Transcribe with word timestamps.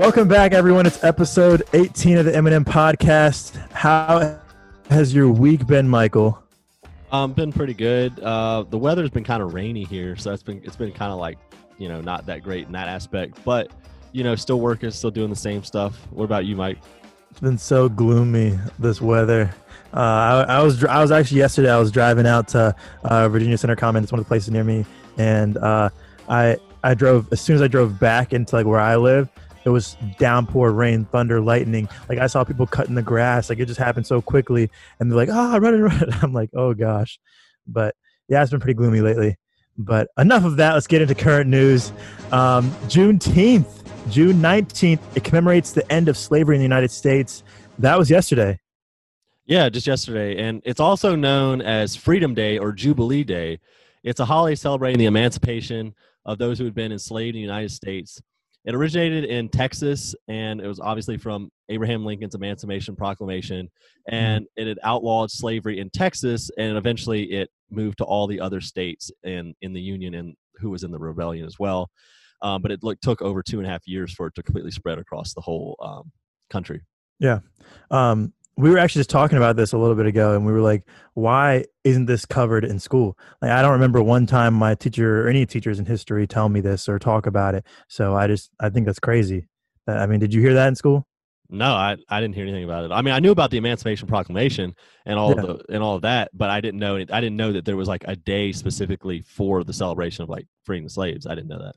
Welcome 0.00 0.28
back, 0.28 0.52
everyone. 0.52 0.86
It's 0.86 1.04
episode 1.04 1.62
18 1.74 2.16
of 2.16 2.24
the 2.24 2.32
Eminem 2.32 2.64
podcast. 2.64 3.54
How 3.72 4.40
has 4.88 5.14
your 5.14 5.28
week 5.28 5.66
been, 5.66 5.86
Michael? 5.86 6.42
Um, 7.12 7.34
been 7.34 7.52
pretty 7.52 7.74
good. 7.74 8.18
Uh, 8.18 8.62
the 8.62 8.78
weather's 8.78 9.10
been 9.10 9.24
kind 9.24 9.42
of 9.42 9.52
rainy 9.52 9.84
here, 9.84 10.16
so 10.16 10.32
it's 10.32 10.42
been 10.42 10.62
it's 10.64 10.74
been 10.74 10.90
kind 10.90 11.12
of 11.12 11.18
like 11.18 11.36
you 11.76 11.90
know 11.90 12.00
not 12.00 12.24
that 12.24 12.42
great 12.42 12.66
in 12.66 12.72
that 12.72 12.88
aspect. 12.88 13.44
But 13.44 13.72
you 14.12 14.24
know, 14.24 14.34
still 14.36 14.58
working, 14.58 14.90
still 14.90 15.10
doing 15.10 15.28
the 15.28 15.36
same 15.36 15.62
stuff. 15.62 15.98
What 16.12 16.24
about 16.24 16.46
you, 16.46 16.56
Mike? 16.56 16.78
It's 17.30 17.40
been 17.40 17.58
so 17.58 17.90
gloomy 17.90 18.58
this 18.78 19.02
weather. 19.02 19.54
Uh, 19.92 20.00
I, 20.00 20.44
I, 20.48 20.62
was 20.62 20.82
I 20.82 21.02
was 21.02 21.10
actually 21.10 21.40
yesterday. 21.40 21.70
I 21.70 21.78
was 21.78 21.92
driving 21.92 22.26
out 22.26 22.48
to 22.48 22.74
uh, 23.04 23.28
Virginia 23.28 23.58
Center 23.58 23.76
Common. 23.76 24.02
It's 24.02 24.12
one 24.12 24.18
of 24.18 24.24
the 24.24 24.30
places 24.30 24.50
near 24.50 24.64
me, 24.64 24.86
and 25.18 25.58
uh, 25.58 25.90
I 26.26 26.56
I 26.82 26.94
drove 26.94 27.30
as 27.34 27.42
soon 27.42 27.56
as 27.56 27.60
I 27.60 27.68
drove 27.68 28.00
back 28.00 28.32
into 28.32 28.56
like 28.56 28.64
where 28.64 28.80
I 28.80 28.96
live. 28.96 29.28
It 29.64 29.70
was 29.70 29.96
downpour, 30.18 30.72
rain, 30.72 31.04
thunder, 31.06 31.40
lightning. 31.40 31.88
Like 32.08 32.18
I 32.18 32.26
saw 32.26 32.44
people 32.44 32.66
cutting 32.66 32.94
the 32.94 33.02
grass. 33.02 33.50
Like 33.50 33.58
it 33.58 33.66
just 33.66 33.78
happened 33.78 34.06
so 34.06 34.22
quickly, 34.22 34.70
and 34.98 35.10
they're 35.10 35.16
like, 35.16 35.28
"Ah, 35.30 35.58
run, 35.60 35.74
and 35.74 35.84
run!" 35.84 36.14
I'm 36.22 36.32
like, 36.32 36.50
"Oh 36.54 36.74
gosh," 36.74 37.18
but 37.66 37.94
yeah, 38.28 38.42
it's 38.42 38.50
been 38.50 38.60
pretty 38.60 38.74
gloomy 38.74 39.00
lately. 39.00 39.36
But 39.76 40.08
enough 40.18 40.44
of 40.44 40.56
that. 40.56 40.74
Let's 40.74 40.86
get 40.86 41.02
into 41.02 41.14
current 41.14 41.48
news. 41.48 41.92
Um, 42.32 42.70
Juneteenth, 42.86 44.10
June 44.10 44.36
19th, 44.36 45.00
it 45.14 45.24
commemorates 45.24 45.72
the 45.72 45.90
end 45.90 46.08
of 46.08 46.16
slavery 46.16 46.56
in 46.56 46.60
the 46.60 46.64
United 46.64 46.90
States. 46.90 47.42
That 47.78 47.98
was 47.98 48.10
yesterday. 48.10 48.58
Yeah, 49.46 49.68
just 49.68 49.86
yesterday. 49.86 50.40
And 50.40 50.62
it's 50.64 50.80
also 50.80 51.16
known 51.16 51.60
as 51.60 51.96
Freedom 51.96 52.34
Day 52.34 52.58
or 52.58 52.72
Jubilee 52.72 53.24
Day. 53.24 53.58
It's 54.04 54.20
a 54.20 54.24
holiday 54.24 54.54
celebrating 54.54 54.98
the 54.98 55.06
emancipation 55.06 55.94
of 56.24 56.38
those 56.38 56.58
who 56.58 56.64
had 56.64 56.74
been 56.74 56.92
enslaved 56.92 57.34
in 57.34 57.40
the 57.40 57.46
United 57.46 57.70
States. 57.70 58.22
It 58.64 58.74
originated 58.74 59.24
in 59.24 59.48
Texas, 59.48 60.14
and 60.28 60.60
it 60.60 60.66
was 60.66 60.80
obviously 60.80 61.16
from 61.16 61.50
Abraham 61.70 62.04
Lincoln's 62.04 62.34
Emancipation 62.34 62.94
Proclamation. 62.94 63.66
Mm-hmm. 63.66 64.14
And 64.14 64.46
it 64.56 64.66
had 64.66 64.78
outlawed 64.82 65.30
slavery 65.30 65.78
in 65.80 65.90
Texas, 65.90 66.50
and 66.58 66.76
eventually 66.76 67.32
it 67.32 67.48
moved 67.70 67.98
to 67.98 68.04
all 68.04 68.26
the 68.26 68.40
other 68.40 68.60
states 68.60 69.10
in, 69.22 69.54
in 69.62 69.72
the 69.72 69.80
Union 69.80 70.14
and 70.14 70.34
who 70.56 70.70
was 70.70 70.82
in 70.84 70.90
the 70.90 70.98
rebellion 70.98 71.46
as 71.46 71.58
well. 71.58 71.90
Um, 72.42 72.62
but 72.62 72.70
it 72.70 72.80
look, 72.82 73.00
took 73.00 73.22
over 73.22 73.42
two 73.42 73.58
and 73.58 73.66
a 73.66 73.70
half 73.70 73.86
years 73.86 74.12
for 74.12 74.26
it 74.26 74.34
to 74.34 74.42
completely 74.42 74.70
spread 74.70 74.98
across 74.98 75.34
the 75.34 75.40
whole 75.40 75.76
um, 75.82 76.12
country. 76.50 76.82
Yeah. 77.18 77.40
Um, 77.90 78.32
we 78.60 78.70
were 78.70 78.78
actually 78.78 79.00
just 79.00 79.10
talking 79.10 79.38
about 79.38 79.56
this 79.56 79.72
a 79.72 79.78
little 79.78 79.94
bit 79.94 80.06
ago 80.06 80.34
and 80.34 80.44
we 80.44 80.52
were 80.52 80.60
like 80.60 80.84
why 81.14 81.64
isn't 81.84 82.06
this 82.06 82.24
covered 82.24 82.64
in 82.64 82.78
school? 82.78 83.16
Like 83.40 83.50
i 83.50 83.62
don't 83.62 83.72
remember 83.72 84.02
one 84.02 84.26
time 84.26 84.54
my 84.54 84.74
teacher 84.74 85.24
or 85.24 85.28
any 85.28 85.46
teachers 85.46 85.78
in 85.78 85.86
history 85.86 86.26
tell 86.26 86.48
me 86.48 86.60
this 86.60 86.88
or 86.88 86.98
talk 86.98 87.26
about 87.26 87.54
it. 87.54 87.66
So 87.88 88.14
i 88.16 88.26
just 88.26 88.50
i 88.60 88.68
think 88.68 88.86
that's 88.86 89.00
crazy. 89.00 89.46
I 89.86 90.06
mean 90.06 90.20
did 90.20 90.34
you 90.34 90.40
hear 90.40 90.54
that 90.54 90.68
in 90.68 90.76
school? 90.76 91.06
No 91.48 91.72
i, 91.72 91.96
I 92.08 92.20
didn't 92.20 92.34
hear 92.34 92.44
anything 92.44 92.64
about 92.64 92.84
it. 92.84 92.92
I 92.92 93.02
mean 93.02 93.14
i 93.14 93.18
knew 93.18 93.30
about 93.30 93.50
the 93.50 93.58
emancipation 93.58 94.06
proclamation 94.08 94.74
and 95.06 95.18
all 95.18 95.34
yeah. 95.34 95.42
the 95.42 95.64
and 95.70 95.82
all 95.82 95.96
of 95.96 96.02
that 96.02 96.30
but 96.34 96.50
i 96.50 96.60
didn't 96.60 96.80
know 96.80 96.96
i 96.96 97.20
didn't 97.20 97.36
know 97.36 97.52
that 97.52 97.64
there 97.64 97.76
was 97.76 97.88
like 97.88 98.04
a 98.06 98.16
day 98.16 98.52
specifically 98.52 99.22
for 99.22 99.64
the 99.64 99.72
celebration 99.72 100.22
of 100.22 100.28
like 100.28 100.46
freeing 100.64 100.84
the 100.84 100.90
slaves. 100.90 101.26
I 101.26 101.34
didn't 101.34 101.48
know 101.48 101.62
that. 101.62 101.74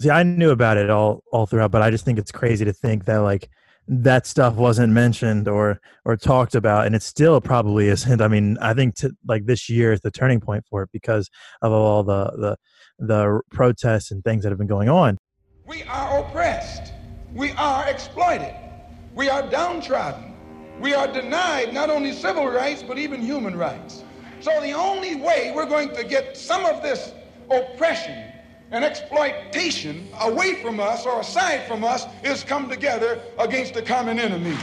See 0.00 0.10
i 0.10 0.22
knew 0.22 0.50
about 0.50 0.76
it 0.76 0.90
all 0.90 1.22
all 1.32 1.46
throughout 1.46 1.70
but 1.70 1.82
i 1.82 1.90
just 1.90 2.04
think 2.04 2.18
it's 2.18 2.32
crazy 2.32 2.64
to 2.64 2.72
think 2.72 3.04
that 3.04 3.18
like 3.18 3.48
that 3.88 4.26
stuff 4.26 4.54
wasn't 4.54 4.92
mentioned 4.92 5.48
or 5.48 5.80
or 6.04 6.16
talked 6.16 6.54
about 6.54 6.86
and 6.86 6.94
it 6.94 7.02
still 7.02 7.40
probably 7.40 7.88
isn't. 7.88 8.20
I 8.20 8.28
mean 8.28 8.56
i 8.60 8.72
think 8.74 8.94
to, 8.96 9.12
like 9.26 9.46
this 9.46 9.68
year 9.68 9.92
is 9.92 10.00
the 10.00 10.10
turning 10.10 10.40
point 10.40 10.64
for 10.68 10.82
it 10.82 10.90
because 10.92 11.28
of 11.62 11.72
all 11.72 12.02
the 12.02 12.24
the 12.36 12.56
the 12.98 13.40
protests 13.50 14.10
and 14.10 14.22
things 14.22 14.44
that 14.44 14.50
have 14.50 14.58
been 14.58 14.68
going 14.68 14.88
on. 14.88 15.18
We 15.66 15.82
are 15.84 16.20
oppressed. 16.20 16.92
We 17.34 17.52
are 17.52 17.88
exploited. 17.88 18.54
We 19.14 19.28
are 19.28 19.48
downtrodden. 19.48 20.34
We 20.80 20.94
are 20.94 21.06
denied 21.06 21.74
not 21.74 21.90
only 21.90 22.12
civil 22.12 22.46
rights 22.46 22.82
but 22.82 22.98
even 22.98 23.20
human 23.20 23.56
rights. 23.56 24.04
So 24.40 24.60
the 24.60 24.72
only 24.72 25.16
way 25.16 25.52
we're 25.54 25.66
going 25.66 25.94
to 25.94 26.04
get 26.04 26.36
some 26.36 26.64
of 26.64 26.82
this 26.82 27.12
oppression 27.50 28.31
and 28.72 28.84
exploitation 28.84 30.08
away 30.22 30.54
from 30.62 30.80
us 30.80 31.04
or 31.04 31.20
aside 31.20 31.66
from 31.68 31.84
us 31.84 32.06
is 32.24 32.42
come 32.42 32.70
together 32.70 33.20
against 33.38 33.76
a 33.76 33.82
common 33.82 34.18
enemy. 34.18 34.56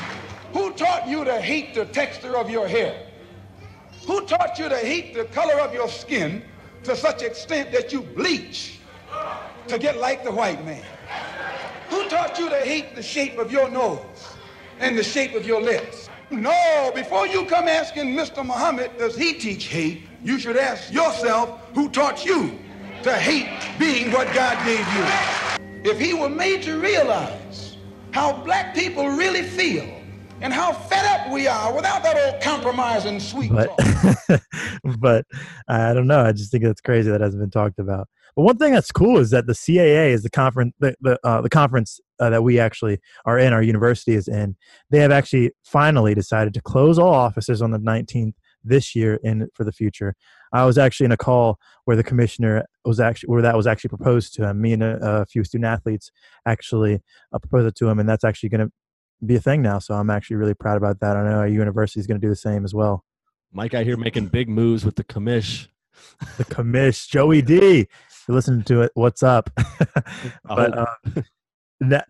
Who 0.51 0.73
taught 0.73 1.07
you 1.07 1.23
to 1.23 1.39
hate 1.39 1.75
the 1.75 1.85
texture 1.85 2.35
of 2.35 2.49
your 2.49 2.67
hair? 2.67 3.05
Who 4.07 4.25
taught 4.25 4.57
you 4.57 4.67
to 4.67 4.77
hate 4.77 5.13
the 5.13 5.25
color 5.25 5.61
of 5.61 5.75
your 5.75 5.87
skin 5.87 6.41
to 6.83 6.95
such 6.95 7.21
extent 7.21 7.71
that 7.71 7.93
you 7.93 8.01
bleach 8.01 8.79
to 9.67 9.77
get 9.77 9.97
like 9.97 10.23
the 10.23 10.31
white 10.31 10.65
man? 10.65 10.83
Who 11.89 12.09
taught 12.09 12.39
you 12.39 12.49
to 12.49 12.57
hate 12.61 12.95
the 12.95 13.03
shape 13.03 13.37
of 13.37 13.51
your 13.51 13.69
nose 13.69 13.99
and 14.79 14.97
the 14.97 15.03
shape 15.03 15.35
of 15.35 15.45
your 15.45 15.61
lips? 15.61 16.09
No, 16.31 16.91
before 16.95 17.27
you 17.27 17.45
come 17.45 17.67
asking 17.67 18.15
Mr. 18.15 18.43
Muhammad, 18.43 18.97
does 18.97 19.15
he 19.15 19.33
teach 19.33 19.65
hate? 19.65 20.01
You 20.23 20.39
should 20.39 20.57
ask 20.57 20.91
yourself, 20.91 21.61
who 21.75 21.89
taught 21.89 22.25
you 22.25 22.57
to 23.03 23.13
hate 23.13 23.47
being 23.79 24.11
what 24.11 24.33
God 24.33 24.57
gave 24.65 24.85
you. 24.93 25.89
If 25.89 25.99
he 25.99 26.13
were 26.13 26.29
made 26.29 26.61
to 26.63 26.79
realize 26.79 27.77
how 28.11 28.43
black 28.43 28.75
people 28.75 29.07
really 29.07 29.43
feel 29.43 29.89
and 30.41 30.53
how 30.53 30.73
fed 30.73 31.05
up 31.05 31.31
we 31.31 31.47
are 31.47 31.73
without 31.73 32.03
that 32.03 32.17
old 32.17 32.41
compromising 32.41 33.19
sweet 33.19 33.51
but, 33.51 33.69
but 34.99 35.25
I 35.67 35.93
don't 35.93 36.07
know. 36.07 36.21
I 36.21 36.31
just 36.31 36.51
think 36.51 36.63
that's 36.63 36.81
crazy 36.81 37.09
that 37.09 37.21
hasn't 37.21 37.41
been 37.41 37.51
talked 37.51 37.79
about. 37.79 38.07
But 38.35 38.43
one 38.43 38.57
thing 38.57 38.73
that's 38.73 38.91
cool 38.91 39.17
is 39.17 39.31
that 39.31 39.47
the 39.47 39.53
CAA 39.53 40.11
is 40.11 40.23
the 40.23 40.29
conference, 40.29 40.73
the 40.79 40.95
the, 41.01 41.19
uh, 41.23 41.41
the 41.41 41.49
conference 41.49 41.99
uh, 42.19 42.29
that 42.29 42.43
we 42.43 42.59
actually 42.59 42.99
are 43.25 43.39
in, 43.39 43.53
our 43.53 43.61
university 43.61 44.13
is 44.13 44.27
in. 44.27 44.55
They 44.89 44.99
have 44.99 45.11
actually 45.11 45.51
finally 45.63 46.13
decided 46.13 46.53
to 46.53 46.61
close 46.61 46.99
all 46.99 47.13
offices 47.13 47.61
on 47.61 47.71
the 47.71 47.79
19th 47.79 48.33
this 48.63 48.95
year 48.95 49.19
and 49.23 49.47
for 49.53 49.63
the 49.63 49.71
future. 49.71 50.15
I 50.51 50.65
was 50.65 50.77
actually 50.77 51.05
in 51.05 51.11
a 51.11 51.17
call 51.17 51.59
where 51.85 51.97
the 51.97 52.03
commissioner 52.03 52.65
was 52.85 52.99
actually 52.99 53.27
where 53.27 53.41
that 53.41 53.55
was 53.55 53.67
actually 53.67 53.89
proposed 53.89 54.33
to 54.35 54.47
him. 54.47 54.61
Me 54.61 54.73
and 54.73 54.83
a, 54.83 55.21
a 55.21 55.25
few 55.25 55.43
student 55.43 55.65
athletes 55.65 56.11
actually 56.45 57.01
uh, 57.31 57.39
proposed 57.39 57.67
it 57.67 57.75
to 57.75 57.87
him, 57.87 57.99
and 57.99 58.09
that's 58.09 58.23
actually 58.23 58.49
going 58.49 58.67
to 58.67 58.71
be 59.25 59.35
a 59.35 59.41
thing 59.41 59.61
now. 59.61 59.79
So 59.79 59.93
I'm 59.93 60.09
actually 60.09 60.37
really 60.37 60.53
proud 60.53 60.77
about 60.77 60.99
that. 61.01 61.17
I 61.17 61.23
know 61.23 61.37
our 61.37 61.47
university 61.47 61.99
is 61.99 62.07
going 62.07 62.19
to 62.19 62.25
do 62.25 62.29
the 62.29 62.35
same 62.35 62.65
as 62.65 62.73
well. 62.73 63.03
Mike 63.51 63.73
out 63.73 63.85
here 63.85 63.97
making 63.97 64.27
big 64.27 64.49
moves 64.49 64.85
with 64.85 64.95
the 64.95 65.03
commish. 65.03 65.67
the 66.37 66.45
commish, 66.45 67.07
Joey 67.09 67.41
D. 67.41 67.87
You're 68.27 68.35
listening 68.35 68.63
to 68.63 68.81
it. 68.81 68.91
What's 68.93 69.23
up? 69.23 69.49
but 70.43 70.77
uh, 70.77 71.21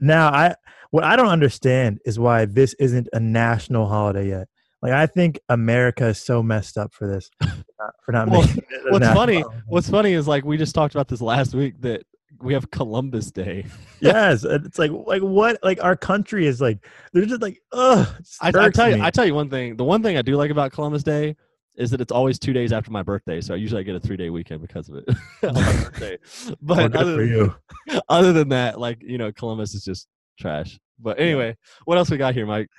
now 0.02 0.28
I 0.28 0.56
what 0.92 1.04
I 1.04 1.16
don't 1.16 1.28
understand 1.28 2.00
is 2.06 2.20
why 2.20 2.46
this 2.46 2.74
isn't 2.76 3.08
a 3.14 3.20
national 3.20 3.88
holiday 3.88 4.30
yet. 4.30 4.48
Like 4.82 4.94
I 4.94 5.06
think 5.08 5.40
America 5.50 6.08
is 6.08 6.20
so 6.20 6.42
messed 6.42 6.78
up 6.78 6.94
for 6.94 7.08
this, 7.08 7.30
for 8.06 8.12
not, 8.12 8.30
well, 8.30 8.42
making 8.42 8.64
it. 8.70 8.92
What's 8.92 9.08
funny? 9.08 9.44
What's 9.68 9.90
funny 9.90 10.14
is 10.14 10.28
like 10.28 10.46
we 10.46 10.58
just 10.58 10.74
talked 10.74 10.96
about 10.96 11.08
this 11.08 11.22
last 11.22 11.54
week 11.54 11.82
that 11.82 12.04
we 12.42 12.54
have 12.54 12.72
Columbus 12.72 13.32
Day. 13.32 13.66
yes, 14.00 14.46
it's 14.46 14.80
like 14.80 14.92
like 14.92 15.22
what 15.22 15.60
like 15.64 15.84
our 15.84 15.96
country 15.96 16.48
is 16.48 16.62
like 16.62 16.86
they're 17.12 17.26
just 17.26 17.42
like 17.42 17.62
ugh. 17.74 18.08
I, 18.42 18.50
I, 18.56 18.70
tell 18.70 18.96
you, 18.96 19.04
I 19.04 19.12
tell 19.12 19.26
you 19.26 19.36
one 19.36 19.50
thing. 19.50 19.76
The 19.76 19.84
one 19.84 20.02
thing 20.02 20.18
I 20.18 20.22
do 20.22 20.38
like 20.38 20.52
about 20.52 20.72
Columbus 20.72 21.04
Day 21.04 21.36
is 21.76 21.92
that 21.92 22.02
it's 22.02 22.12
always 22.12 22.38
two 22.38 22.54
days 22.54 22.74
after 22.74 22.92
my 22.92 23.02
birthday, 23.02 23.42
so 23.42 23.54
I 23.54 23.58
usually 23.58 23.80
I 23.80 23.84
get 23.84 23.96
a 23.96 24.00
three 24.00 24.18
day 24.18 24.30
weekend 24.30 24.62
because 24.62 24.90
of 24.90 24.96
it 24.96 25.06
my 25.44 25.52
birthday. 25.84 26.18
But 26.62 26.96
oh, 26.96 27.00
other, 27.00 27.26
than, 27.26 28.02
other 28.10 28.34
than 28.34 28.50
that, 28.50 28.80
like 28.80 29.02
you 29.02 29.18
know, 29.18 29.32
Columbus 29.32 29.74
is 29.74 29.84
just 29.84 30.08
trash. 30.40 30.80
But 31.00 31.20
anyway, 31.20 31.58
what 31.86 31.98
else 31.98 32.10
we 32.10 32.18
got 32.18 32.34
here, 32.34 32.46
Mike? 32.46 32.70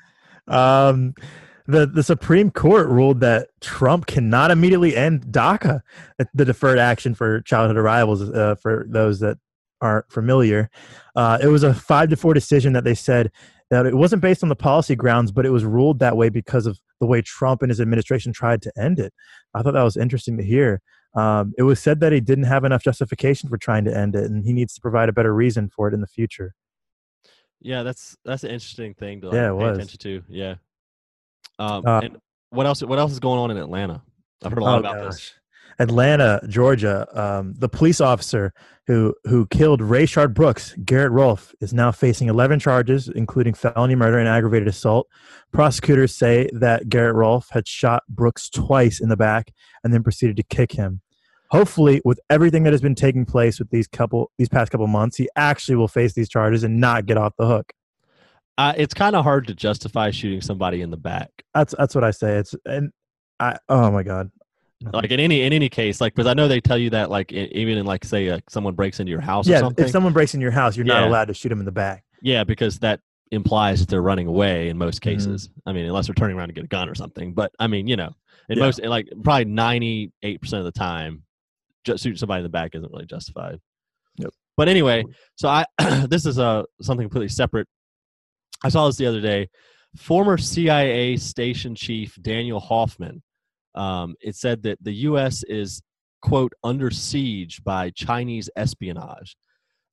Um 0.49 1.15
the, 1.71 1.87
the 1.87 2.03
Supreme 2.03 2.51
Court 2.51 2.89
ruled 2.89 3.21
that 3.21 3.49
Trump 3.61 4.07
cannot 4.07 4.51
immediately 4.51 4.97
end 4.97 5.23
DACA, 5.27 5.81
the 6.35 6.45
deferred 6.45 6.79
action 6.79 7.15
for 7.15 7.41
childhood 7.43 7.77
arrivals, 7.77 8.23
uh, 8.23 8.57
for 8.61 8.87
those 8.89 9.21
that 9.21 9.39
aren't 9.81 10.11
familiar. 10.11 10.71
Uh, 11.17 11.39
it 11.43 11.49
was 11.49 11.63
a 11.63 11.73
five 11.73 12.11
to 12.11 12.17
four 12.17 12.35
decision 12.35 12.73
that 12.75 12.85
they 12.85 12.95
said 12.95 13.31
that 13.71 13.87
it 13.87 13.95
wasn't 13.95 14.21
based 14.21 14.43
on 14.43 14.49
the 14.49 14.57
policy 14.57 14.97
grounds, 14.97 15.31
but 15.33 15.47
it 15.47 15.51
was 15.51 15.65
ruled 15.65 16.01
that 16.01 16.17
way 16.17 16.29
because 16.29 16.67
of 16.67 16.79
the 17.01 17.07
way 17.07 17.23
Trump 17.23 17.63
and 17.63 17.71
his 17.71 17.81
administration 17.81 18.33
tried 18.33 18.63
to 18.63 18.73
end 18.77 18.99
it. 18.99 19.15
I 19.55 19.63
thought 19.63 19.75
that 19.75 19.83
was 19.83 19.97
interesting 19.97 20.37
to 20.39 20.45
hear. 20.45 20.83
Um, 21.15 21.55
it 21.57 21.63
was 21.63 21.81
said 21.81 22.01
that 22.01 22.13
he 22.13 22.21
didn't 22.21 22.45
have 22.45 22.65
enough 22.65 22.83
justification 22.83 23.49
for 23.49 23.57
trying 23.57 23.85
to 23.85 23.97
end 23.97 24.15
it, 24.15 24.25
and 24.25 24.45
he 24.45 24.53
needs 24.53 24.75
to 24.75 24.81
provide 24.81 25.09
a 25.09 25.13
better 25.13 25.35
reason 25.35 25.69
for 25.69 25.89
it 25.89 25.95
in 25.95 26.01
the 26.01 26.07
future. 26.07 26.55
Yeah, 27.61 27.83
that's 27.83 28.17
that's 28.25 28.45
an 28.45 28.51
interesting 28.51 28.95
thing 28.95 29.21
to 29.21 29.29
like, 29.29 29.35
yeah, 29.35 29.49
pay 29.49 29.55
was. 29.55 29.79
attention 29.79 29.99
to. 29.99 30.23
Yeah, 30.29 30.55
um, 31.61 31.87
uh, 31.87 32.01
and 32.01 32.19
what 32.51 32.67
else? 32.67 32.83
What 32.83 32.99
else 32.99 33.13
is 33.13 33.21
going 33.21 33.39
on 33.39 33.51
in 33.51 33.57
Atlanta? 33.57 34.03
I've 34.43 34.53
heard 34.53 34.63
a 34.63 34.65
lot 34.65 34.77
oh, 34.77 34.81
about 34.81 34.97
gosh. 34.97 35.15
this. 35.15 35.35
Atlanta, 35.79 36.41
Georgia. 36.49 37.07
Um, 37.15 37.55
the 37.57 37.69
police 37.69 38.01
officer 38.01 38.53
who 38.87 39.15
who 39.25 39.47
killed 39.47 39.81
Rayshard 39.81 40.35
Brooks, 40.35 40.75
Garrett 40.85 41.13
Rolfe, 41.13 41.55
is 41.61 41.73
now 41.73 41.93
facing 41.93 42.29
11 42.29 42.59
charges, 42.59 43.09
including 43.09 43.55
felony 43.55 43.95
murder 43.95 44.19
and 44.19 44.29
aggravated 44.29 44.69
assault. 44.69 45.07
Prosecutors 45.53 46.15
say 46.15 46.49
that 46.53 46.89
Garrett 46.89 47.15
Rolfe 47.15 47.49
had 47.51 47.69
shot 47.69 48.03
Brooks 48.09 48.49
twice 48.51 49.01
in 49.01 49.09
the 49.09 49.17
back 49.17 49.53
and 49.85 49.93
then 49.93 50.03
proceeded 50.03 50.37
to 50.37 50.43
kick 50.43 50.73
him. 50.73 51.03
Hopefully, 51.51 52.01
with 52.05 52.21
everything 52.31 52.63
that 52.63 52.73
has 52.73 52.81
been 52.81 52.95
taking 52.95 53.25
place 53.25 53.59
with 53.59 53.71
these 53.71 53.87
couple 53.87 54.31
these 54.39 54.49
past 54.49 54.73
couple 54.73 54.87
months, 54.87 55.17
he 55.17 55.29
actually 55.37 55.77
will 55.77 55.89
face 55.89 56.15
these 56.15 56.29
charges 56.29 56.65
and 56.65 56.81
not 56.81 57.07
get 57.07 57.17
off 57.17 57.35
the 57.39 57.47
hook. 57.47 57.73
It's 58.77 58.95
kind 58.95 59.17
of 59.17 59.25
hard 59.25 59.47
to 59.49 59.55
justify 59.55 60.11
shooting 60.11 60.41
somebody 60.41 60.81
in 60.83 60.91
the 60.91 60.97
back. 60.97 61.31
That's 61.55 61.75
that's 61.79 61.95
what 61.95 62.05
I 62.05 62.11
say. 62.11 62.37
It's 62.37 62.55
and 62.65 62.91
I 63.39 63.57
oh 63.69 63.91
my 63.91 64.03
god. 64.03 64.31
Like 64.93 65.11
in 65.11 65.21
any 65.21 65.43
in 65.43 65.53
any 65.53 65.69
case, 65.69 66.01
like 66.01 66.15
because 66.15 66.27
I 66.27 66.35
know 66.35 66.49
they 66.49 66.61
tell 66.61 66.79
you 66.79 66.91
that 66.91 67.11
like 67.11 67.33
i- 67.33 67.49
even 67.53 67.77
in 67.79 67.85
like 67.87 68.05
say 68.05 68.29
uh, 68.31 68.39
someone 68.49 68.75
breaks 68.75 68.99
into 69.01 69.11
your 69.11 69.21
house 69.21 69.47
or 69.47 69.53
yeah, 69.53 69.69
if 69.77 69.91
someone 69.91 70.13
breaks 70.13 70.35
in 70.35 70.41
your 70.41 70.51
house, 70.51 70.77
you're 70.77 70.87
not 70.87 71.03
allowed 71.03 71.27
to 71.29 71.35
shoot 71.35 71.51
them 71.51 71.59
in 71.61 71.67
the 71.67 71.73
back. 71.73 72.03
yeah, 72.23 72.45
because 72.45 72.79
that 72.79 73.01
implies 73.31 73.79
that 73.81 73.89
they're 73.89 74.03
running 74.03 74.27
away 74.27 74.69
in 74.71 74.77
most 74.79 75.01
Mhm. 75.01 75.05
cases. 75.05 75.51
I 75.67 75.73
mean, 75.73 75.85
unless 75.85 76.07
they're 76.07 76.15
turning 76.15 76.37
around 76.37 76.49
to 76.49 76.55
get 76.55 76.65
a 76.65 76.69
gun 76.69 76.89
or 76.89 76.95
something. 76.97 77.33
But 77.35 77.53
I 77.61 77.67
mean, 77.67 77.87
you 77.87 77.97
know, 77.97 78.13
in 78.49 78.57
Yeah. 78.59 78.65
most 78.65 78.83
like 78.83 79.07
probably 79.23 79.45
ninety 79.45 80.13
eight 80.23 80.41
percent 80.41 80.61
of 80.61 80.65
the 80.65 80.79
time, 80.79 81.23
just 81.85 82.03
shooting 82.03 82.17
somebody 82.17 82.39
in 82.41 82.45
the 82.45 82.49
back 82.49 82.75
isn't 82.75 82.91
really 82.91 83.07
justified. 83.07 83.61
Yep. 84.17 84.31
But 84.57 84.69
anyway, 84.69 85.05
so 85.37 85.49
I 85.49 85.67
this 86.09 86.25
is 86.27 86.39
uh, 86.39 86.63
something 86.81 87.05
completely 87.07 87.29
separate. 87.29 87.69
I 88.63 88.69
saw 88.69 88.87
this 88.87 88.97
the 88.97 89.07
other 89.07 89.21
day. 89.21 89.49
Former 89.97 90.39
CIA 90.39 91.17
station 91.17 91.75
chief 91.75 92.17
Daniel 92.21 92.61
Hoffman. 92.61 93.23
Um, 93.75 94.15
it 94.21 94.37
said 94.37 94.63
that 94.65 94.83
the 94.83 94.93
U.S. 94.93 95.43
is 95.45 95.83
quote 96.23 96.53
under 96.63 96.91
siege 96.91 97.63
by 97.65 97.91
Chinese 97.91 98.51
espionage. 98.57 99.37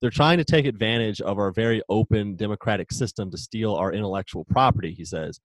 They're 0.00 0.10
trying 0.10 0.38
to 0.38 0.44
take 0.44 0.66
advantage 0.66 1.20
of 1.20 1.38
our 1.38 1.50
very 1.50 1.82
open 1.88 2.36
democratic 2.36 2.92
system 2.92 3.30
to 3.30 3.38
steal 3.38 3.74
our 3.74 3.92
intellectual 3.92 4.44
property. 4.44 4.92
He 4.92 5.04
says. 5.04 5.40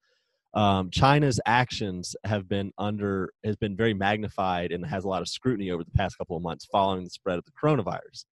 Um, 0.55 0.91
China's 0.91 1.39
actions 1.47 2.15
have 2.25 2.47
been 2.47 2.71
under 2.77 3.33
has 3.43 3.55
been 3.55 3.75
very 3.75 3.95
magnified 3.95 4.71
and 4.71 4.85
has 4.85 5.03
a 5.03 5.07
lot 5.07 5.23
of 5.23 5.27
scrutiny 5.27 5.71
over 5.71 5.83
the 5.83 5.91
past 5.91 6.15
couple 6.15 6.37
of 6.37 6.43
months 6.43 6.65
following 6.71 7.03
the 7.03 7.09
spread 7.09 7.39
of 7.39 7.45
the 7.45 7.51
coronavirus. 7.51 8.25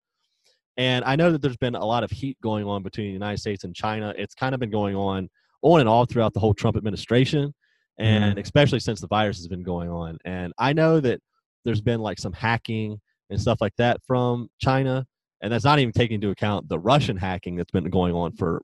And 0.78 1.04
I 1.06 1.16
know 1.16 1.32
that 1.32 1.42
there's 1.42 1.58
been 1.58 1.76
a 1.76 1.86
lot 1.86 2.04
of 2.04 2.12
heat 2.12 2.38
going 2.42 2.66
on 2.66 2.84
between 2.84 3.08
the 3.08 3.14
United 3.14 3.40
States 3.40 3.64
and 3.64 3.76
China. 3.76 4.14
It's 4.18 4.34
kind 4.34 4.54
of 4.54 4.60
been 4.60 4.72
going 4.72 4.96
on 4.96 5.30
on 5.62 5.80
and 5.80 5.90
off 5.90 6.10
throughout 6.10 6.34
the 6.34 6.40
whole 6.40 6.54
Trump 6.54 6.78
administration, 6.78 7.54
and 8.00 8.32
mm-hmm. 8.32 8.40
especially 8.40 8.80
since 8.80 9.00
the 9.02 9.08
virus 9.08 9.38
has 9.38 9.48
been 9.48 9.64
going 9.64 9.90
on. 9.90 10.18
And 10.26 10.54
I 10.58 10.74
know 10.74 11.00
that 11.00 11.20
there's 11.66 11.82
been 11.82 12.00
like 12.00 12.20
some 12.20 12.34
hacking 12.34 13.00
and 13.30 13.40
stuff 13.40 13.60
like 13.62 13.76
that 13.78 14.02
from 14.06 14.50
China, 14.60 15.06
and 15.42 15.52
that's 15.52 15.66
not 15.66 15.80
even 15.80 15.92
taking 15.92 16.16
into 16.16 16.30
account 16.30 16.68
the 16.68 16.80
Russian 16.80 17.18
hacking 17.18 17.56
that's 17.56 17.72
been 17.72 17.90
going 17.90 18.14
on 18.14 18.32
for 18.34 18.62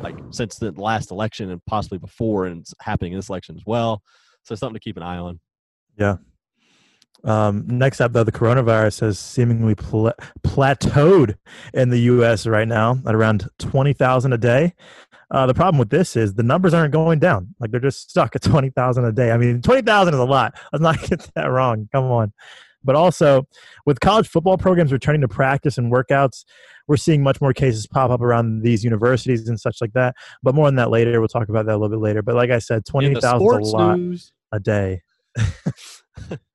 like 0.00 0.16
since 0.30 0.56
the 0.56 0.72
last 0.72 1.10
election 1.10 1.50
and 1.50 1.64
possibly 1.66 1.98
before, 1.98 2.46
and 2.46 2.60
it's 2.60 2.74
happening 2.80 3.12
in 3.12 3.18
this 3.18 3.28
election 3.28 3.56
as 3.56 3.62
well. 3.66 4.02
So 4.42 4.54
something 4.54 4.74
to 4.74 4.80
keep 4.80 4.96
an 4.96 5.02
eye 5.02 5.18
on. 5.18 5.40
Um, 7.24 7.64
next 7.66 8.00
up, 8.00 8.12
though, 8.12 8.24
the 8.24 8.32
coronavirus 8.32 9.00
has 9.00 9.18
seemingly 9.18 9.74
pla- 9.74 10.12
plateaued 10.42 11.36
in 11.74 11.90
the 11.90 11.98
U.S. 12.00 12.46
right 12.46 12.68
now 12.68 12.98
at 13.06 13.14
around 13.14 13.48
20,000 13.58 14.32
a 14.32 14.38
day. 14.38 14.74
Uh, 15.30 15.46
the 15.46 15.54
problem 15.54 15.78
with 15.78 15.90
this 15.90 16.14
is 16.14 16.34
the 16.34 16.42
numbers 16.42 16.72
aren't 16.72 16.92
going 16.92 17.18
down. 17.18 17.54
Like 17.58 17.72
they're 17.72 17.80
just 17.80 18.10
stuck 18.10 18.36
at 18.36 18.42
20,000 18.42 19.04
a 19.04 19.12
day. 19.12 19.32
I 19.32 19.36
mean, 19.36 19.60
20,000 19.60 20.14
is 20.14 20.20
a 20.20 20.24
lot. 20.24 20.54
Let's 20.72 20.82
not 20.82 21.02
get 21.08 21.28
that 21.34 21.46
wrong. 21.46 21.88
Come 21.92 22.04
on. 22.04 22.32
But 22.84 22.94
also, 22.94 23.48
with 23.84 23.98
college 23.98 24.28
football 24.28 24.56
programs 24.56 24.92
returning 24.92 25.20
to 25.22 25.28
practice 25.28 25.76
and 25.76 25.92
workouts, 25.92 26.44
we're 26.86 26.96
seeing 26.96 27.20
much 27.24 27.40
more 27.40 27.52
cases 27.52 27.88
pop 27.88 28.12
up 28.12 28.20
around 28.20 28.62
these 28.62 28.84
universities 28.84 29.48
and 29.48 29.58
such 29.58 29.78
like 29.80 29.92
that. 29.94 30.14
But 30.44 30.54
more 30.54 30.68
on 30.68 30.76
that 30.76 30.90
later. 30.90 31.18
We'll 31.18 31.26
talk 31.26 31.48
about 31.48 31.66
that 31.66 31.72
a 31.72 31.78
little 31.78 31.88
bit 31.88 31.98
later. 31.98 32.22
But 32.22 32.36
like 32.36 32.50
I 32.50 32.60
said, 32.60 32.84
In 32.94 33.12
the 33.14 33.20
20,000 33.20 33.60
is 33.62 33.72
a 33.72 33.76
lot 33.76 33.98
news, 33.98 34.32
a 34.52 34.60
day. 34.60 35.02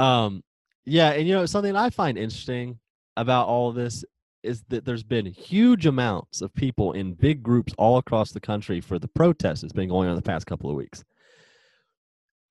um, 0.00 0.42
yeah, 0.86 1.10
and 1.10 1.28
you 1.28 1.34
know 1.34 1.46
something 1.46 1.76
I 1.76 1.90
find 1.90 2.16
interesting 2.16 2.78
about 3.16 3.46
all 3.46 3.70
this 3.70 4.04
is 4.42 4.62
that 4.68 4.86
there's 4.86 5.02
been 5.02 5.26
huge 5.26 5.84
amounts 5.84 6.40
of 6.40 6.54
people 6.54 6.92
in 6.92 7.12
big 7.12 7.42
groups 7.42 7.74
all 7.76 7.98
across 7.98 8.32
the 8.32 8.40
country 8.40 8.80
for 8.80 8.98
the 8.98 9.08
protest 9.08 9.60
that's 9.60 9.74
been 9.74 9.90
going 9.90 10.08
on 10.08 10.16
the 10.16 10.22
past 10.22 10.46
couple 10.46 10.70
of 10.70 10.76
weeks. 10.76 11.04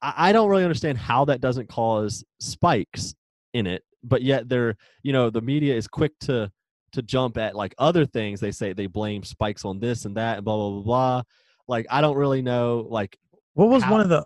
I, 0.01 0.30
I 0.30 0.31
don't 0.31 0.50
really 0.50 0.63
understand 0.63 1.00
how 1.00 1.25
that 1.25 1.42
doesn't 1.42 1.68
cause 1.68 2.24
spikes 2.40 3.16
in 3.56 3.66
it, 3.66 3.84
but 4.04 4.22
yet 4.22 4.48
they're 4.48 4.75
you 5.02 5.12
know 5.12 5.31
the 5.31 5.42
media 5.42 5.75
is 5.75 5.88
quick 5.88 6.18
to 6.22 6.52
to 6.92 7.02
jump 7.02 7.38
at 7.38 7.56
like 7.56 7.74
other 7.80 8.06
things. 8.06 8.40
They 8.40 8.52
say 8.52 8.74
they 8.74 8.88
blame 8.88 9.24
spikes 9.24 9.66
on 9.66 9.80
this 9.80 10.06
and 10.06 10.16
that 10.18 10.38
and 10.38 10.45
blah 10.45 10.56
blah 10.56 10.69
blah 10.69 10.81
blah. 10.84 11.24
Like 11.68 11.88
I 11.90 12.02
don't 12.02 12.18
really 12.18 12.44
know 12.44 12.86
like 12.88 13.18
What 13.60 13.68
was 13.68 13.84
one 13.86 14.00
of 14.00 14.08
the 14.08 14.26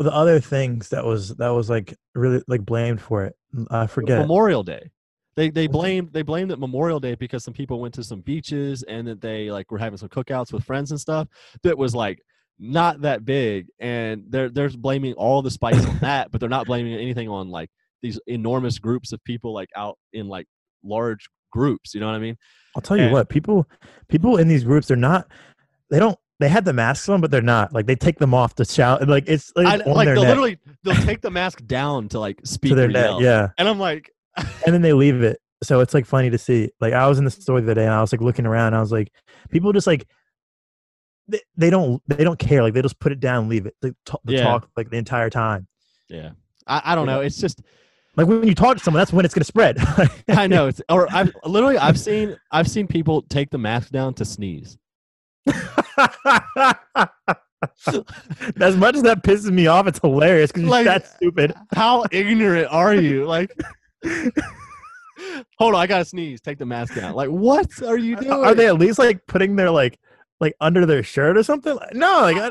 the 0.00 0.12
other 0.12 0.40
things 0.40 0.88
that 0.88 1.04
was 1.04 1.36
that 1.36 1.50
was 1.50 1.70
like 1.70 1.94
really 2.16 2.42
like 2.48 2.64
blamed 2.64 3.00
for 3.00 3.24
it? 3.24 3.36
Mm, 3.54 3.66
I 3.70 3.86
forget. 3.86 4.18
Memorial 4.18 4.64
Day. 4.64 4.90
They 5.36 5.50
they 5.50 5.68
blamed 5.68 6.12
they 6.12 6.22
blamed 6.22 6.50
it 6.50 6.58
Memorial 6.58 6.98
Day 6.98 7.14
because 7.14 7.44
some 7.44 7.54
people 7.54 7.80
went 7.80 7.94
to 7.94 8.02
some 8.02 8.22
beaches 8.22 8.82
and 8.82 9.06
that 9.06 9.20
they 9.20 9.52
like 9.52 9.70
were 9.70 9.78
having 9.78 9.98
some 9.98 10.08
cookouts 10.08 10.52
with 10.52 10.64
friends 10.64 10.90
and 10.90 11.00
stuff 11.00 11.28
that 11.62 11.78
was 11.78 11.94
like 11.94 12.18
not 12.58 13.02
that 13.02 13.24
big 13.24 13.68
and 13.78 14.24
they're 14.28 14.50
they're 14.50 14.68
blaming 14.70 15.14
all 15.14 15.42
the 15.42 15.50
spikes 15.50 15.86
on 15.86 15.98
that 16.00 16.30
but 16.32 16.40
they're 16.40 16.50
not 16.50 16.66
blaming 16.66 16.94
anything 16.94 17.28
on 17.28 17.50
like 17.50 17.70
these 18.02 18.20
enormous 18.26 18.78
groups 18.78 19.12
of 19.12 19.22
people 19.24 19.54
like 19.54 19.70
out 19.76 19.96
in 20.12 20.28
like 20.28 20.46
large 20.84 21.28
groups 21.50 21.94
you 21.94 22.00
know 22.00 22.06
what 22.06 22.14
I 22.14 22.18
mean 22.18 22.36
I'll 22.76 22.82
tell 22.82 22.96
you 22.96 23.04
and- 23.04 23.12
what, 23.12 23.28
people 23.28 23.68
people 24.08 24.36
in 24.36 24.48
these 24.48 24.64
groups 24.64 24.88
they're 24.88 24.96
not 24.96 25.28
they 25.88 25.98
don't 25.98 26.18
they 26.42 26.48
had 26.48 26.64
the 26.64 26.72
masks 26.72 27.08
on, 27.08 27.20
but 27.20 27.30
they're 27.30 27.40
not. 27.40 27.72
Like 27.72 27.86
they 27.86 27.94
take 27.94 28.18
them 28.18 28.34
off 28.34 28.54
to 28.56 28.64
shout. 28.64 29.06
Like 29.08 29.24
it's 29.28 29.52
like, 29.56 29.66
I, 29.66 29.76
like 29.90 30.06
they'll 30.06 30.16
neck, 30.16 30.28
literally 30.28 30.58
they'll 30.82 30.94
take 30.96 31.20
the 31.20 31.30
mask 31.30 31.64
down 31.66 32.08
to 32.10 32.18
like 32.20 32.40
speak 32.44 32.70
to 32.72 32.74
their 32.74 32.88
neck. 32.88 33.04
yell. 33.04 33.22
Yeah. 33.22 33.48
and 33.58 33.68
I'm 33.68 33.78
like 33.78 34.10
And 34.36 34.74
then 34.74 34.82
they 34.82 34.92
leave 34.92 35.22
it. 35.22 35.38
So 35.62 35.80
it's 35.80 35.94
like 35.94 36.04
funny 36.06 36.28
to 36.30 36.38
see. 36.38 36.70
Like 36.80 36.92
I 36.92 37.06
was 37.08 37.18
in 37.18 37.24
the 37.24 37.30
store 37.30 37.60
the 37.60 37.66
other 37.68 37.74
day 37.74 37.84
and 37.84 37.92
I 37.94 38.00
was 38.00 38.12
like 38.12 38.20
looking 38.20 38.46
around. 38.46 38.68
And 38.68 38.76
I 38.76 38.80
was 38.80 38.90
like, 38.92 39.12
people 39.50 39.72
just 39.72 39.86
like 39.86 40.06
they, 41.28 41.40
they 41.56 41.70
don't 41.70 42.02
they 42.08 42.24
don't 42.24 42.38
care. 42.38 42.62
Like 42.62 42.74
they 42.74 42.82
just 42.82 42.98
put 42.98 43.12
it 43.12 43.20
down 43.20 43.48
leave 43.48 43.66
it. 43.66 43.74
They 43.80 43.92
talk, 44.04 44.20
the 44.24 44.34
Yeah. 44.34 44.42
talk 44.42 44.68
like 44.76 44.90
the 44.90 44.96
entire 44.96 45.30
time. 45.30 45.68
yeah 46.08 46.30
I, 46.66 46.82
I 46.86 46.94
don't 46.96 47.06
know 47.06 47.20
it's 47.20 47.38
just 47.38 47.62
Like 48.16 48.26
when 48.26 48.46
you 48.46 48.54
talk 48.54 48.76
to 48.76 48.82
someone, 48.82 49.00
that's 49.00 49.12
when 49.12 49.24
it's 49.24 49.34
gonna 49.34 49.44
spread. 49.44 49.76
I 50.28 50.46
know 50.48 50.66
it's 50.66 50.82
or 50.88 51.06
I've 51.14 51.32
literally 51.44 51.78
I've 51.78 51.98
seen 51.98 52.36
I've 52.50 52.68
seen 52.68 52.86
people 52.88 53.22
take 53.22 53.50
the 53.50 53.58
mask 53.58 53.90
down 53.90 54.14
to 54.14 54.24
sneeze. 54.24 54.76
as 58.60 58.76
much 58.76 58.96
as 58.96 59.02
that 59.02 59.22
pisses 59.22 59.50
me 59.50 59.66
off, 59.66 59.86
it's 59.86 60.00
hilarious 60.00 60.52
because 60.52 60.68
Like- 60.68 60.84
you're 60.84 60.94
that 60.94 61.06
stupid. 61.06 61.54
How 61.74 62.04
ignorant 62.10 62.68
are 62.70 62.94
you? 62.94 63.26
Like, 63.26 63.52
hold 65.58 65.74
on, 65.74 65.80
I 65.80 65.86
gotta 65.86 66.04
sneeze. 66.04 66.40
Take 66.40 66.58
the 66.58 66.66
mask 66.66 66.94
down. 66.94 67.14
Like, 67.14 67.28
what 67.28 67.82
are 67.82 67.96
you 67.96 68.16
doing? 68.16 68.32
Are 68.32 68.54
they 68.54 68.66
at 68.66 68.78
least 68.78 68.98
like 68.98 69.26
putting 69.26 69.56
their 69.56 69.70
like 69.70 69.98
like 70.40 70.54
under 70.60 70.86
their 70.86 71.02
shirt 71.02 71.36
or 71.36 71.42
something? 71.42 71.78
No, 71.92 72.22
like 72.22 72.36
I, 72.36 72.50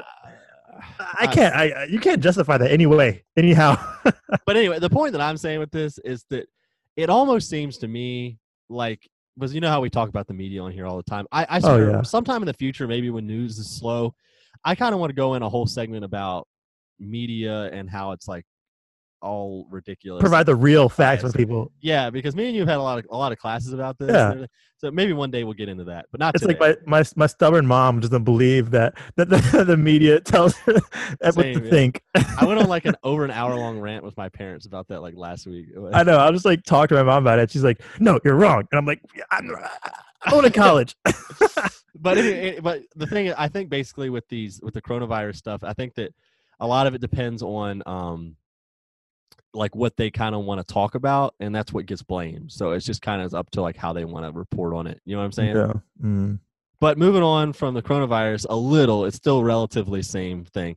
I 1.19 1.25
uh, 1.25 1.31
can't. 1.31 1.55
I 1.55 1.69
I- 1.71 1.83
you 1.85 1.99
can't 1.99 2.21
justify 2.21 2.57
that 2.57 2.71
anyway. 2.71 3.23
Anyhow, 3.37 3.77
But 4.45 4.57
anyway, 4.57 4.79
the 4.79 4.89
point 4.89 5.13
that 5.13 5.21
I'm 5.21 5.37
saying 5.37 5.59
with 5.59 5.71
this 5.71 5.97
is 5.99 6.25
that 6.29 6.47
it 6.95 7.09
almost 7.09 7.49
seems 7.49 7.77
to 7.79 7.87
me 7.87 8.37
like 8.69 9.07
because 9.37 9.53
you 9.53 9.61
know 9.61 9.69
how 9.69 9.81
we 9.81 9.89
talk 9.89 10.09
about 10.09 10.27
the 10.27 10.33
media 10.33 10.61
on 10.61 10.71
here 10.71 10.85
all 10.85 10.97
the 10.97 11.03
time. 11.03 11.25
I, 11.31 11.45
I 11.49 11.59
swear, 11.59 11.73
Oh, 11.89 11.91
yeah. 11.97 12.01
sometime 12.03 12.41
in 12.41 12.47
the 12.47 12.53
future, 12.53 12.87
maybe 12.87 13.09
when 13.09 13.25
news 13.27 13.57
is 13.57 13.69
slow, 13.69 14.13
I 14.63 14.75
kind 14.75 14.93
of 14.93 14.99
want 14.99 15.09
to 15.09 15.15
go 15.15 15.35
in 15.35 15.41
a 15.43 15.49
whole 15.49 15.65
segment 15.65 16.03
about 16.05 16.47
media 16.99 17.63
and 17.71 17.89
how 17.89 18.11
it's 18.11 18.27
like 18.27 18.45
all 19.21 19.67
ridiculous. 19.69 20.21
provide 20.21 20.45
the 20.45 20.55
real 20.55 20.89
facts 20.89 21.21
for 21.21 21.27
biased. 21.27 21.37
people. 21.37 21.71
Yeah, 21.81 22.09
because 22.09 22.35
me 22.35 22.45
and 22.47 22.55
you 22.55 22.61
have 22.61 22.69
had 22.69 22.77
a 22.77 22.81
lot 22.81 22.99
of 22.99 23.05
a 23.09 23.17
lot 23.17 23.31
of 23.31 23.37
classes 23.37 23.73
about 23.73 23.97
this. 23.97 24.11
Yeah. 24.11 24.45
So 24.77 24.89
maybe 24.89 25.13
one 25.13 25.29
day 25.29 25.43
we'll 25.43 25.53
get 25.53 25.69
into 25.69 25.83
that, 25.83 26.07
but 26.11 26.19
not 26.19 26.33
It's 26.33 26.41
today. 26.45 26.57
like 26.59 26.79
my, 26.87 26.99
my 26.99 27.05
my 27.15 27.27
stubborn 27.27 27.67
mom 27.67 27.99
doesn't 27.99 28.23
believe 28.23 28.71
that 28.71 28.95
that 29.15 29.29
the, 29.29 29.63
the 29.67 29.77
media 29.77 30.19
tells 30.19 30.55
her 30.57 30.73
what 31.19 31.35
to 31.35 31.51
yeah. 31.63 31.69
think. 31.69 32.01
I 32.15 32.45
went 32.45 32.59
on 32.59 32.67
like 32.67 32.85
an 32.85 32.95
over 33.03 33.23
an 33.23 33.31
hour 33.31 33.55
long 33.55 33.79
rant 33.79 34.03
with 34.03 34.17
my 34.17 34.29
parents 34.29 34.65
about 34.65 34.87
that 34.87 35.01
like 35.01 35.15
last 35.15 35.45
week. 35.45 35.67
I 35.93 36.03
know. 36.03 36.17
I'll 36.17 36.33
just 36.33 36.45
like 36.45 36.63
talk 36.63 36.89
to 36.89 36.95
my 36.95 37.03
mom 37.03 37.23
about 37.23 37.37
it. 37.39 37.51
She's 37.51 37.63
like, 37.63 37.81
"No, 37.99 38.19
you're 38.25 38.35
wrong," 38.35 38.67
and 38.71 38.77
I'm 38.77 38.85
like, 38.85 39.01
"I'm, 39.31 39.51
I'm 40.23 40.31
going 40.31 40.43
to 40.43 40.49
college." 40.51 40.95
but 41.95 42.17
anyway, 42.17 42.59
but 42.59 42.81
the 42.95 43.05
thing 43.05 43.31
I 43.33 43.47
think 43.47 43.69
basically 43.69 44.09
with 44.09 44.27
these 44.29 44.59
with 44.63 44.73
the 44.73 44.81
coronavirus 44.81 45.35
stuff, 45.35 45.63
I 45.63 45.73
think 45.73 45.93
that 45.95 46.11
a 46.59 46.65
lot 46.67 46.87
of 46.87 46.95
it 46.95 47.01
depends 47.01 47.43
on 47.43 47.83
um 47.85 48.35
like 49.53 49.75
what 49.75 49.97
they 49.97 50.09
kind 50.09 50.33
of 50.35 50.43
want 50.45 50.65
to 50.65 50.73
talk 50.73 50.95
about, 50.95 51.35
and 51.39 51.53
that's 51.53 51.73
what 51.73 51.85
gets 51.85 52.01
blamed. 52.01 52.51
So 52.51 52.71
it's 52.71 52.85
just 52.85 53.01
kind 53.01 53.21
of 53.21 53.33
up 53.33 53.49
to 53.51 53.61
like 53.61 53.75
how 53.77 53.93
they 53.93 54.05
want 54.05 54.25
to 54.25 54.31
report 54.31 54.73
on 54.73 54.87
it. 54.87 55.01
You 55.05 55.15
know 55.15 55.19
what 55.19 55.25
I'm 55.25 55.31
saying? 55.31 55.55
yeah. 55.55 55.73
Mm. 56.01 56.39
But 56.79 56.97
moving 56.97 57.21
on 57.21 57.53
from 57.53 57.75
the 57.75 57.81
coronavirus 57.81 58.47
a 58.49 58.55
little, 58.55 59.05
it's 59.05 59.17
still 59.17 59.43
relatively 59.43 60.01
same 60.01 60.45
thing. 60.45 60.75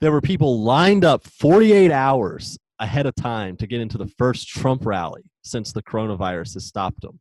There 0.00 0.12
were 0.12 0.20
people 0.20 0.62
lined 0.62 1.04
up 1.04 1.26
48 1.26 1.90
hours 1.90 2.58
ahead 2.78 3.06
of 3.06 3.14
time 3.14 3.56
to 3.58 3.66
get 3.66 3.80
into 3.80 3.96
the 3.98 4.06
first 4.18 4.48
Trump 4.48 4.84
rally 4.84 5.22
since 5.42 5.72
the 5.72 5.82
coronavirus 5.82 6.54
has 6.54 6.66
stopped 6.66 7.00
them. 7.02 7.20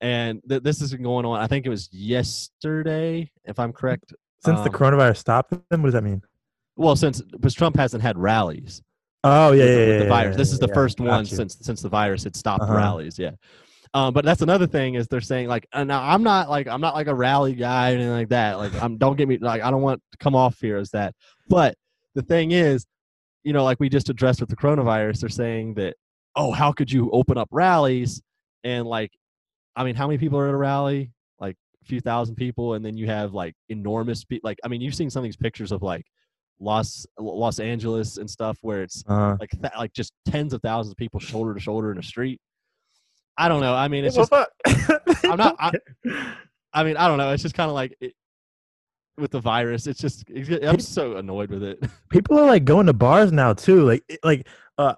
And 0.00 0.40
th- 0.48 0.62
this 0.62 0.78
has 0.80 0.92
been 0.92 1.02
going 1.02 1.24
on. 1.24 1.40
I 1.40 1.46
think 1.46 1.66
it 1.66 1.68
was 1.68 1.88
yesterday, 1.92 3.30
if 3.44 3.58
I'm 3.58 3.72
correct. 3.72 4.12
Since 4.44 4.60
the 4.60 4.68
Um, 4.68 4.74
coronavirus 4.74 5.16
stopped 5.16 5.50
them, 5.50 5.82
what 5.82 5.86
does 5.86 5.94
that 5.94 6.04
mean? 6.04 6.22
Well, 6.76 6.94
since 6.94 7.22
because 7.22 7.54
Trump 7.54 7.76
hasn't 7.76 8.02
had 8.02 8.18
rallies 8.18 8.82
Oh 9.24 9.52
yeah, 9.52 9.64
with, 9.64 9.68
yeah, 9.68 9.74
the- 9.74 9.80
with 9.80 9.88
yeah, 9.88 9.98
the 10.00 10.08
virus. 10.08 10.32
yeah, 10.34 10.38
This 10.38 10.52
is 10.52 10.58
the 10.58 10.68
first 10.68 11.00
one 11.00 11.24
since 11.24 11.56
since 11.60 11.82
the 11.82 11.88
virus 11.88 12.24
had 12.24 12.36
stopped 12.36 12.62
Uh-huh. 12.64 12.74
rallies. 12.76 13.18
Yeah. 13.18 13.32
Um, 13.94 14.12
but 14.12 14.24
that's 14.24 14.42
another 14.42 14.66
thing 14.66 14.94
is 14.94 15.08
they're 15.08 15.20
saying 15.22 15.48
like, 15.48 15.66
and 15.72 15.88
now 15.88 16.02
I'm 16.02 16.22
not 16.22 16.50
like 16.50 16.66
I'm 16.68 16.80
not 16.80 16.94
like 16.94 17.06
a 17.06 17.14
rally 17.14 17.54
guy 17.54 17.92
or 17.92 17.94
anything 17.94 18.10
like 18.12 18.28
that. 18.28 18.58
Like, 18.58 18.74
I'm 18.82 18.98
don't 18.98 19.16
get 19.16 19.26
me 19.28 19.38
like 19.38 19.62
I 19.62 19.70
don't 19.70 19.82
want 19.82 20.02
to 20.12 20.18
come 20.18 20.34
off 20.34 20.60
here 20.60 20.76
as 20.76 20.90
that. 20.90 21.14
But 21.48 21.76
the 22.14 22.22
thing 22.22 22.50
is, 22.50 22.84
you 23.42 23.52
know, 23.52 23.64
like 23.64 23.80
we 23.80 23.88
just 23.88 24.08
addressed 24.10 24.40
with 24.40 24.50
the 24.50 24.56
coronavirus, 24.56 25.20
they're 25.20 25.28
saying 25.30 25.74
that 25.74 25.96
oh, 26.34 26.50
how 26.52 26.70
could 26.72 26.92
you 26.92 27.10
open 27.12 27.38
up 27.38 27.48
rallies 27.50 28.20
and 28.62 28.86
like, 28.86 29.10
I 29.74 29.84
mean, 29.84 29.94
how 29.94 30.06
many 30.06 30.18
people 30.18 30.38
are 30.38 30.48
at 30.48 30.54
a 30.54 30.58
rally? 30.58 31.10
Like 31.40 31.56
a 31.82 31.86
few 31.86 32.00
thousand 32.00 32.34
people, 32.34 32.74
and 32.74 32.84
then 32.84 32.96
you 32.98 33.06
have 33.06 33.32
like 33.32 33.54
enormous 33.70 34.24
pe- 34.24 34.40
like 34.42 34.58
I 34.62 34.68
mean, 34.68 34.82
you've 34.82 34.94
seen 34.94 35.08
some 35.08 35.20
of 35.20 35.24
these 35.24 35.36
pictures 35.36 35.72
of 35.72 35.82
like 35.82 36.04
Los 36.60 37.06
Los 37.18 37.58
Angeles 37.60 38.16
and 38.16 38.28
stuff 38.30 38.58
where 38.62 38.82
it's 38.82 39.04
Uh, 39.06 39.36
like 39.40 39.50
th- 39.50 39.72
like 39.78 39.92
just 39.92 40.12
tens 40.26 40.52
of 40.52 40.62
thousands 40.62 40.92
of 40.92 40.96
people 40.96 41.20
shoulder 41.20 41.52
to 41.54 41.60
shoulder 41.60 41.92
in 41.92 41.98
a 41.98 42.02
street. 42.02 42.40
I 43.38 43.48
don't 43.48 43.60
know. 43.60 43.74
I 43.74 43.88
mean, 43.88 44.04
it's 44.06 44.16
well, 44.16 44.46
just. 44.66 45.24
I'm 45.24 45.36
not- 45.36 45.56
I- 45.58 45.72
I 46.72 46.84
mean, 46.84 46.96
I 46.96 47.08
don't 47.08 47.16
know. 47.18 47.30
It's 47.32 47.42
just 47.42 47.54
kind 47.54 47.68
of 47.70 47.74
like 47.74 47.96
it, 48.00 48.12
with 49.18 49.30
the 49.30 49.40
virus. 49.40 49.86
It's 49.86 50.00
just. 50.00 50.24
I'm 50.62 50.80
so 50.80 51.16
annoyed 51.16 51.50
with 51.50 51.62
it. 51.62 51.82
People 52.10 52.38
are 52.38 52.46
like 52.46 52.64
going 52.64 52.86
to 52.86 52.92
bars 52.92 53.32
now 53.32 53.52
too. 53.54 53.82
Like, 53.84 54.04
like, 54.24 54.46
uh, 54.78 54.94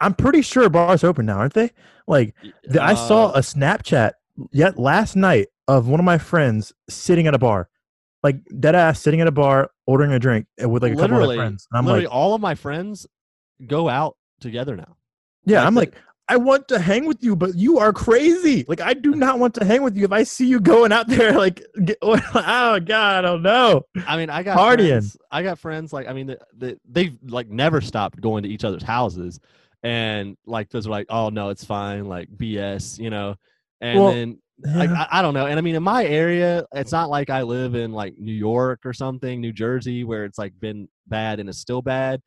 I'm 0.00 0.14
pretty 0.14 0.42
sure 0.42 0.68
bars 0.68 1.02
are 1.04 1.08
open 1.08 1.26
now, 1.26 1.38
aren't 1.38 1.54
they? 1.54 1.70
Like, 2.06 2.34
the, 2.64 2.82
I 2.82 2.94
saw 2.94 3.28
Uh, 3.28 3.32
a 3.36 3.40
Snapchat 3.40 4.12
yet 4.50 4.78
last 4.78 5.16
night 5.16 5.48
of 5.68 5.88
one 5.88 6.00
of 6.00 6.04
my 6.04 6.18
friends 6.18 6.72
sitting 6.88 7.26
at 7.26 7.34
a 7.34 7.38
bar, 7.38 7.68
like 8.22 8.36
dead 8.60 8.74
ass 8.74 9.00
sitting 9.00 9.20
at 9.20 9.26
a 9.26 9.32
bar 9.32 9.70
ordering 9.86 10.12
a 10.12 10.18
drink 10.18 10.46
uh, 10.62 10.68
with 10.68 10.82
like 10.82 10.92
a 10.92 10.96
couple 10.96 11.04
of 11.04 11.10
literally, 11.22 11.36
friends. 11.36 11.66
And 11.70 11.78
I'm 11.78 11.86
literally 11.86 12.06
like, 12.06 12.14
all 12.14 12.34
of 12.34 12.40
my 12.40 12.54
friends 12.54 13.06
go 13.66 13.88
out 13.88 14.16
together 14.40 14.76
now. 14.76 14.96
yeah, 15.44 15.58
like 15.58 15.66
I'm 15.66 15.74
the- 15.74 15.80
like, 15.80 15.94
I 16.28 16.36
want 16.36 16.68
to 16.68 16.78
hang 16.78 17.04
with 17.06 17.22
you, 17.22 17.34
but 17.34 17.56
you 17.56 17.78
are 17.78 17.92
crazy. 17.92 18.64
Like, 18.68 18.80
I 18.80 18.94
do 18.94 19.10
not 19.16 19.38
want 19.40 19.54
to 19.54 19.64
hang 19.64 19.82
with 19.82 19.96
you 19.96 20.04
if 20.04 20.12
I 20.12 20.22
see 20.22 20.46
you 20.46 20.60
going 20.60 20.92
out 20.92 21.08
there. 21.08 21.32
Like, 21.36 21.62
get, 21.84 21.98
oh 22.02 22.14
god, 22.80 22.88
I 22.88 23.20
don't 23.20 23.42
know. 23.42 23.82
I 24.06 24.16
mean, 24.16 24.30
I 24.30 24.42
got 24.44 24.56
Partying. 24.56 24.88
Friends, 24.90 25.16
I 25.30 25.42
got 25.42 25.58
friends 25.58 25.92
like 25.92 26.06
I 26.08 26.12
mean, 26.12 26.28
the, 26.28 26.38
the, 26.56 26.78
they've 26.88 27.16
like 27.26 27.48
never 27.48 27.80
stopped 27.80 28.20
going 28.20 28.44
to 28.44 28.48
each 28.48 28.64
other's 28.64 28.84
houses, 28.84 29.40
and 29.82 30.36
like 30.46 30.70
those 30.70 30.86
are 30.86 30.90
like, 30.90 31.06
oh 31.10 31.28
no, 31.28 31.48
it's 31.50 31.64
fine, 31.64 32.04
like 32.06 32.28
BS, 32.30 32.98
you 33.00 33.10
know. 33.10 33.34
And 33.80 33.98
Well, 33.98 34.12
then 34.12 34.38
like 34.64 34.90
Yeah. 34.90 35.06
I, 35.10 35.18
I 35.18 35.22
don't 35.22 35.34
know, 35.34 35.46
and 35.46 35.58
I 35.58 35.62
mean, 35.62 35.74
in 35.74 35.82
my 35.82 36.04
area, 36.04 36.64
it's 36.74 36.92
not 36.92 37.10
like 37.10 37.30
I 37.30 37.42
live 37.42 37.74
in 37.74 37.92
like 37.92 38.14
New 38.18 38.32
York 38.34 38.80
or 38.84 38.92
something, 38.92 39.40
New 39.40 39.52
Jersey, 39.52 40.04
where 40.04 40.24
it's 40.24 40.38
like 40.38 40.52
been 40.60 40.88
bad 41.06 41.40
and 41.40 41.48
it's 41.48 41.58
still 41.58 41.82
bad. 41.82 42.20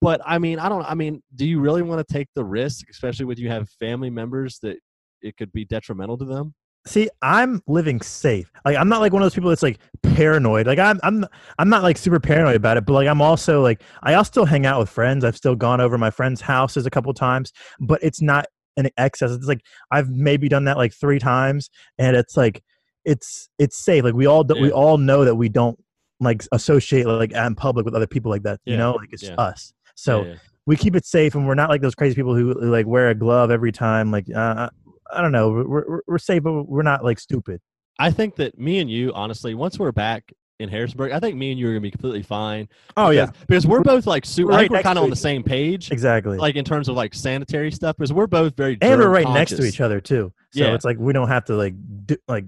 But 0.00 0.20
I 0.24 0.38
mean, 0.38 0.58
I 0.58 0.68
don't. 0.68 0.84
I 0.84 0.94
mean, 0.94 1.22
do 1.36 1.46
you 1.46 1.60
really 1.60 1.82
want 1.82 2.06
to 2.06 2.12
take 2.12 2.28
the 2.34 2.44
risk, 2.44 2.86
especially 2.90 3.24
when 3.24 3.38
you 3.38 3.48
have 3.48 3.68
family 3.80 4.10
members 4.10 4.58
that 4.62 4.78
it 5.22 5.36
could 5.36 5.52
be 5.52 5.64
detrimental 5.64 6.18
to 6.18 6.24
them? 6.24 6.54
See, 6.84 7.08
I'm 7.22 7.62
living 7.68 8.00
safe. 8.00 8.50
Like 8.64 8.76
I'm 8.76 8.88
not 8.88 9.00
like 9.00 9.12
one 9.12 9.22
of 9.22 9.26
those 9.26 9.34
people 9.34 9.50
that's 9.50 9.62
like 9.62 9.78
paranoid. 10.02 10.66
Like 10.66 10.80
I'm 10.80 10.98
I'm 11.04 11.24
I'm 11.56 11.68
not 11.68 11.84
like 11.84 11.96
super 11.96 12.18
paranoid 12.18 12.56
about 12.56 12.76
it, 12.76 12.84
but 12.84 12.94
like 12.94 13.06
I'm 13.06 13.22
also 13.22 13.62
like 13.62 13.82
I'll 14.02 14.24
still 14.24 14.44
hang 14.44 14.66
out 14.66 14.80
with 14.80 14.90
friends. 14.90 15.24
I've 15.24 15.36
still 15.36 15.54
gone 15.54 15.80
over 15.80 15.96
my 15.96 16.10
friends' 16.10 16.40
houses 16.40 16.84
a 16.84 16.90
couple 16.90 17.14
times, 17.14 17.52
but 17.78 18.02
it's 18.02 18.20
not 18.20 18.46
an 18.76 18.88
excess. 18.96 19.30
It's 19.30 19.46
like 19.46 19.60
I've 19.90 20.10
maybe 20.10 20.48
done 20.48 20.64
that 20.64 20.76
like 20.76 20.92
3 20.92 21.18
times 21.18 21.70
and 21.98 22.16
it's 22.16 22.36
like 22.36 22.62
it's 23.04 23.48
it's 23.58 23.76
safe. 23.76 24.04
Like 24.04 24.14
we 24.14 24.26
all 24.26 24.44
do, 24.44 24.60
we 24.60 24.70
all 24.70 24.98
know 24.98 25.24
that 25.24 25.34
we 25.34 25.48
don't 25.48 25.78
like 26.20 26.44
associate 26.52 27.06
like 27.06 27.32
in 27.32 27.54
public 27.54 27.84
with 27.84 27.94
other 27.94 28.06
people 28.06 28.30
like 28.30 28.42
that, 28.44 28.60
you 28.64 28.76
know? 28.76 28.92
Like 28.92 29.08
it's 29.12 29.24
yeah. 29.24 29.34
us. 29.34 29.72
So 29.94 30.22
Yeah, 30.22 30.28
yeah. 30.28 30.34
we 30.66 30.76
keep 30.76 30.94
it 30.94 31.04
safe 31.04 31.34
and 31.34 31.46
we're 31.46 31.54
not 31.54 31.70
like 31.70 31.80
those 31.80 31.94
crazy 31.94 32.14
people 32.14 32.34
who 32.34 32.54
like 32.54 32.86
wear 32.86 33.10
a 33.10 33.14
glove 33.14 33.50
every 33.50 33.72
time 33.72 34.10
like 34.10 34.26
uh, 34.34 34.70
i 35.12 35.20
don't 35.20 35.32
know 35.32 35.50
we're, 35.50 35.66
we're, 35.88 36.00
we're 36.06 36.18
safe 36.18 36.42
but 36.42 36.62
we're 36.62 36.82
not 36.82 37.04
like 37.04 37.18
stupid 37.18 37.60
I 37.98 38.10
think 38.10 38.36
that 38.36 38.58
me 38.58 38.78
and 38.80 38.90
you, 38.90 39.12
honestly, 39.12 39.54
once 39.54 39.78
we're 39.78 39.92
back 39.92 40.32
in 40.60 40.68
Harrisonburg, 40.68 41.12
I 41.12 41.18
think 41.20 41.36
me 41.36 41.50
and 41.50 41.58
you 41.58 41.66
are 41.68 41.70
gonna 41.70 41.80
be 41.80 41.90
completely 41.90 42.22
fine. 42.22 42.68
oh 42.96 43.10
because, 43.10 43.30
because 43.46 43.66
we're 43.66 43.80
both 43.82 44.06
like 44.06 44.24
super. 44.24 44.50
We're 44.52 44.56
right 44.58 44.70
we're 44.70 44.82
kind 44.82 44.98
of 44.98 45.04
on 45.04 45.10
the 45.10 45.16
same 45.16 45.42
page, 45.42 45.90
exactly 45.90 46.38
like 46.38 46.56
in 46.56 46.64
terms 46.64 46.88
of 46.88 46.96
like 46.96 47.14
sanitary 47.14 47.70
stuff, 47.72 47.96
because 47.96 48.12
we're 48.12 48.26
both 48.26 48.56
very 48.56 48.78
and 48.80 49.00
we're 49.00 49.08
right 49.08 49.28
next 49.28 49.56
to 49.56 49.64
each 49.64 49.80
other 49.80 50.00
too 50.00 50.32
so 50.52 50.62
Yeah. 50.64 50.74
it's 50.74 50.84
like 50.84 50.98
we 50.98 51.12
don't 51.12 51.28
have 51.28 51.44
to 51.46 51.54
like 51.56 51.74
do, 52.06 52.16
like 52.28 52.44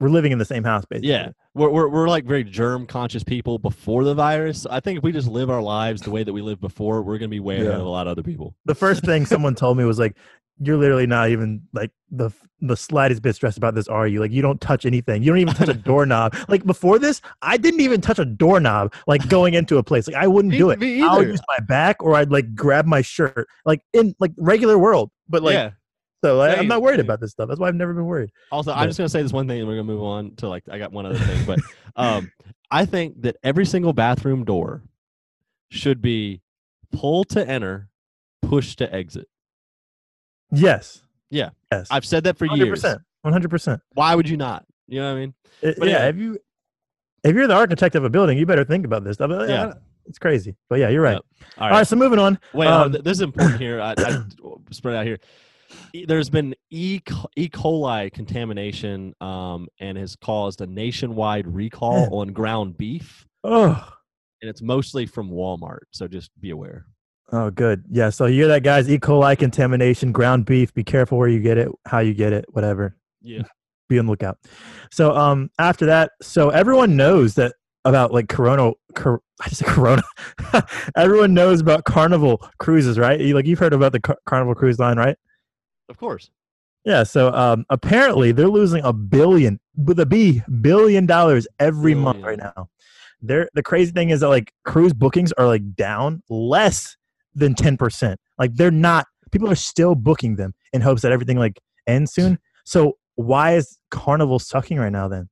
we're 0.00 0.08
living 0.10 0.30
in 0.32 0.38
the 0.38 0.44
same 0.44 0.62
house 0.62 0.84
basically 0.84 1.10
Yeah, 1.10 1.30
we're, 1.54 1.68
we're 1.70 1.88
we're 1.88 2.08
like 2.08 2.24
very 2.24 2.44
germ 2.44 2.86
conscious 2.86 3.24
people 3.24 3.58
before 3.58 4.04
the 4.04 4.14
virus. 4.14 4.64
I 4.64 4.78
think 4.80 4.98
if 4.98 5.02
we 5.04 5.10
just 5.12 5.26
live 5.28 5.50
our 5.50 5.60
lives 5.60 6.00
the 6.02 6.10
way 6.12 6.22
that 6.22 6.32
we 6.32 6.40
lived 6.40 6.60
before, 6.60 7.02
we're 7.02 7.18
gonna 7.18 7.28
be 7.28 7.40
way 7.40 7.56
ahead 7.56 7.66
Yeah. 7.66 7.72
of 7.80 7.86
a 7.86 7.88
lot 7.88 8.06
of 8.06 8.12
other 8.12 8.22
people. 8.22 8.54
the 8.64 8.74
first 8.76 9.04
thing 9.04 9.26
someone 9.26 9.54
told 9.56 9.76
me 9.76 9.84
was 9.84 9.98
like 9.98 10.16
you're 10.60 10.76
literally 10.76 11.06
not 11.06 11.28
even 11.30 11.62
like 11.72 11.90
the 12.10 12.30
the 12.60 12.76
slightest 12.76 13.22
bit 13.22 13.34
stressed 13.34 13.56
about 13.56 13.74
this 13.74 13.86
are 13.86 14.08
you 14.08 14.20
like 14.20 14.32
you 14.32 14.42
don't 14.42 14.60
touch 14.60 14.84
anything 14.84 15.22
you 15.22 15.30
don't 15.30 15.38
even 15.38 15.54
touch 15.54 15.68
a 15.68 15.74
doorknob 15.90 16.34
like 16.48 16.64
before 16.64 16.98
this 16.98 17.20
i 17.42 17.56
didn't 17.56 17.80
even 17.80 18.00
touch 18.00 18.18
a 18.18 18.24
doorknob 18.24 18.92
like 19.06 19.26
going 19.28 19.54
into 19.54 19.78
a 19.78 19.82
place 19.82 20.06
like 20.08 20.16
i 20.16 20.26
wouldn't 20.26 20.52
do 20.58 20.70
it 20.70 20.78
me 20.78 21.02
i'll 21.02 21.20
either. 21.20 21.30
use 21.30 21.40
my 21.48 21.64
back 21.66 22.02
or 22.02 22.14
i'd 22.16 22.32
like 22.32 22.54
grab 22.54 22.86
my 22.86 23.00
shirt 23.02 23.46
like 23.64 23.80
in 23.92 24.14
like 24.18 24.32
regular 24.38 24.78
world 24.78 25.10
but 25.28 25.42
like 25.42 25.54
yeah. 25.54 25.70
So 26.24 26.40
I, 26.40 26.56
I'm 26.56 26.66
not 26.66 26.82
worried 26.82 26.98
about 26.98 27.20
this 27.20 27.30
stuff. 27.30 27.48
That's 27.48 27.60
why 27.60 27.68
I've 27.68 27.76
never 27.76 27.94
been 27.94 28.06
worried. 28.06 28.32
Also, 28.50 28.72
But- 28.72 28.78
I'm 28.78 28.88
just 28.88 28.98
gonna 28.98 29.08
say 29.08 29.22
this 29.22 29.32
one 29.32 29.46
thing, 29.46 29.60
and 29.60 29.68
we're 29.68 29.74
gonna 29.74 29.84
move 29.84 30.02
on 30.02 30.34
to 30.36 30.48
like 30.48 30.64
I 30.68 30.76
got 30.76 30.90
one 30.90 31.06
other 31.06 31.16
thing, 31.18 31.44
but 31.46 31.60
um, 31.96 32.32
I 32.72 32.86
think 32.86 33.22
that 33.22 33.36
every 33.44 33.64
single 33.64 33.92
bathroom 33.92 34.44
door 34.44 34.82
should 35.70 36.02
be 36.02 36.42
pull 36.92 37.22
to 37.26 37.48
enter, 37.48 37.88
push 38.42 38.74
to 38.76 38.92
exit. 38.92 39.28
Yes. 40.52 41.02
Yeah. 41.30 41.50
Yes. 41.72 41.88
I've 41.90 42.04
said 42.04 42.24
that 42.24 42.38
for 42.38 42.46
Hundred 42.46 42.66
years. 42.66 42.80
percent. 42.80 43.02
One 43.22 43.32
hundred 43.32 43.50
percent. 43.50 43.80
Why 43.94 44.14
would 44.14 44.28
you 44.28 44.36
not? 44.36 44.64
You 44.86 45.00
know 45.00 45.12
what 45.12 45.16
I 45.18 45.20
mean? 45.20 45.34
It- 45.62 45.76
But 45.78 45.88
Yeah. 45.88 45.98
yeah. 46.04 46.08
If 46.08 46.16
you 46.16 46.38
if 47.24 47.34
you're 47.34 47.46
the 47.48 47.54
architect 47.54 47.94
of 47.96 48.04
a 48.04 48.10
building, 48.10 48.38
you 48.38 48.46
better 48.46 48.64
think 48.64 48.84
about 48.86 49.04
this 49.04 49.14
stuff. 49.14 49.30
Yeah. 49.30 49.46
Yeah. 49.46 49.72
It's 50.06 50.18
crazy. 50.18 50.56
But 50.70 50.78
yeah, 50.78 50.88
you're 50.88 51.02
right. 51.02 51.14
Yep. 51.14 51.24
All 51.58 51.64
All 51.64 51.70
right. 51.70 51.76
right. 51.78 51.86
So 51.86 51.96
moving 51.96 52.18
on. 52.18 52.38
Wait, 52.54 52.66
um, 52.68 52.92
th- 52.92 53.04
this 53.04 53.18
is 53.18 53.20
important 53.22 53.60
here. 53.60 53.80
I, 53.80 53.94
I 53.98 54.22
spread 54.70 54.94
out 54.96 55.04
here. 55.04 55.18
There's 56.06 56.30
been 56.30 56.54
E. 56.70 57.00
e. 57.36 57.48
coli 57.50 58.10
contamination, 58.10 59.12
um, 59.20 59.68
and 59.80 59.98
has 59.98 60.16
caused 60.16 60.62
a 60.62 60.66
nationwide 60.66 61.46
recall 61.46 62.20
on 62.20 62.28
ground 62.28 62.78
beef, 62.78 63.26
Oh. 63.44 63.86
and 64.40 64.48
it's 64.48 64.62
mostly 64.62 65.04
from 65.04 65.28
Walmart. 65.30 65.80
So 65.92 66.08
just 66.08 66.30
be 66.40 66.50
aware. 66.50 66.86
Oh, 67.30 67.50
good. 67.50 67.84
Yeah. 67.90 68.10
So 68.10 68.26
you 68.26 68.40
hear 68.40 68.48
that, 68.48 68.62
guys? 68.62 68.88
E. 68.88 68.98
coli 68.98 69.38
contamination, 69.38 70.12
ground 70.12 70.46
beef. 70.46 70.72
Be 70.72 70.84
careful 70.84 71.18
where 71.18 71.28
you 71.28 71.40
get 71.40 71.58
it, 71.58 71.68
how 71.86 71.98
you 71.98 72.14
get 72.14 72.32
it, 72.32 72.46
whatever. 72.50 72.96
Yeah. 73.20 73.42
Be 73.88 73.98
on 73.98 74.06
the 74.06 74.12
lookout. 74.12 74.38
So 74.90 75.14
um, 75.14 75.50
after 75.58 75.86
that, 75.86 76.12
so 76.22 76.50
everyone 76.50 76.96
knows 76.96 77.34
that 77.34 77.54
about 77.84 78.12
like 78.12 78.28
Corona. 78.28 78.72
Cor- 78.94 79.22
I 79.40 79.48
just 79.48 79.60
said 79.60 79.68
Corona. 79.68 80.02
everyone 80.96 81.34
knows 81.34 81.60
about 81.60 81.84
Carnival 81.84 82.46
cruises, 82.58 82.98
right? 82.98 83.20
You, 83.20 83.34
like 83.34 83.46
you've 83.46 83.58
heard 83.58 83.74
about 83.74 83.92
the 83.92 84.00
Car- 84.00 84.18
Carnival 84.26 84.54
cruise 84.54 84.78
line, 84.78 84.96
right? 84.96 85.16
Of 85.88 85.98
course. 85.98 86.30
Yeah. 86.84 87.02
So 87.02 87.32
um, 87.32 87.66
apparently 87.68 88.32
they're 88.32 88.48
losing 88.48 88.82
a 88.84 88.92
billion 88.92 89.60
with 89.76 90.00
a 90.00 90.06
B 90.06 90.42
billion 90.62 91.04
dollars 91.04 91.46
every 91.58 91.94
month 91.94 92.24
right 92.24 92.38
now. 92.38 92.70
They're 93.20 93.50
the 93.52 93.62
crazy 93.62 93.92
thing 93.92 94.10
is 94.10 94.20
that 94.20 94.28
like 94.28 94.52
cruise 94.64 94.94
bookings 94.94 95.32
are 95.32 95.46
like 95.46 95.74
down 95.74 96.22
less 96.30 96.96
than 97.34 97.54
ten 97.54 97.76
percent. 97.76 98.20
Like 98.38 98.54
they're 98.54 98.70
not. 98.70 99.06
People 99.30 99.50
are 99.50 99.56
still 99.56 99.94
booking 99.94 100.36
them 100.36 100.54
in 100.72 100.80
hopes 100.80 101.02
that 101.02 101.12
everything 101.12 101.38
like 101.38 101.60
ends 101.86 102.12
soon. 102.12 102.38
So 102.64 102.96
why 103.16 103.54
is 103.54 103.78
Carnival 103.90 104.38
sucking 104.38 104.78
right 104.78 104.92
now 104.92 105.08
then? 105.08 105.28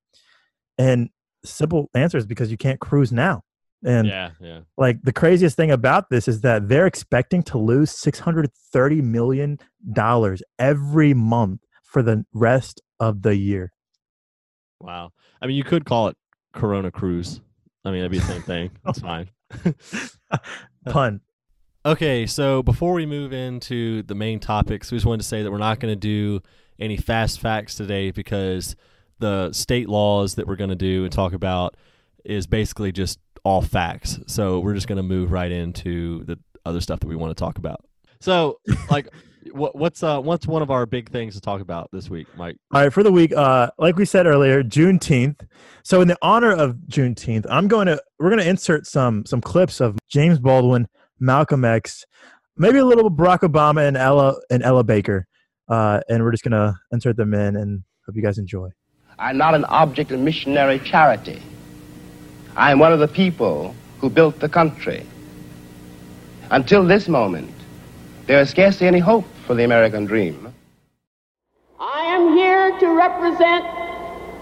And 0.78 1.08
simple 1.44 1.88
answer 1.94 2.18
is 2.18 2.26
because 2.26 2.50
you 2.50 2.56
can't 2.56 2.80
cruise 2.80 3.12
now. 3.12 3.42
And 3.84 4.08
yeah. 4.08 4.30
Yeah. 4.40 4.60
like 4.76 5.00
the 5.02 5.12
craziest 5.12 5.56
thing 5.56 5.70
about 5.70 6.10
this 6.10 6.28
is 6.28 6.40
that 6.40 6.68
they're 6.68 6.86
expecting 6.86 7.42
to 7.44 7.58
lose 7.58 7.90
630 7.90 9.02
million 9.02 9.58
dollars 9.92 10.42
every 10.58 11.14
month 11.14 11.60
for 11.84 12.02
the 12.02 12.24
rest 12.32 12.80
of 12.98 13.22
the 13.22 13.36
year. 13.36 13.72
Wow. 14.80 15.12
I 15.40 15.46
mean, 15.46 15.56
you 15.56 15.64
could 15.64 15.84
call 15.84 16.08
it 16.08 16.16
Corona 16.52 16.90
Cruise. 16.90 17.40
I 17.84 17.90
mean, 17.90 18.00
that'd 18.00 18.10
be 18.10 18.18
the 18.18 18.24
same 18.24 18.42
thing. 18.42 18.70
That's 18.84 18.98
fine. 18.98 19.30
Pun. 20.86 21.20
Okay, 21.86 22.26
so 22.26 22.64
before 22.64 22.94
we 22.94 23.06
move 23.06 23.32
into 23.32 24.02
the 24.02 24.16
main 24.16 24.40
topics, 24.40 24.90
we 24.90 24.96
just 24.96 25.06
wanted 25.06 25.22
to 25.22 25.28
say 25.28 25.44
that 25.44 25.52
we're 25.52 25.58
not 25.58 25.78
going 25.78 25.92
to 25.92 25.96
do 25.96 26.42
any 26.80 26.96
fast 26.96 27.38
facts 27.38 27.76
today 27.76 28.10
because 28.10 28.74
the 29.20 29.52
state 29.52 29.88
laws 29.88 30.34
that 30.34 30.48
we're 30.48 30.56
going 30.56 30.70
to 30.70 30.74
do 30.74 31.04
and 31.04 31.12
talk 31.12 31.32
about 31.32 31.76
is 32.24 32.48
basically 32.48 32.90
just 32.90 33.20
all 33.44 33.62
facts. 33.62 34.18
So 34.26 34.58
we're 34.58 34.74
just 34.74 34.88
going 34.88 34.96
to 34.96 35.04
move 35.04 35.30
right 35.30 35.52
into 35.52 36.24
the 36.24 36.40
other 36.64 36.80
stuff 36.80 36.98
that 36.98 37.06
we 37.06 37.14
want 37.14 37.30
to 37.30 37.40
talk 37.40 37.56
about. 37.56 37.84
So, 38.18 38.58
like, 38.90 39.06
what, 39.52 39.76
what's 39.76 40.02
uh, 40.02 40.20
what's 40.20 40.44
one 40.44 40.62
of 40.62 40.72
our 40.72 40.86
big 40.86 41.08
things 41.10 41.36
to 41.36 41.40
talk 41.40 41.60
about 41.60 41.90
this 41.92 42.10
week, 42.10 42.26
Mike? 42.36 42.56
All 42.72 42.82
right, 42.82 42.92
for 42.92 43.04
the 43.04 43.12
week, 43.12 43.32
uh, 43.32 43.70
like 43.78 43.94
we 43.94 44.06
said 44.06 44.26
earlier, 44.26 44.64
Juneteenth. 44.64 45.46
So 45.84 46.00
in 46.00 46.08
the 46.08 46.18
honor 46.20 46.50
of 46.50 46.78
Juneteenth, 46.88 47.46
I'm 47.48 47.68
going 47.68 47.86
to 47.86 48.02
we're 48.18 48.30
going 48.30 48.42
to 48.42 48.48
insert 48.48 48.88
some 48.88 49.24
some 49.24 49.40
clips 49.40 49.80
of 49.80 49.96
James 50.08 50.40
Baldwin, 50.40 50.88
Malcolm 51.18 51.64
X, 51.64 52.04
maybe 52.56 52.78
a 52.78 52.84
little 52.84 53.10
Barack 53.10 53.40
Obama 53.40 53.86
and 53.86 53.96
Ella 53.96 54.36
and 54.50 54.62
Ella 54.62 54.84
Baker. 54.84 55.26
uh, 55.68 56.00
and 56.08 56.22
we're 56.22 56.30
just 56.30 56.44
gonna 56.44 56.78
insert 56.92 57.16
them 57.16 57.34
in 57.34 57.56
and 57.56 57.82
hope 58.06 58.14
you 58.14 58.22
guys 58.22 58.38
enjoy. 58.38 58.68
I'm 59.18 59.36
not 59.36 59.54
an 59.54 59.64
object 59.64 60.12
of 60.12 60.20
missionary 60.20 60.78
charity. 60.78 61.42
I 62.56 62.70
am 62.70 62.78
one 62.78 62.92
of 62.92 63.00
the 63.00 63.08
people 63.08 63.74
who 63.98 64.08
built 64.08 64.38
the 64.38 64.48
country. 64.48 65.04
Until 66.50 66.84
this 66.84 67.08
moment, 67.08 67.50
there 68.26 68.40
is 68.40 68.50
scarcely 68.50 68.86
any 68.86 69.00
hope 69.00 69.24
for 69.46 69.54
the 69.54 69.64
American 69.64 70.04
dream. 70.04 70.54
I 71.80 72.02
am 72.14 72.36
here 72.36 72.78
to 72.78 72.86
represent 72.96 73.64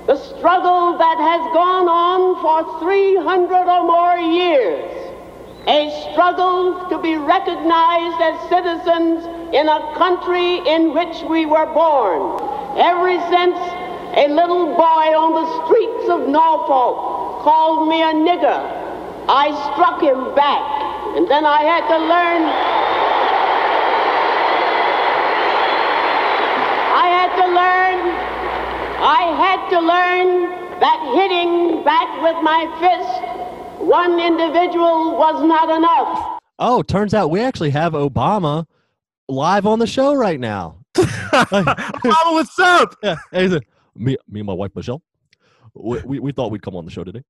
the 0.07 0.17
struggle 0.17 0.99
that 0.99 1.19
has 1.19 1.41
gone 1.55 1.89
on 1.89 2.21
for 2.43 2.81
300 2.81 3.67
or 3.67 3.85
more 3.85 4.17
years. 4.19 5.14
A 5.67 5.89
struggle 6.13 6.91
to 6.91 6.99
be 6.99 7.17
recognized 7.17 8.21
as 8.21 8.49
citizens 8.51 9.25
in 9.55 9.67
a 9.67 9.95
country 9.97 10.61
in 10.69 10.93
which 10.93 11.23
we 11.23 11.47
were 11.47 11.65
born. 11.73 12.37
Ever 12.77 13.17
since 13.33 13.57
a 14.13 14.29
little 14.29 14.77
boy 14.77 15.07
on 15.17 15.33
the 15.33 15.49
streets 15.65 16.11
of 16.11 16.29
Norfolk 16.29 17.41
called 17.49 17.89
me 17.89 18.03
a 18.03 18.13
nigger, 18.13 18.61
I 19.27 19.57
struck 19.73 20.03
him 20.03 20.35
back. 20.35 20.61
And 21.17 21.31
then 21.31 21.47
I 21.47 21.63
had 21.63 21.89
to 21.89 21.97
learn. 21.97 22.43
I 26.93 27.07
had 27.09 27.31
to 27.41 27.47
learn. 27.49 27.99
I 29.01 29.23
had 29.41 29.61
to 29.71 29.81
learn 29.81 30.29
that 30.81 31.01
hitting 31.17 31.83
back 31.85 32.21
with 32.21 32.37
my 32.45 32.69
fist 32.85 33.44
one 33.87 34.19
individual 34.21 35.17
was 35.17 35.43
not 35.45 35.71
enough. 35.77 36.41
Oh, 36.59 36.83
turns 36.83 37.15
out 37.15 37.31
we 37.31 37.41
actually 37.41 37.71
have 37.71 37.93
Obama 37.93 38.67
live 39.29 39.67
on 39.67 39.79
the 39.79 39.87
show 39.87 40.15
right 40.15 40.41
now. 40.41 40.79
Obama, 40.95 42.33
what's 42.33 42.59
up? 42.59 42.95
Yeah, 43.03 43.17
and 43.33 43.43
he 43.43 43.49
said, 43.49 43.65
me, 43.95 44.17
me 44.29 44.41
and 44.41 44.47
my 44.47 44.53
wife 44.53 44.71
Michelle, 44.75 45.03
we, 45.75 46.01
we, 46.03 46.19
we 46.21 46.33
thought 46.33 46.51
we'd 46.51 46.63
come 46.63 46.77
on 46.77 46.85
the 46.85 46.91
show 46.91 47.05
today, 47.05 47.23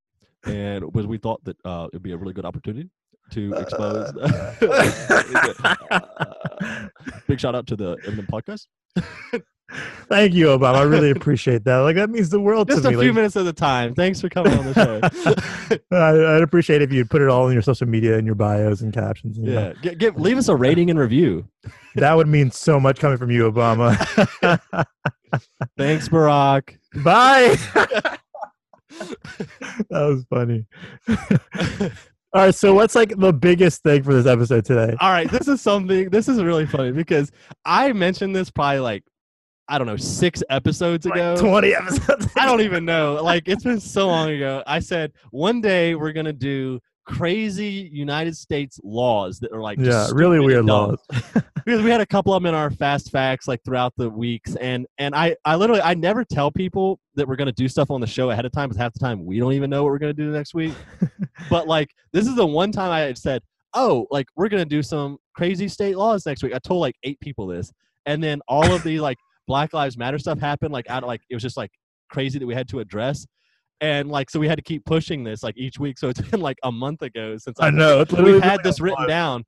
and 0.45 0.85
because 0.93 1.07
we 1.07 1.19
thought 1.19 1.43
that 1.45 1.57
uh, 1.65 1.89
it'd 1.93 2.03
be 2.03 2.13
a 2.13 2.17
really 2.17 2.35
good 2.35 2.45
opportunity 2.45 2.91
to 3.31 3.55
expose. 3.55 4.15
Uh, 4.17 4.59
big 7.27 7.41
shout 7.41 7.55
out 7.55 7.67
to 7.67 7.77
the 7.77 7.97
Eminem 8.07 8.27
podcast. 8.29 8.67
Thank 10.09 10.35
you, 10.35 10.47
Obama. 10.47 10.75
I 10.77 10.83
really 10.83 11.11
appreciate 11.11 11.65
that. 11.65 11.79
Like 11.79 11.97
that 11.97 12.11
means 12.11 12.31
the 12.31 12.39
world 12.41 12.69
Just 12.69 12.83
to 12.83 12.89
a 12.89 12.91
me. 12.93 12.97
few 12.99 13.09
Like, 13.09 13.15
minutes 13.17 13.37
at 13.37 13.47
a 13.47 13.53
time. 13.53 13.95
Thanks 13.95 14.21
for 14.21 14.29
coming 14.29 14.53
on 14.57 14.65
the 14.73 14.75
show. 14.75 15.77
I, 15.97 16.37
I'd 16.37 16.43
appreciate 16.43 16.83
if 16.83 16.93
you'd 16.93 17.11
put 17.11 17.23
it 17.23 17.29
all 17.29 17.47
in 17.49 17.53
your 17.55 17.63
social 17.63 17.89
media 17.89 18.17
and 18.17 18.27
your 18.27 18.35
bios 18.35 18.83
and 18.83 18.93
captions. 18.93 19.39
know. 19.39 19.51
yeah, 19.53 19.73
give, 19.83 19.99
give, 19.99 20.21
leave 20.21 20.39
us 20.39 20.49
a 20.49 20.55
rating 20.57 20.91
and 20.91 20.99
review. 20.99 21.49
that 21.97 22.15
would 22.15 22.29
mean 22.29 22.51
so 22.51 22.79
much 22.79 22.99
coming 23.01 23.19
from 23.19 23.31
you, 23.31 23.51
Obama. 23.51 23.97
Thanks, 25.77 26.09
Barack. 26.09 26.77
Bye. 27.03 27.57
that 28.95 29.81
was 29.91 30.25
funny. 30.31 30.67
All 31.09 32.41
right, 32.43 32.55
so 32.55 32.75
what's 32.75 32.95
like 32.97 33.17
the 33.17 33.33
biggest 33.33 33.83
thing 33.83 34.03
for 34.03 34.13
this 34.13 34.27
episode 34.27 34.65
today? 34.65 34.97
All 35.01 35.11
right, 35.11 35.31
this 35.31 35.47
is 35.49 35.61
something. 35.61 36.11
This 36.11 36.29
is 36.29 36.43
really 36.43 36.67
funny 36.67 36.91
because 36.93 37.31
I 37.65 37.93
mentioned 37.93 38.35
this 38.35 38.51
probably 38.51 38.81
like 38.81 39.05
I 39.69 39.79
don't 39.79 39.87
know 39.87 39.97
six 39.97 40.43
episodes 40.51 41.07
ago. 41.07 41.33
Like 41.35 41.41
Twenty 41.41 41.75
episodes. 41.75 42.29
I 42.37 42.47
don't 42.47 42.61
even 42.61 42.85
know. 42.85 43.15
Like 43.23 43.49
it's 43.49 43.65
been 43.65 43.81
so 43.81 44.07
long 44.09 44.31
ago. 44.37 44.63
I 44.67 44.79
said 44.79 45.13
one 45.31 45.61
day 45.61 45.95
we're 45.95 46.13
gonna 46.13 46.33
do 46.33 46.81
crazy 47.07 47.89
United 47.93 48.35
States 48.37 48.81
laws 48.83 49.39
that 49.39 49.53
are 49.53 49.61
like 49.61 49.79
just 49.79 50.11
Yeah, 50.11 50.17
really 50.17 50.41
weird 50.41 50.67
dumb. 50.67 50.91
laws. 50.91 50.99
because 51.65 51.83
we 51.83 51.91
had 51.91 52.01
a 52.01 52.07
couple 52.07 52.33
of 52.35 52.43
them 52.43 52.49
in 52.49 52.55
our 52.55 52.71
fast 52.71 53.11
facts 53.11 53.47
like 53.47 53.63
throughout 53.65 53.93
the 53.99 54.09
weeks 54.09 54.57
and 54.57 54.87
and 54.99 55.15
I 55.15 55.37
I 55.45 55.57
literally 55.57 55.83
I 55.83 55.95
never 55.95 56.25
tell 56.25 56.51
people 56.51 56.99
that 57.15 57.29
we're 57.29 57.37
gonna 57.37 57.53
do 57.53 57.69
stuff 57.69 57.91
on 57.91 58.01
the 58.01 58.07
show 58.07 58.31
ahead 58.31 58.45
of 58.47 58.53
time 58.53 58.69
because 58.69 58.81
half 58.81 58.93
the 58.95 58.99
time 58.99 59.25
we 59.25 59.39
don't 59.39 59.53
even 59.53 59.71
know 59.71 59.83
what 59.83 59.91
we're 59.93 59.99
gonna 59.99 60.13
do 60.15 60.31
next 60.31 60.55
week. 60.55 60.73
but 61.51 61.69
like 61.69 61.91
this 62.13 62.27
is 62.27 62.37
the 62.37 62.47
one 62.47 62.73
time 62.73 62.91
I 62.91 63.01
had 63.01 63.19
said, 63.19 63.43
oh, 63.75 64.07
like 64.11 64.27
we're 64.37 64.49
gonna 64.49 64.65
do 64.65 64.83
some 64.83 65.19
crazy 65.35 65.69
state 65.69 65.97
laws 65.97 66.25
next 66.27 66.43
week. 66.43 66.55
I 66.55 66.59
told 66.59 66.81
like 66.81 66.97
eight 67.03 67.21
people 67.21 67.47
this, 67.47 67.71
and 68.07 68.23
then 68.23 68.41
all 68.49 68.73
of 68.73 68.83
the 68.83 68.99
like 69.01 69.19
Black 69.47 69.73
Lives 69.73 69.97
Matter 69.97 70.19
stuff 70.19 70.39
happened. 70.41 70.73
Like 70.73 70.89
out 70.91 71.03
of 71.03 71.07
like 71.09 71.23
it 71.31 71.35
was 71.35 71.43
just 71.43 71.57
like 71.57 71.71
crazy 72.11 72.39
that 72.39 72.47
we 72.47 72.55
had 72.55 72.69
to 72.69 72.81
address. 72.81 73.27
And 73.81 74.09
like 74.09 74.31
so, 74.31 74.39
we 74.39 74.47
had 74.49 74.57
to 74.57 74.63
keep 74.63 74.85
pushing 74.87 75.25
this 75.25 75.43
like 75.43 75.59
each 75.59 75.79
week. 75.81 75.99
So 75.99 76.09
it's 76.09 76.21
been 76.31 76.41
like 76.41 76.57
a 76.63 76.71
month 76.73 77.03
ago 77.03 77.37
since 77.37 77.59
I 77.61 77.71
know. 77.71 78.05
We 78.17 78.41
had 78.41 78.59
been 78.63 78.71
this 78.71 78.81
written 78.81 79.01
month. 79.01 79.09
down. 79.09 79.45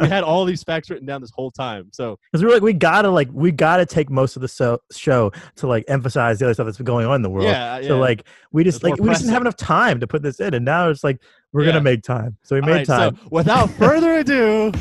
We 0.00 0.08
had 0.08 0.24
all 0.24 0.44
these 0.44 0.62
facts 0.64 0.90
written 0.90 1.06
down 1.06 1.20
this 1.20 1.30
whole 1.32 1.50
time. 1.52 1.88
So 1.92 2.18
Because 2.30 2.42
we 2.42 2.48
were 2.48 2.54
like, 2.54 2.62
we 2.62 2.72
gotta 2.74 3.08
like, 3.08 3.28
we 3.32 3.52
gotta 3.52 3.86
take 3.86 4.10
most 4.10 4.34
of 4.36 4.42
the 4.42 4.48
so- 4.48 4.80
show 4.92 5.30
to 5.56 5.66
like 5.68 5.84
emphasize 5.88 6.38
the 6.40 6.46
other 6.46 6.54
stuff 6.54 6.66
that's 6.66 6.76
been 6.76 6.86
going 6.86 7.06
on 7.06 7.14
in 7.14 7.22
the 7.22 7.30
world. 7.30 7.46
yeah, 7.46 7.78
yeah. 7.78 7.86
So 7.88 7.98
like, 7.98 8.24
we 8.52 8.64
just 8.64 8.82
like 8.82 8.98
more 8.98 9.06
we 9.06 9.10
just 9.10 9.22
didn't 9.22 9.32
have 9.34 9.42
enough 9.42 9.56
time 9.56 10.00
to 10.00 10.06
put 10.08 10.22
this 10.22 10.40
in, 10.40 10.54
and 10.54 10.64
now 10.64 10.90
it's 10.90 11.04
like 11.04 11.22
we're 11.52 11.62
Yeah. 11.62 11.70
gonna 11.72 11.84
make 11.84 12.02
time. 12.02 12.36
So 12.42 12.56
we 12.56 12.60
All 12.62 12.66
made 12.66 12.74
right, 12.78 12.86
time. 12.86 13.16
So 13.16 13.28
without 13.30 13.70
further 13.70 14.14
ado, 14.18 14.72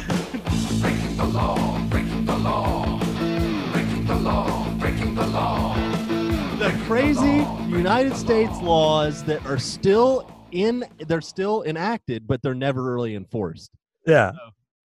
crazy 6.87 7.45
United 7.67 8.15
States 8.15 8.61
laws 8.61 9.21
that 9.25 9.45
are 9.45 9.57
still 9.57 10.25
in, 10.51 10.85
they're 11.07 11.19
still 11.19 11.63
enacted, 11.63 12.25
but 12.25 12.41
they're 12.41 12.55
never 12.55 12.81
really 12.81 13.15
enforced. 13.15 13.71
yeah. 14.05 14.31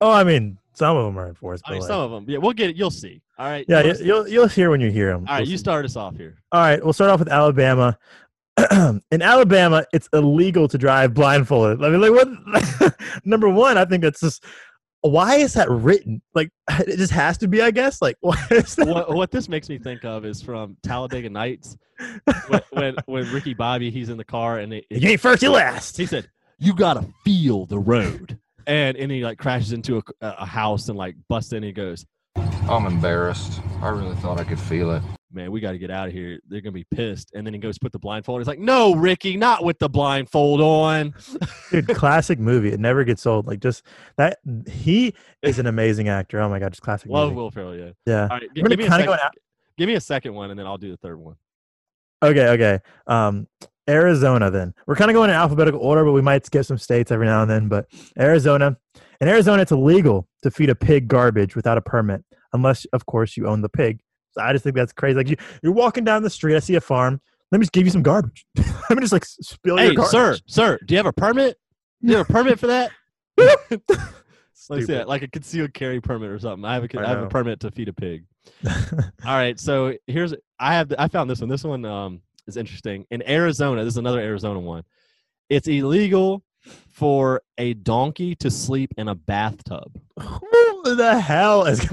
Oh, 0.00 0.10
I 0.10 0.24
mean, 0.24 0.58
some 0.74 0.96
of 0.96 1.04
them 1.06 1.16
are 1.16 1.28
enforced. 1.28 1.62
I 1.64 1.70
But 1.70 1.72
mean, 1.74 1.80
like, 1.82 1.88
some 1.88 2.00
of 2.00 2.10
them. 2.10 2.24
Yeah, 2.26 2.38
we'll 2.38 2.54
get 2.54 2.70
it. 2.70 2.74
You'll 2.76 2.90
see. 2.90 3.22
All 3.38 3.46
right. 3.46 3.64
yeah, 3.68 3.82
You 3.82 3.84
you- 3.86 3.92
wanna- 3.92 4.04
you'll 4.04 4.28
you'll 4.28 4.48
hear 4.48 4.70
when 4.70 4.80
you 4.80 4.90
hear 4.90 5.12
them. 5.12 5.26
all 5.28 5.36
right. 5.36 5.46
You 5.46 5.56
start 5.56 5.84
us 5.84 5.94
off 5.94 6.16
here. 6.16 6.38
All 6.50 6.60
right, 6.60 6.82
we'll 6.82 6.92
start 6.92 7.08
off 7.12 7.20
with 7.20 7.28
Alabama. 7.28 7.96
in 9.12 9.22
Alabama, 9.22 9.84
it's 9.92 10.08
illegal 10.12 10.66
to 10.66 10.76
drive 10.76 11.14
blindfolded. 11.14 11.84
I 11.84 11.88
mean, 11.88 12.00
like, 12.00 12.10
what? 12.10 12.94
Number 13.24 13.48
one, 13.48 13.78
I 13.78 13.84
think 13.84 14.02
that's 14.02 14.20
just 14.20 14.44
why 15.02 15.36
is 15.36 15.54
that 15.54 15.68
written? 15.70 16.22
Like, 16.34 16.50
it 16.70 16.96
just 16.96 17.12
has 17.12 17.38
to 17.38 17.48
be, 17.48 17.60
I 17.60 17.70
guess. 17.70 18.00
Like, 18.00 18.16
why 18.20 18.40
is 18.50 18.76
that? 18.76 18.86
what, 18.86 19.14
what 19.14 19.30
this 19.30 19.48
makes 19.48 19.68
me 19.68 19.78
think 19.78 20.04
of 20.04 20.24
is 20.24 20.40
from 20.40 20.76
Talladega 20.82 21.28
Nights 21.28 21.76
when, 22.48 22.60
when 22.70 22.96
when 23.06 23.32
Ricky 23.32 23.54
Bobby 23.54 23.90
he's 23.90 24.08
in 24.08 24.16
the 24.16 24.24
car 24.24 24.58
and 24.58 24.72
it, 24.72 24.86
You 24.90 25.10
ain't 25.10 25.20
first, 25.20 25.42
you 25.42 25.50
last. 25.50 25.96
he 25.96 26.06
said 26.06 26.28
you 26.58 26.74
gotta 26.74 27.06
feel 27.24 27.66
the 27.66 27.78
road 27.78 28.38
and 28.66 28.96
and 28.96 29.10
he 29.10 29.22
like 29.24 29.38
crashes 29.38 29.72
into 29.72 29.98
a, 29.98 30.02
a 30.20 30.46
house 30.46 30.88
and 30.88 30.98
like 30.98 31.14
busts 31.28 31.52
in 31.52 31.58
and 31.58 31.66
he 31.66 31.72
goes 31.72 32.04
I'm 32.36 32.86
embarrassed. 32.86 33.60
I 33.82 33.88
really 33.88 34.14
thought 34.16 34.40
I 34.40 34.44
could 34.44 34.58
feel 34.58 34.92
it. 34.92 35.02
Man 35.34 35.50
we 35.50 35.60
got 35.60 35.72
to 35.72 35.78
get 35.78 35.90
out 35.90 36.06
of 36.08 36.12
here 36.12 36.38
they're 36.48 36.60
gonna 36.60 36.72
be 36.72 36.84
pissed 36.90 37.30
and 37.34 37.46
then 37.46 37.52
he 37.54 37.58
goes 37.60 37.78
put 37.78 37.92
the 37.92 37.98
blindfold 37.98 38.40
he's 38.40 38.46
like 38.46 38.58
no 38.58 38.94
ricky 38.94 39.36
not 39.36 39.64
with 39.64 39.78
the 39.78 39.88
blindfold 39.88 40.60
on 40.60 41.14
Dude, 41.70 41.88
classic 41.88 42.38
movie. 42.38 42.70
It 42.72 42.80
never 42.80 43.04
gets 43.04 43.26
old. 43.26 43.46
Like, 43.46 43.60
just 43.60 43.84
that 44.18 44.38
he 44.68 45.14
is 45.42 45.58
an 45.58 45.66
amazing 45.66 46.08
actor. 46.08 46.40
Oh 46.40 46.48
my 46.48 46.58
god, 46.58 46.72
just 46.72 46.82
classic 46.82 47.10
love 47.10 47.30
movie. 47.30 47.36
will 47.40 47.50
ferrell 47.50 47.76
yeah 47.76 47.90
Yeah. 48.06 48.22
all 48.22 48.28
right 48.38 48.42
We're 48.56 48.68
give 48.68 48.78
me, 48.78 48.84
a 48.86 48.90
second, 48.90 49.06
go 49.06 49.16
give 49.78 49.86
me 49.88 49.94
a 49.94 50.00
second 50.00 50.34
one 50.34 50.50
and 50.50 50.58
then 50.58 50.66
i'll 50.66 50.78
do 50.78 50.90
the 50.90 50.96
third 50.98 51.18
one 51.18 51.36
Okay, 52.22 52.48
okay. 52.50 52.78
Um, 53.08 53.48
Arizona. 53.90 54.48
Then 54.50 54.74
we're 54.86 54.94
kind 54.94 55.10
of 55.10 55.14
going 55.14 55.28
in 55.30 55.34
alphabetical 55.34 55.80
order, 55.80 56.04
but 56.04 56.12
we 56.12 56.22
might 56.22 56.46
skip 56.46 56.64
some 56.64 56.78
states 56.78 57.10
every 57.10 57.26
now 57.26 57.42
and 57.42 57.50
then. 57.50 57.68
But 57.68 57.86
Arizona. 58.18 58.76
In 59.20 59.28
Arizona, 59.28 59.62
it's 59.62 59.72
illegal 59.72 60.28
to 60.42 60.50
feed 60.50 60.70
a 60.70 60.74
pig 60.74 61.06
garbage 61.08 61.54
without 61.56 61.78
a 61.78 61.80
permit, 61.80 62.24
unless, 62.52 62.84
of 62.92 63.06
course, 63.06 63.36
you 63.36 63.46
own 63.46 63.60
the 63.60 63.68
pig. 63.68 64.00
So 64.32 64.42
I 64.42 64.52
just 64.52 64.64
think 64.64 64.76
that's 64.76 64.92
crazy. 64.92 65.16
Like 65.16 65.28
you, 65.28 65.36
you're 65.62 65.72
walking 65.72 66.04
down 66.04 66.22
the 66.22 66.30
street, 66.30 66.56
I 66.56 66.60
see 66.60 66.74
a 66.74 66.80
farm. 66.80 67.20
Let 67.50 67.58
me 67.58 67.64
just 67.64 67.72
give 67.72 67.84
you 67.84 67.90
some 67.90 68.02
garbage. 68.02 68.46
Let 68.56 68.96
me 68.96 69.00
just 69.00 69.12
like 69.12 69.24
spill 69.24 69.76
hey 69.76 69.86
your 69.86 69.94
garbage. 69.94 70.10
sir 70.10 70.38
sir 70.46 70.78
do 70.86 70.94
you 70.94 70.98
have 70.98 71.06
a 71.06 71.12
permit 71.12 71.58
do 72.02 72.10
you 72.10 72.16
have 72.16 72.28
a 72.28 72.32
permit 72.32 72.58
for 72.58 72.66
that 72.66 72.90
like, 74.70 74.88
yeah, 74.88 75.04
like 75.04 75.22
a 75.22 75.28
concealed 75.28 75.74
carry 75.74 76.00
permit 76.00 76.30
or 76.30 76.38
something. 76.38 76.64
I 76.64 76.74
have 76.74 76.84
a, 76.84 76.98
I 77.00 77.04
I 77.04 77.08
have 77.08 77.22
a 77.22 77.28
permit 77.28 77.60
to 77.60 77.70
feed 77.70 77.88
a 77.88 77.92
pig. 77.92 78.24
All 78.66 79.10
right, 79.24 79.58
so 79.58 79.94
here's 80.06 80.34
I 80.58 80.74
have 80.74 80.92
I 80.98 81.08
found 81.08 81.30
this 81.30 81.40
one. 81.40 81.48
This 81.48 81.64
one 81.64 81.84
um 81.84 82.20
is 82.46 82.56
interesting. 82.56 83.06
In 83.10 83.28
Arizona, 83.28 83.84
this 83.84 83.94
is 83.94 83.98
another 83.98 84.20
Arizona 84.20 84.60
one. 84.60 84.84
It's 85.48 85.68
illegal 85.68 86.42
for 86.90 87.42
a 87.58 87.74
donkey 87.74 88.34
to 88.36 88.50
sleep 88.50 88.92
in 88.96 89.08
a 89.08 89.14
bathtub. 89.14 90.00
Who 90.20 90.94
the 90.94 91.20
hell 91.20 91.66
is? 91.66 91.88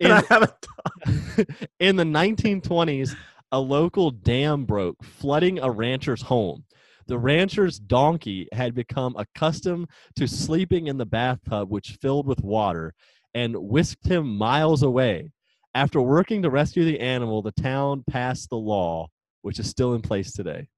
Can 0.00 0.10
In, 0.10 0.10
I 0.12 0.22
have 0.28 0.42
a 0.42 1.46
in 1.78 1.96
the 1.96 2.04
1920s, 2.04 3.16
a 3.52 3.60
local 3.60 4.10
dam 4.10 4.64
broke, 4.64 5.02
flooding 5.04 5.58
a 5.58 5.70
rancher's 5.70 6.22
home. 6.22 6.64
The 7.06 7.18
rancher's 7.18 7.78
donkey 7.78 8.48
had 8.52 8.74
become 8.74 9.14
accustomed 9.16 9.88
to 10.16 10.26
sleeping 10.26 10.86
in 10.86 10.96
the 10.96 11.06
bathtub, 11.06 11.70
which 11.70 11.98
filled 12.00 12.26
with 12.26 12.42
water, 12.42 12.94
and 13.34 13.54
whisked 13.56 14.06
him 14.06 14.36
miles 14.36 14.82
away. 14.82 15.32
After 15.74 16.00
working 16.00 16.42
to 16.42 16.50
rescue 16.50 16.84
the 16.84 17.00
animal, 17.00 17.42
the 17.42 17.52
town 17.52 18.04
passed 18.08 18.48
the 18.48 18.56
law, 18.56 19.08
which 19.42 19.58
is 19.58 19.68
still 19.68 19.94
in 19.94 20.02
place 20.02 20.32
today. 20.32 20.68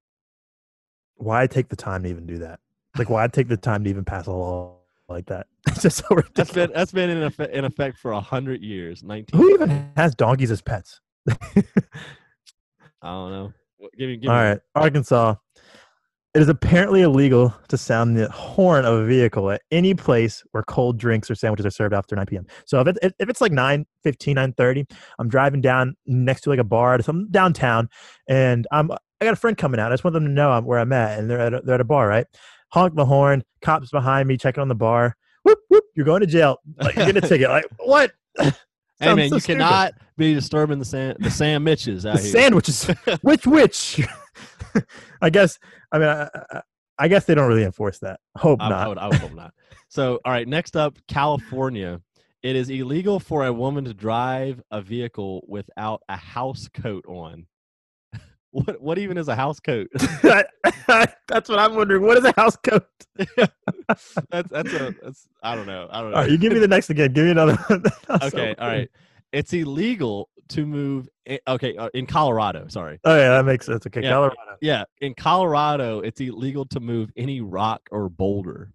Why 1.15 1.47
take 1.47 1.69
the 1.69 1.75
time 1.75 2.03
to 2.03 2.09
even 2.09 2.25
do 2.25 2.39
that? 2.39 2.59
Like, 2.97 3.09
why 3.09 3.27
take 3.27 3.47
the 3.47 3.57
time 3.57 3.83
to 3.83 3.89
even 3.89 4.03
pass 4.03 4.27
a 4.27 4.31
law? 4.31 4.76
Like 5.09 5.25
that. 5.27 5.47
It's 5.67 5.81
just 5.83 5.97
so 5.97 6.15
ridiculous. 6.15 6.33
That's 6.35 6.51
been 6.53 6.71
that's 6.73 6.91
been 6.91 7.09
in 7.11 7.23
effect, 7.23 7.53
in 7.53 7.65
effect 7.65 7.97
for 7.99 8.13
a 8.13 8.21
hundred 8.21 8.63
years. 8.63 9.03
Nineteen. 9.03 9.39
Who 9.39 9.53
even 9.53 9.91
has 9.95 10.15
donkeys 10.15 10.49
as 10.49 10.61
pets? 10.61 11.01
I 11.29 11.35
don't 13.03 13.31
know. 13.31 13.53
Give 13.97 14.09
me. 14.09 14.17
Give 14.17 14.31
All 14.31 14.37
me 14.37 14.43
right, 14.43 14.59
Arkansas. 14.73 15.35
It 16.33 16.41
is 16.41 16.49
apparently 16.49 17.01
illegal 17.01 17.53
to 17.67 17.77
sound 17.77 18.17
the 18.17 18.29
horn 18.29 18.85
of 18.85 18.93
a 18.93 19.05
vehicle 19.05 19.51
at 19.51 19.61
any 19.71 19.93
place 19.93 20.43
where 20.51 20.63
cold 20.63 20.97
drinks 20.97 21.29
or 21.29 21.35
sandwiches 21.35 21.65
are 21.65 21.71
served 21.71 21.93
after 21.95 22.15
9 22.15 22.25
p.m. 22.27 22.45
So 22.65 22.79
if, 22.79 22.87
it, 23.01 23.15
if 23.17 23.27
it's 23.29 23.41
like 23.41 23.51
9 23.51 23.85
15, 24.03 24.35
9 24.35 24.53
30, 24.53 24.85
I'm 25.17 25.29
driving 25.29 25.61
down 25.61 25.95
next 26.05 26.41
to 26.41 26.49
like 26.49 26.59
a 26.59 26.63
bar 26.63 26.95
or 26.95 27.01
something 27.01 27.27
downtown, 27.31 27.89
and 28.27 28.67
I'm 28.71 28.91
I 28.91 29.25
got 29.25 29.33
a 29.33 29.37
friend 29.37 29.57
coming 29.57 29.79
out. 29.79 29.91
I 29.91 29.93
just 29.93 30.03
want 30.03 30.13
them 30.13 30.25
to 30.25 30.31
know 30.31 30.51
I'm 30.51 30.65
where 30.65 30.79
I'm 30.79 30.93
at, 30.93 31.19
and 31.19 31.29
they're 31.29 31.39
at 31.39 31.53
a, 31.53 31.61
they're 31.61 31.75
at 31.75 31.81
a 31.81 31.85
bar, 31.85 32.07
right? 32.07 32.27
Honk 32.77 32.93
the 32.93 33.05
horn, 33.05 33.43
cops 33.61 33.89
behind 33.89 34.27
me 34.27 34.37
checking 34.37 34.61
on 34.61 34.67
the 34.67 34.75
bar. 34.75 35.15
Whoop 35.43 35.57
whoop! 35.69 35.83
You're 35.95 36.05
going 36.05 36.21
to 36.21 36.27
jail. 36.27 36.57
Like 36.79 36.95
you 36.95 37.05
get 37.05 37.17
a 37.17 37.21
ticket. 37.21 37.49
Like 37.49 37.65
what? 37.79 38.11
Hey 38.99 39.13
man, 39.13 39.29
so 39.29 39.35
you 39.35 39.39
stupid. 39.41 39.59
cannot 39.59 39.93
be 40.17 40.33
disturbing 40.33 40.79
the 40.79 40.85
Sam 40.85 41.15
the 41.19 41.29
Sam 41.29 41.63
Mitches 41.63 42.03
out 42.03 42.15
the 42.17 42.23
here. 42.23 42.31
sandwiches. 42.31 42.83
which 43.21 43.45
which? 43.45 44.01
I 45.21 45.29
guess. 45.29 45.59
I 45.91 45.99
mean, 45.99 46.07
I, 46.07 46.23
I, 46.51 46.61
I 46.97 47.07
guess 47.07 47.25
they 47.25 47.35
don't 47.35 47.47
really 47.47 47.63
enforce 47.63 47.99
that. 47.99 48.19
Hope 48.35 48.59
I 48.59 48.69
not. 48.69 48.89
would, 48.89 48.97
I 48.97 49.07
would 49.07 49.17
hope 49.17 49.35
not. 49.35 49.53
So, 49.87 50.19
all 50.25 50.31
right, 50.31 50.47
next 50.47 50.75
up, 50.75 50.97
California. 51.07 52.01
It 52.41 52.55
is 52.55 52.71
illegal 52.71 53.19
for 53.19 53.45
a 53.45 53.53
woman 53.53 53.85
to 53.85 53.93
drive 53.93 54.63
a 54.71 54.81
vehicle 54.81 55.45
without 55.47 56.01
a 56.09 56.17
house 56.17 56.67
coat 56.73 57.05
on. 57.07 57.45
What 58.51 58.81
what 58.81 58.97
even 58.97 59.17
is 59.17 59.27
a 59.27 59.35
house 59.35 59.59
coat? 59.59 59.87
that's 60.87 61.49
what 61.49 61.59
I'm 61.59 61.75
wondering. 61.75 62.03
What 62.03 62.17
is 62.17 62.23
a 62.25 62.33
house 62.35 62.55
coat? 62.57 62.85
that's 63.37 64.49
that's 64.49 64.73
a 64.73 64.95
that's 65.01 65.27
I 65.43 65.55
don't 65.55 65.67
know. 65.67 65.87
I 65.91 66.01
don't 66.01 66.11
know. 66.11 66.17
All 66.17 66.23
right, 66.23 66.31
you 66.31 66.37
give 66.37 66.53
me 66.53 66.59
the 66.59 66.67
next 66.67 66.89
again. 66.89 67.13
Give 67.13 67.25
me 67.25 67.31
another. 67.31 67.57
so 67.67 67.81
okay, 68.23 68.55
all 68.59 68.67
right. 68.67 68.89
It's 69.31 69.53
illegal 69.53 70.29
to 70.49 70.65
move. 70.65 71.09
i- 71.29 71.39
Okay, 71.47 71.75
uh, 71.75 71.89
in 71.93 72.05
Colorado. 72.05 72.67
Sorry. 72.69 72.99
Oh 73.03 73.15
yeah, 73.15 73.29
that 73.29 73.45
makes 73.45 73.65
sense. 73.65 73.85
Okay, 73.85 74.01
Yeah. 74.01 74.11
Colorado. 74.11 74.35
Yeah, 74.61 74.83
in 75.01 75.13
Colorado, 75.13 75.99
it's 75.99 76.19
illegal 76.21 76.65
to 76.67 76.79
move 76.79 77.11
any 77.17 77.41
rock 77.41 77.81
or 77.91 78.09
boulder. 78.09 78.71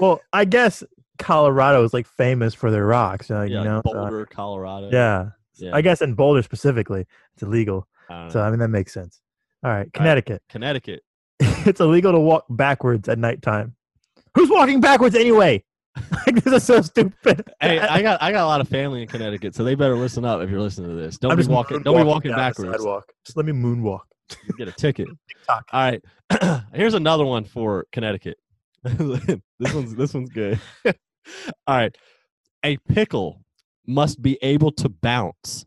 Well, 0.00 0.20
I 0.32 0.44
guess 0.44 0.82
Colorado 1.18 1.82
is 1.84 1.92
like 1.92 2.06
famous 2.06 2.54
for 2.54 2.70
their 2.70 2.86
rocks. 2.86 3.30
uh, 3.30 3.42
Yeah, 3.42 3.58
you 3.58 3.64
know. 3.64 3.82
so- 3.84 3.92
Boulder, 3.92 4.26
Colorado. 4.26 4.90
yeah. 4.92 5.30
yeah. 5.56 5.74
I 5.74 5.80
guess 5.82 6.00
in 6.00 6.14
Boulder 6.14 6.42
specifically, 6.42 7.06
it's 7.34 7.42
illegal. 7.42 7.86
I 8.10 8.24
know. 8.24 8.30
So 8.30 8.40
I 8.40 8.50
mean 8.50 8.58
that 8.60 8.68
makes 8.68 8.92
sense. 8.92 9.20
All 9.64 9.70
right, 9.72 9.92
Connecticut. 9.92 10.42
Connecticut. 10.48 11.02
it's 11.40 11.80
illegal 11.80 12.12
to 12.12 12.20
walk 12.20 12.44
backwards 12.50 13.08
at 13.08 13.18
nighttime. 13.18 13.74
Who's 14.34 14.50
walking 14.50 14.80
backwards 14.80 15.14
anyway? 15.14 15.64
like 16.26 16.42
this 16.42 16.52
is 16.52 16.64
so 16.64 16.80
stupid. 16.82 17.42
Hey, 17.60 17.78
I 17.78 18.02
got 18.02 18.22
I 18.22 18.30
got 18.30 18.44
a 18.44 18.46
lot 18.46 18.60
of 18.60 18.68
family 18.68 19.02
in 19.02 19.08
Connecticut, 19.08 19.54
so 19.54 19.64
they 19.64 19.74
better 19.74 19.96
listen 19.96 20.24
up 20.24 20.40
if 20.42 20.50
you're 20.50 20.60
listening 20.60 20.90
to 20.90 20.96
this. 20.96 21.18
Don't 21.18 21.30
I'm 21.30 21.36
be 21.36 21.42
just 21.42 21.50
walking. 21.50 21.82
Don't 21.82 21.96
be 21.96 22.02
walking 22.02 22.32
backwards. 22.32 22.76
Sidewalk. 22.76 23.10
Just 23.24 23.36
let 23.36 23.46
me 23.46 23.52
moonwalk. 23.52 24.00
You 24.46 24.54
get 24.58 24.68
a 24.68 24.72
ticket. 24.72 25.08
All 25.48 25.62
right. 25.72 26.04
Here's 26.74 26.94
another 26.94 27.24
one 27.24 27.44
for 27.44 27.86
Connecticut. 27.92 28.36
this 28.84 29.74
one's 29.74 29.94
this 29.94 30.12
one's 30.12 30.30
good. 30.30 30.60
All 30.84 30.94
right. 31.76 31.96
A 32.64 32.76
pickle 32.88 33.42
must 33.86 34.20
be 34.20 34.38
able 34.42 34.72
to 34.72 34.88
bounce. 34.88 35.64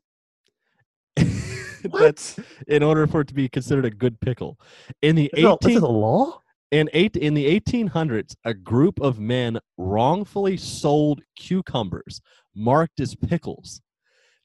That's 1.99 2.39
in 2.67 2.83
order 2.83 3.07
for 3.07 3.21
it 3.21 3.27
to 3.29 3.33
be 3.33 3.49
considered 3.49 3.85
a 3.85 3.89
good 3.91 4.19
pickle. 4.19 4.59
In 5.01 5.15
the 5.15 5.29
This 5.33 5.43
is 5.43 5.45
a- 5.45 5.57
this 5.61 5.69
18 5.71 5.77
is 5.77 5.83
a 5.83 5.87
law. 5.87 6.41
in 6.71 6.89
eight 6.93 7.15
in 7.15 7.33
the 7.33 7.59
1800s, 7.59 8.35
a 8.45 8.53
group 8.53 8.99
of 9.01 9.19
men 9.19 9.59
wrongfully 9.77 10.57
sold 10.57 11.21
cucumbers 11.37 12.21
marked 12.55 12.99
as 12.99 13.15
pickles. 13.15 13.81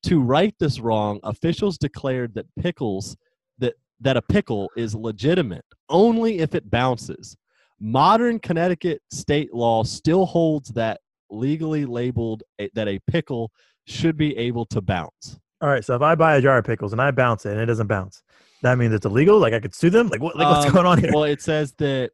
To 0.04 0.20
right 0.20 0.54
this 0.58 0.80
wrong, 0.80 1.18
officials 1.22 1.78
declared 1.78 2.34
that 2.34 2.46
pickles 2.60 3.16
that 3.58 3.74
that 4.00 4.16
a 4.16 4.22
pickle 4.22 4.70
is 4.76 4.94
legitimate 4.94 5.64
only 5.88 6.38
if 6.38 6.54
it 6.54 6.70
bounces. 6.70 7.36
Modern 7.80 8.38
Connecticut 8.38 9.02
state 9.10 9.52
law 9.54 9.82
still 9.82 10.26
holds 10.26 10.70
that 10.70 11.00
legally 11.30 11.84
labeled 11.86 12.42
a, 12.60 12.70
that 12.74 12.86
a 12.88 12.98
pickle 13.10 13.50
should 13.86 14.16
be 14.16 14.36
able 14.36 14.64
to 14.66 14.80
bounce. 14.80 15.38
All 15.64 15.70
right, 15.70 15.82
so 15.82 15.94
if 15.96 16.02
I 16.02 16.14
buy 16.14 16.36
a 16.36 16.42
jar 16.42 16.58
of 16.58 16.66
pickles 16.66 16.92
and 16.92 17.00
I 17.00 17.10
bounce 17.10 17.46
it 17.46 17.52
and 17.52 17.60
it 17.60 17.64
doesn't 17.64 17.86
bounce, 17.86 18.22
that 18.60 18.76
means 18.76 18.92
it's 18.92 19.06
illegal. 19.06 19.38
Like 19.38 19.54
I 19.54 19.60
could 19.60 19.74
sue 19.74 19.88
them. 19.88 20.08
Like 20.08 20.20
what? 20.20 20.36
Like 20.36 20.46
what's 20.46 20.66
Um, 20.66 20.72
going 20.74 20.84
on 20.86 20.98
here? 20.98 21.10
Well, 21.14 21.24
it 21.24 21.40
says 21.40 21.72
that 21.78 22.10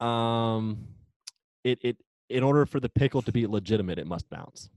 um, 0.00 0.86
it 1.64 1.80
it 1.82 1.96
in 2.30 2.44
order 2.44 2.64
for 2.66 2.78
the 2.78 2.88
pickle 2.88 3.20
to 3.22 3.32
be 3.32 3.48
legitimate, 3.48 3.98
it 3.98 4.06
must 4.06 4.30
bounce. 4.30 4.70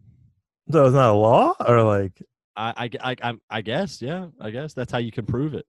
so 0.72 0.84
it's 0.84 0.96
not 0.96 1.12
a 1.12 1.14
law, 1.14 1.54
or 1.68 1.84
like 1.84 2.20
I 2.56 2.90
I, 3.04 3.12
I, 3.12 3.16
I'm- 3.22 3.42
I 3.52 3.62
guess 3.62 4.02
yeah, 4.02 4.30
I 4.40 4.50
guess 4.50 4.74
that's 4.74 4.92
how 4.92 4.98
you 4.98 5.12
can 5.12 5.28
prove 5.28 5.54
it. 5.54 5.68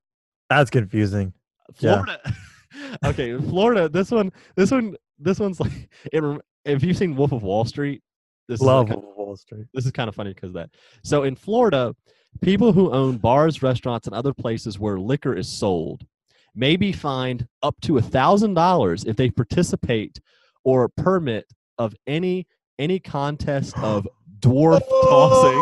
that's 0.49 0.71
confusing. 0.71 1.35
Yeah. 1.81 2.03
Florida. 2.03 2.35
okay, 3.05 3.37
Florida. 3.37 3.89
This 3.91 4.11
one, 4.11 4.33
this 4.57 4.71
one, 4.71 4.97
this 5.19 5.39
one's 5.39 5.61
like. 5.61 5.91
It, 6.13 6.25
if 6.65 6.83
you've 6.83 6.97
seen 6.97 7.15
Wolf 7.15 7.33
of 7.33 7.43
Wall 7.43 7.67
Street, 7.67 8.03
this 8.49 8.61
Love 8.63 8.87
is 8.87 8.91
like, 8.95 9.03
Wolf 9.03 9.11
of 9.13 9.17
Wall 9.19 9.37
Street. 9.37 9.67
this 9.75 9.85
is 9.85 9.93
kind 9.93 10.09
of 10.09 10.15
funny 10.15 10.33
because 10.33 10.49
of 10.49 10.55
that. 10.55 10.71
So 11.05 11.25
in 11.25 11.35
Florida, 11.37 11.95
people 12.41 12.73
who 12.73 12.91
own 12.91 13.19
bars, 13.19 13.63
restaurants, 13.63 14.07
and 14.07 14.15
other 14.15 14.33
places 14.33 14.79
where 14.79 14.99
liquor 14.99 15.35
is 15.35 15.49
sold 15.49 16.07
may 16.55 16.77
be 16.77 16.93
fined 16.93 17.47
up 17.63 17.81
to 17.83 17.99
a 17.99 18.03
thousand 18.03 18.55
dollars 18.55 19.05
if 19.05 19.17
they 19.17 19.31
participate 19.31 20.21
or 20.65 20.89
permit 20.89 21.47
of 21.79 21.95
any 22.07 22.47
any 22.79 22.99
contest 22.99 23.77
of 23.79 24.07
dwarf 24.41 24.81
tossing. 24.89 25.59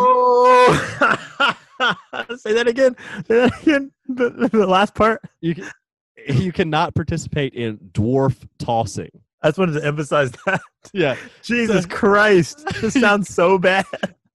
tossing. 0.99 1.57
Say 2.39 2.53
that 2.53 2.69
again. 2.69 2.97
Say 3.27 3.49
that 3.49 3.63
again. 3.63 3.93
The, 4.09 4.49
the 4.53 4.67
last 4.67 4.95
part. 4.95 5.23
You 5.41 5.55
can, 5.55 5.71
you 6.29 6.53
cannot 6.53 6.95
participate 6.95 7.55
in 7.55 7.79
dwarf 7.93 8.37
tossing. 8.59 9.11
I 9.43 9.49
just 9.49 9.59
wanted 9.59 9.81
to 9.81 9.87
emphasize 9.87 10.33
that. 10.47 10.61
Yeah, 10.93 11.17
Jesus 11.43 11.87
Christ, 11.87 12.67
this 12.81 12.95
sounds 13.01 13.33
so 13.35 13.59
bad. 13.59 13.87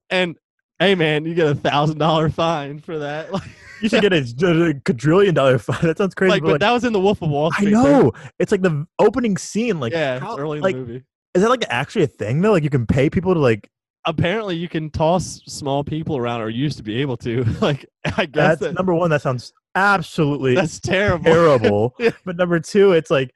and 0.09 0.35
hey 0.79 0.95
man, 0.95 1.25
you 1.25 1.33
get 1.33 1.47
a 1.47 1.55
thousand 1.55 1.97
dollar 1.97 2.29
fine 2.29 2.79
for 2.79 2.99
that. 2.99 3.31
Like, 3.33 3.43
You 3.81 3.89
should 3.89 4.01
get 4.01 4.13
a, 4.13 4.69
a 4.69 4.73
quadrillion 4.85 5.33
dollar 5.35 5.59
fine. 5.59 5.79
That 5.81 5.97
sounds 5.97 6.15
crazy. 6.15 6.31
like, 6.31 6.41
but 6.41 6.47
but 6.47 6.51
like, 6.53 6.59
that 6.61 6.71
was 6.71 6.83
in 6.85 6.93
the 6.93 6.99
Wolf 6.99 7.21
of 7.21 7.29
Wall 7.29 7.51
I 7.53 7.57
Street. 7.57 7.71
too. 7.71 7.83
know. 7.83 8.11
It's 8.39 8.51
like 8.51 8.61
the 8.61 8.85
opening 8.99 9.35
scene. 9.37 9.79
Like, 9.81 9.91
yeah, 9.93 10.19
how- 10.19 10.37
early 10.37 10.57
in 10.59 10.63
like, 10.63 10.75
the 10.75 10.81
movie. 10.81 11.03
is 11.33 11.41
that 11.43 11.49
like 11.49 11.65
actually 11.69 12.03
a 12.03 12.07
thing 12.07 12.41
though? 12.41 12.51
Like, 12.53 12.63
you 12.63 12.69
can 12.69 12.85
pay 12.87 13.09
people 13.09 13.33
to 13.33 13.39
like. 13.39 13.69
apparently 14.07 14.55
you 14.55 14.69
can 14.69 14.89
toss 14.91 15.41
small 15.45 15.83
people 15.83 16.15
around 16.15 16.39
or 16.41 16.49
used 16.49 16.77
to 16.77 16.83
be 16.83 17.01
able 17.01 17.17
to 17.17 17.43
like 17.61 17.85
i 18.17 18.25
guess 18.25 18.31
That's 18.33 18.61
that, 18.61 18.73
number 18.75 18.93
one. 18.93 19.09
That 19.09 19.21
sounds 19.21 19.51
absolutely 19.75 20.55
that's 20.55 20.79
terrible 20.79 21.25
terrible. 21.25 21.93
But 22.23 22.37
number 22.37 22.59
two, 22.61 22.93
it's 22.93 23.11
like, 23.11 23.35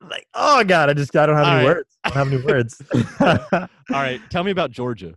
like, 0.00 0.26
oh 0.34 0.62
god, 0.62 0.90
I 0.90 0.92
just 0.92 1.14
I 1.16 1.26
don't 1.26 1.36
have 1.36 1.46
All 1.46 1.54
any 1.56 1.66
right. 1.66 1.76
words. 1.76 1.98
I 2.04 2.10
don't 2.10 2.18
have 2.18 2.32
any 2.32 2.44
words. 2.44 2.82
all 3.60 3.68
right 3.90 4.20
tell 4.30 4.44
me 4.44 4.50
about 4.52 4.70
georgia 4.70 5.14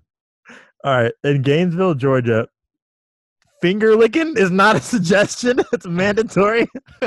All 0.83 0.95
right, 1.03 1.13
in 1.23 1.41
Gainesville, 1.41 1.95
Georgia, 1.95 2.47
finger 3.61 3.95
licking 3.95 4.35
is 4.37 4.49
not 4.51 4.75
a 4.75 4.81
suggestion; 4.95 5.59
it's 5.73 5.85
mandatory. 5.85 6.67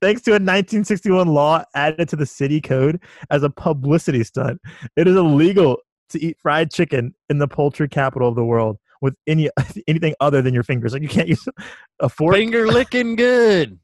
Thanks 0.00 0.22
to 0.22 0.30
a 0.30 0.40
1961 0.40 1.28
law 1.28 1.62
added 1.74 2.08
to 2.10 2.16
the 2.16 2.26
city 2.26 2.60
code 2.60 3.00
as 3.30 3.42
a 3.42 3.50
publicity 3.50 4.24
stunt, 4.24 4.60
it 4.96 5.06
is 5.06 5.16
illegal 5.16 5.78
to 6.10 6.22
eat 6.24 6.38
fried 6.40 6.70
chicken 6.70 7.14
in 7.28 7.38
the 7.38 7.46
poultry 7.48 7.88
capital 7.88 8.28
of 8.28 8.34
the 8.34 8.44
world 8.44 8.78
with 9.02 9.14
any 9.26 9.50
anything 9.86 10.14
other 10.20 10.40
than 10.42 10.54
your 10.54 10.62
fingers. 10.62 10.92
Like 10.92 11.02
you 11.02 11.08
can't 11.08 11.28
use 11.28 11.46
a 12.00 12.08
fork, 12.08 12.34
finger 12.34 12.66
licking 12.66 13.16
good 13.16 13.78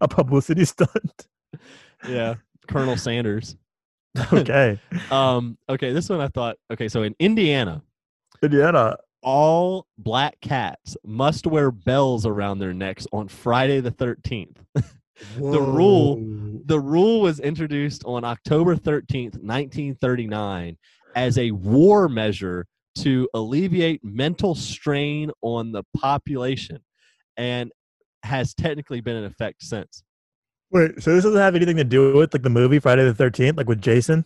a 0.00 0.08
publicity 0.08 0.64
stunt. 0.64 1.26
yeah 2.08 2.34
colonel 2.68 2.96
sanders 2.96 3.56
Okay, 4.32 4.80
um 5.10 5.56
okay 5.68 5.92
this 5.92 6.08
one 6.08 6.20
i 6.20 6.28
thought 6.28 6.56
okay 6.72 6.88
so 6.88 7.02
in 7.02 7.14
indiana 7.20 7.82
Indiana. 8.42 8.96
all 9.22 9.86
black 9.98 10.40
cats 10.40 10.96
must 11.04 11.46
wear 11.46 11.70
bells 11.70 12.24
around 12.24 12.58
their 12.58 12.72
necks 12.72 13.06
on 13.12 13.28
friday 13.28 13.80
the 13.80 13.90
13th 13.90 14.56
The 15.36 15.60
rule- 15.60 16.16
the 16.64 16.80
rule 16.80 17.20
was 17.20 17.40
introduced 17.40 18.02
on 18.06 18.24
October 18.24 18.74
13th, 18.74 19.36
1939, 19.42 20.78
as 21.14 21.36
a 21.36 21.50
war 21.50 22.08
measure 22.08 22.66
to 22.96 23.28
alleviate 23.34 24.02
mental 24.02 24.54
strain 24.54 25.30
on 25.42 25.72
the 25.72 25.82
population 25.96 26.78
and 27.36 27.70
has 28.22 28.54
technically 28.54 29.00
been 29.00 29.16
in 29.16 29.24
effect 29.24 29.62
since. 29.62 30.02
Wait, 30.70 31.02
so 31.02 31.14
this 31.14 31.24
doesn't 31.24 31.38
have 31.38 31.54
anything 31.54 31.76
to 31.76 31.84
do 31.84 32.14
with 32.16 32.32
like 32.32 32.42
the 32.42 32.48
movie 32.50 32.78
Friday 32.78 33.04
the 33.04 33.14
Thirteenth, 33.14 33.56
like 33.56 33.68
with 33.68 33.82
Jason? 33.82 34.24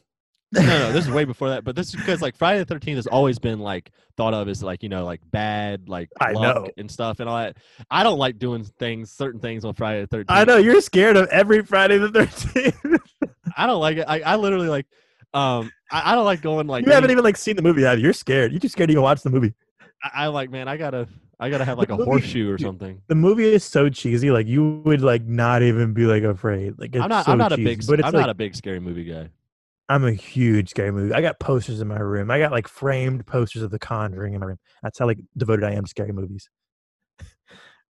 No, 0.54 0.78
no, 0.78 0.92
this 0.92 1.06
is 1.06 1.10
way 1.10 1.24
before 1.24 1.48
that, 1.50 1.64
but 1.64 1.76
this 1.76 1.88
is 1.88 1.96
because 1.96 2.22
like 2.22 2.36
Friday 2.36 2.62
the 2.62 2.74
13th 2.74 2.96
has 2.96 3.06
always 3.06 3.38
been 3.38 3.58
like 3.58 3.90
thought 4.16 4.34
of 4.34 4.48
as 4.48 4.62
like, 4.62 4.82
you 4.82 4.88
know, 4.88 5.04
like 5.04 5.20
bad, 5.30 5.88
like 5.88 6.08
I 6.20 6.32
luck 6.32 6.56
know. 6.64 6.70
and 6.76 6.90
stuff 6.90 7.20
and 7.20 7.28
all 7.28 7.36
that. 7.38 7.56
I 7.90 8.02
don't 8.02 8.18
like 8.18 8.38
doing 8.38 8.64
things, 8.64 9.10
certain 9.10 9.40
things 9.40 9.64
on 9.64 9.74
Friday 9.74 10.06
the 10.06 10.16
13th. 10.18 10.24
I 10.28 10.44
know 10.44 10.56
you're 10.56 10.80
scared 10.80 11.16
of 11.16 11.28
every 11.28 11.62
Friday 11.62 11.98
the 11.98 12.08
Thirteenth. 12.10 12.76
I 13.56 13.66
don't 13.66 13.80
like 13.80 13.98
it. 13.98 14.04
I, 14.08 14.20
I 14.20 14.36
literally 14.36 14.68
like 14.68 14.86
Um, 15.32 15.70
I, 15.90 16.12
I 16.12 16.14
don't 16.14 16.24
like 16.24 16.40
going 16.40 16.66
like 16.66 16.86
you 16.86 16.92
haven't 16.92 17.10
even 17.10 17.24
like 17.24 17.36
seen 17.36 17.56
the 17.56 17.62
movie. 17.62 17.82
Have 17.82 17.98
you? 17.98 18.04
You're 18.04 18.12
scared. 18.12 18.52
You're 18.52 18.60
too 18.60 18.68
scared 18.68 18.88
to 18.88 18.92
even 18.92 19.02
watch 19.02 19.22
the 19.22 19.30
movie. 19.30 19.54
I, 20.02 20.24
I 20.24 20.26
like 20.28 20.50
man. 20.50 20.68
I 20.68 20.76
gotta 20.76 21.08
I 21.40 21.50
gotta 21.50 21.64
have 21.64 21.78
like 21.78 21.90
a 21.90 21.96
movie- 21.96 22.04
horseshoe 22.10 22.50
or 22.52 22.58
something. 22.58 23.02
The 23.08 23.14
movie 23.16 23.52
is 23.52 23.64
so 23.64 23.88
cheesy. 23.88 24.30
Like 24.30 24.46
you 24.46 24.82
would 24.84 25.00
like 25.02 25.24
not 25.24 25.62
even 25.62 25.92
be 25.92 26.04
like 26.06 26.22
afraid. 26.22 26.74
Like 26.78 26.94
it's 26.94 27.02
I'm 27.02 27.08
not 27.08 27.26
So 27.26 27.32
I'm 27.32 27.38
not 27.38 27.52
a 27.52 27.56
big 27.56 27.84
But 27.86 28.04
I'm 28.04 28.12
like, 28.12 28.20
not 28.22 28.30
a 28.30 28.34
big 28.34 28.54
scary 28.54 28.78
movie 28.80 29.04
guy. 29.04 29.30
I'm 29.88 30.04
a 30.04 30.12
huge 30.12 30.70
scary 30.70 30.90
movie. 30.90 31.12
I 31.12 31.20
got 31.20 31.38
posters 31.38 31.80
in 31.80 31.88
my 31.88 31.98
room. 31.98 32.30
I 32.30 32.38
got 32.38 32.52
like 32.52 32.68
framed 32.68 33.26
posters 33.26 33.62
of 33.62 33.70
The 33.70 33.78
Conjuring 33.78 34.34
in 34.34 34.40
my 34.40 34.46
room. 34.46 34.58
That's 34.82 34.98
how 34.98 35.06
like 35.06 35.18
devoted 35.36 35.64
I 35.64 35.72
am 35.72 35.84
to 35.84 35.88
scary 35.88 36.12
movies. 36.12 36.48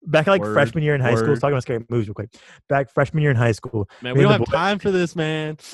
Back 0.03 0.27
like 0.27 0.41
Word, 0.41 0.53
freshman 0.53 0.83
year 0.83 0.95
in 0.95 1.01
high 1.01 1.15
school, 1.15 1.35
talking 1.35 1.51
about 1.53 1.63
scary 1.63 1.83
movies 1.89 2.07
real 2.07 2.13
quick. 2.13 2.33
Back 2.69 2.89
freshman 2.93 3.21
year 3.21 3.31
in 3.31 3.37
high 3.37 3.51
school. 3.51 3.89
Man, 4.01 4.15
we 4.15 4.21
don't 4.21 4.31
have 4.31 4.45
boy- 4.45 4.51
time 4.51 4.79
for 4.79 4.91
this, 4.91 5.15
man. 5.15 5.57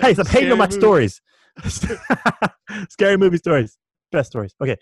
Hey, 0.00 0.12
stop 0.14 0.26
hating 0.28 0.50
on 0.52 0.58
my 0.58 0.66
movie. 0.66 0.78
stories. 0.78 1.20
scary 2.88 3.16
movie 3.16 3.36
stories. 3.36 3.78
Best 4.12 4.30
stories. 4.30 4.54
Okay. 4.60 4.76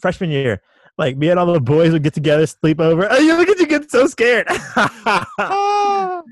Freshman 0.00 0.30
year. 0.30 0.62
Like 0.96 1.16
me 1.16 1.30
and 1.30 1.38
all 1.38 1.52
the 1.52 1.60
boys 1.60 1.92
would 1.92 2.02
get 2.02 2.14
together, 2.14 2.46
sleep 2.46 2.80
over. 2.80 3.06
Oh, 3.10 3.18
you 3.18 3.36
look 3.36 3.48
at 3.48 3.58
you 3.58 3.66
get 3.66 3.90
so 3.90 4.06
scared. 4.06 4.46
Ah. 5.38 6.22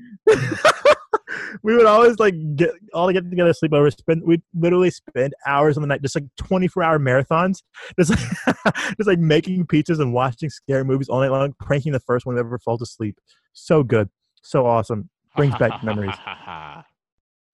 We 1.63 1.75
would 1.75 1.85
always 1.85 2.19
like 2.19 2.35
get 2.55 2.71
all 2.93 3.11
get 3.11 3.29
together, 3.29 3.53
sleep 3.53 3.73
over, 3.73 3.89
spend 3.91 4.23
we'd 4.23 4.41
literally 4.53 4.89
spend 4.89 5.33
hours 5.45 5.77
on 5.77 5.81
the 5.81 5.87
night, 5.87 6.01
just 6.01 6.15
like 6.15 6.25
24 6.37 6.83
hour 6.83 6.99
marathons. 6.99 7.61
Just 7.99 8.11
like, 8.11 8.75
just 8.97 9.07
like 9.07 9.19
making 9.19 9.65
pizzas 9.67 9.99
and 9.99 10.13
watching 10.13 10.49
scary 10.49 10.83
movies 10.83 11.09
all 11.09 11.19
night 11.21 11.31
long, 11.31 11.53
pranking 11.59 11.91
the 11.93 11.99
first 11.99 12.25
one 12.25 12.35
who 12.35 12.39
ever 12.39 12.59
falls 12.59 12.81
asleep. 12.81 13.17
So 13.53 13.83
good. 13.83 14.09
So 14.43 14.65
awesome. 14.65 15.09
Brings 15.35 15.55
back 15.55 15.83
memories. 15.83 16.13
I, 16.25 16.83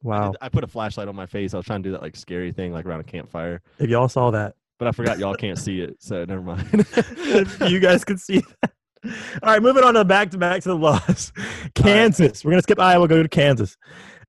Wow. 0.01 0.31
did- 0.31 0.37
I 0.41 0.49
put 0.49 0.63
a 0.63 0.67
flashlight 0.67 1.07
on 1.07 1.15
my 1.15 1.25
face. 1.25 1.53
I 1.53 1.57
was 1.57 1.65
trying 1.65 1.81
to 1.83 1.87
do 1.89 1.93
that 1.93 2.01
like 2.01 2.15
scary 2.15 2.51
thing, 2.51 2.73
like 2.73 2.85
around 2.85 2.99
a 2.99 3.03
campfire, 3.05 3.61
If 3.79 3.89
y'all 3.89 4.09
saw 4.09 4.31
that. 4.31 4.55
but 4.79 4.87
I 4.87 4.91
forgot 4.91 5.17
y'all 5.19 5.35
can't 5.35 5.57
see 5.57 5.79
it, 5.81 5.95
so 5.99 6.25
never 6.25 6.41
mind. 6.41 6.67
if 6.73 7.59
you 7.69 7.79
guys 7.79 8.03
can 8.03 8.17
see 8.17 8.41
that. 8.61 8.71
All 9.05 9.11
right, 9.43 9.61
moving 9.61 9.83
on 9.83 9.93
to 9.95 9.99
the 9.99 10.05
back 10.05 10.31
to 10.31 10.37
back 10.37 10.61
to 10.63 10.69
the 10.69 10.75
laws. 10.77 11.31
Kansas. 11.75 12.43
We're 12.43 12.51
gonna 12.51 12.61
skip 12.61 12.79
Iowa, 12.79 13.07
go 13.07 13.21
to 13.21 13.29
Kansas. 13.29 13.77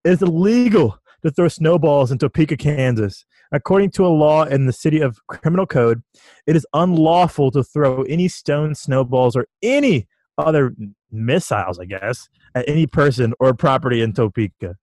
It's 0.05 0.23
illegal 0.23 0.99
to 1.25 1.31
throw 1.31 1.49
snowballs 1.49 2.11
in 2.13 2.19
Topeka, 2.19 2.57
Kansas. 2.57 3.25
According 3.53 3.91
to 3.93 4.07
a 4.07 4.09
law 4.09 4.45
in 4.45 4.67
the 4.67 4.73
city 4.73 5.01
of 5.01 5.19
criminal 5.29 5.65
code, 5.67 6.03
it 6.47 6.57
is 6.57 6.67
unlawful 6.75 7.51
to 7.53 7.63
throw 7.63 8.03
any 8.03 8.27
stone, 8.29 8.75
snowballs, 8.75 9.37
or 9.37 9.47
any 9.63 10.09
other 10.39 10.75
missiles, 11.13 11.79
I 11.79 11.85
guess, 11.85 12.29
at 12.57 12.69
any 12.69 12.87
person 12.89 13.33
or 13.39 13.55
property 13.55 14.03
in 14.03 14.13
Topeka. 14.13 14.75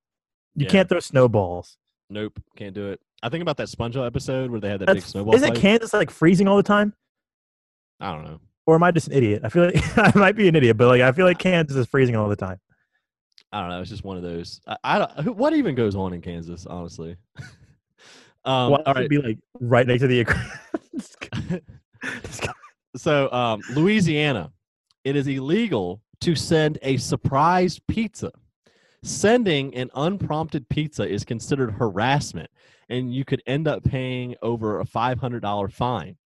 You 0.56 0.66
Yeah. 0.66 0.70
can't 0.70 0.90
throw 0.90 1.00
snowballs. 1.02 1.78
nope, 2.10 2.40
can't 2.58 2.74
do 2.74 2.90
it. 2.92 3.00
I 3.24 3.30
think 3.30 3.42
about 3.42 3.58
that 3.58 3.68
SpongeBob 3.68 4.06
episode 4.08 4.50
where 4.52 4.60
they 4.60 4.70
had 4.70 4.80
that 4.82 4.88
big 4.88 4.96
That's, 4.98 5.08
snowball 5.08 5.36
isn't 5.36 5.50
fight. 5.54 5.58
Kansas 5.62 5.94
like 5.94 6.10
freezing 6.10 6.48
all 6.48 6.58
the 6.58 6.64
time? 6.64 6.94
I 8.00 8.14
don't 8.16 8.24
know. 8.26 8.40
Or 8.68 8.76
am 8.76 8.84
I 8.84 8.92
just 8.92 9.08
an 9.08 9.14
idiot? 9.14 9.42
I 9.44 9.50
feel 9.50 9.66
like 9.66 9.98
I 9.98 10.12
might 10.18 10.36
be 10.36 10.48
an 10.48 10.56
idiot, 10.56 10.78
but 10.78 10.88
like 10.88 11.02
I 11.02 11.12
feel 11.12 11.26
like 11.26 11.40
Kansas 11.40 11.76
is 11.76 11.88
freezing 11.88 12.16
all 12.16 12.30
the 12.30 12.36
time. 12.36 12.60
I 13.52 13.60
don't 13.62 13.70
know. 13.70 13.82
It's 13.82 13.90
just 13.90 14.04
one 14.04 14.18
of 14.18 14.24
those. 14.24 14.62
I, 14.68 14.78
I 14.84 15.00
don't. 15.00 15.12
Who, 15.22 15.32
what 15.34 15.54
even 15.54 15.76
goes 15.76 15.96
on 15.96 16.14
in 16.14 16.22
Kansas, 16.22 16.66
honestly? 16.66 17.18
um, 18.46 18.72
Well, 18.72 18.84
all 18.86 18.94
would 18.94 19.10
be 19.10 19.18
like 19.18 19.40
right 19.60 19.86
next 19.86 20.02
to 20.02 20.08
the. 20.08 21.62
So, 22.98 23.32
um, 23.32 23.62
Louisiana, 23.74 24.52
it 25.06 25.16
is 25.16 25.26
illegal 25.28 26.02
to 26.22 26.36
send 26.36 26.78
a 26.82 26.98
surprise 26.98 27.80
pizza. 27.88 28.32
Sending 29.04 29.74
an 29.76 29.90
unprompted 29.96 30.68
pizza 30.68 31.08
is 31.08 31.24
considered 31.24 31.72
harassment, 31.72 32.50
and 32.90 33.14
you 33.14 33.24
could 33.24 33.42
end 33.48 33.68
up 33.68 33.84
paying 33.84 34.36
over 34.42 34.80
a 34.80 34.86
five 34.86 35.20
hundred 35.20 35.40
dollar 35.40 35.70
fine. 35.70 36.18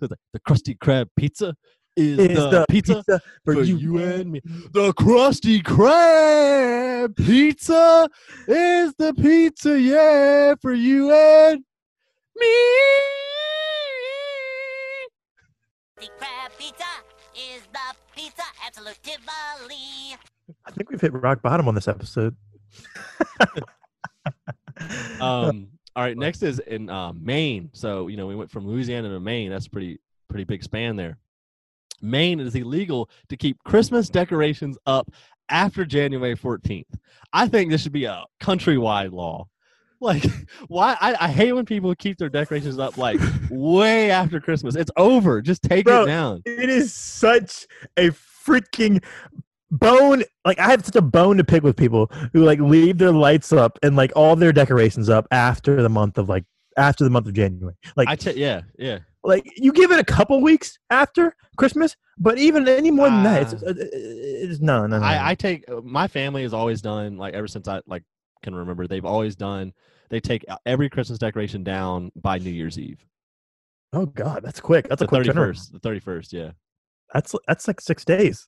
So 0.00 0.06
the, 0.06 0.16
the 0.32 0.40
Krusty 0.40 0.76
Krab 0.76 1.06
pizza 1.16 1.54
is, 1.96 2.18
Is 2.18 2.36
the, 2.36 2.64
pizza, 2.68 3.02
for, 3.44 3.54
for 3.54 3.62
you, 3.62 3.98
and 3.98 4.30
me. 4.30 4.40
The 4.72 4.92
Krusty 4.94 5.62
Krab 5.62 7.16
pizza 7.16 8.08
is 8.46 8.94
the 8.98 9.14
pizza, 9.14 9.80
yeah, 9.80 10.54
for 10.60 10.72
you 10.72 11.10
and 11.12 11.64
me. 12.36 12.46
The 15.96 16.08
crab 16.16 16.52
pizza 16.56 16.84
is 17.34 17.62
the 17.72 17.96
pizza 18.14 18.42
absolutely. 18.64 20.16
I 20.64 20.70
think 20.70 20.90
we've 20.90 21.00
hit 21.00 21.12
rock 21.12 21.42
bottom 21.42 21.66
on 21.66 21.74
this 21.74 21.88
episode. 21.88 22.36
Um, 25.20 25.70
all 25.98 26.04
right, 26.04 26.16
next 26.16 26.44
is 26.44 26.60
in 26.60 26.88
uh, 26.88 27.12
Maine. 27.12 27.70
So 27.72 28.06
you 28.06 28.16
know 28.16 28.28
we 28.28 28.36
went 28.36 28.52
from 28.52 28.68
Louisiana 28.68 29.08
to 29.08 29.18
Maine. 29.18 29.50
That's 29.50 29.66
pretty 29.66 29.98
pretty 30.28 30.44
big 30.44 30.62
span 30.62 30.94
there. 30.94 31.18
Maine 32.00 32.38
it 32.38 32.46
is 32.46 32.54
illegal 32.54 33.10
to 33.30 33.36
keep 33.36 33.58
Christmas 33.64 34.08
decorations 34.08 34.78
up 34.86 35.10
after 35.48 35.84
January 35.84 36.36
14th. 36.36 36.84
I 37.32 37.48
think 37.48 37.72
this 37.72 37.80
should 37.82 37.90
be 37.90 38.04
a 38.04 38.24
countrywide 38.40 39.10
law. 39.10 39.48
Like, 40.00 40.24
why? 40.68 40.96
I, 41.00 41.16
I 41.20 41.28
hate 41.32 41.52
when 41.52 41.66
people 41.66 41.92
keep 41.96 42.16
their 42.16 42.28
decorations 42.28 42.78
up 42.78 42.96
like 42.96 43.18
way 43.50 44.12
after 44.12 44.40
Christmas. 44.40 44.76
It's 44.76 44.92
over. 44.96 45.42
Just 45.42 45.64
take 45.64 45.86
Bro, 45.86 46.04
it 46.04 46.06
down. 46.06 46.42
It 46.44 46.70
is 46.70 46.94
such 46.94 47.66
a 47.96 48.10
freaking 48.10 49.02
bone. 49.70 50.24
Like 50.44 50.58
I 50.58 50.70
have 50.70 50.84
such 50.84 50.96
a 50.96 51.02
bone 51.02 51.36
to 51.38 51.44
pick 51.44 51.62
with 51.62 51.76
people 51.76 52.10
who 52.32 52.44
like 52.44 52.60
leave 52.60 52.98
their 52.98 53.12
lights 53.12 53.52
up 53.52 53.78
and 53.82 53.96
like 53.96 54.12
all 54.16 54.36
their 54.36 54.52
decorations 54.52 55.08
up 55.08 55.26
after 55.30 55.82
the 55.82 55.88
month 55.88 56.18
of 56.18 56.28
like 56.28 56.44
after 56.76 57.04
the 57.04 57.10
month 57.10 57.26
of 57.26 57.34
January. 57.34 57.74
Like 57.96 58.08
I 58.08 58.16
t- 58.16 58.32
yeah 58.32 58.62
yeah. 58.78 58.98
like 59.24 59.44
you 59.56 59.72
give 59.72 59.90
it 59.92 59.98
a 59.98 60.04
couple 60.04 60.40
weeks 60.40 60.78
after 60.90 61.34
Christmas, 61.56 61.96
but 62.18 62.38
even 62.38 62.68
any 62.68 62.90
more 62.90 63.08
than 63.10 63.22
that, 63.24 63.42
it's, 63.42 63.54
Ah. 63.62 63.66
it's, 63.68 63.80
it's 64.52 64.60
no, 64.60 64.82
no, 64.82 64.86
no. 64.86 64.98
no. 65.00 65.04
I, 65.04 65.30
I 65.30 65.34
take 65.34 65.68
uh, 65.70 65.80
my 65.82 66.06
family 66.08 66.42
has 66.42 66.54
always 66.54 66.80
done 66.80 67.16
like 67.16 67.34
ever 67.34 67.48
since 67.48 67.66
I 67.68 67.80
like 67.86 68.04
can 68.42 68.54
remember. 68.54 68.86
They've 68.86 69.04
always 69.04 69.34
done. 69.36 69.72
They 70.10 70.20
take 70.20 70.44
uh, 70.48 70.56
every 70.64 70.88
Christmas 70.88 71.18
decoration 71.18 71.64
down 71.64 72.10
by 72.16 72.38
New 72.38 72.50
Year's 72.50 72.78
Eve. 72.78 73.04
oh 73.92 74.06
God, 74.06 74.42
that's 74.42 74.60
quick. 74.60 74.88
That's 74.88 75.00
the 75.00 75.04
a 75.04 75.08
quick 75.08 75.26
thirty 75.26 75.36
turnaround. 75.38 75.72
The 75.72 75.78
thirty 75.80 76.00
first. 76.00 76.32
Yeah. 76.32 76.52
That's 77.12 77.34
that's 77.46 77.66
like 77.66 77.80
six 77.80 78.04
days. 78.04 78.46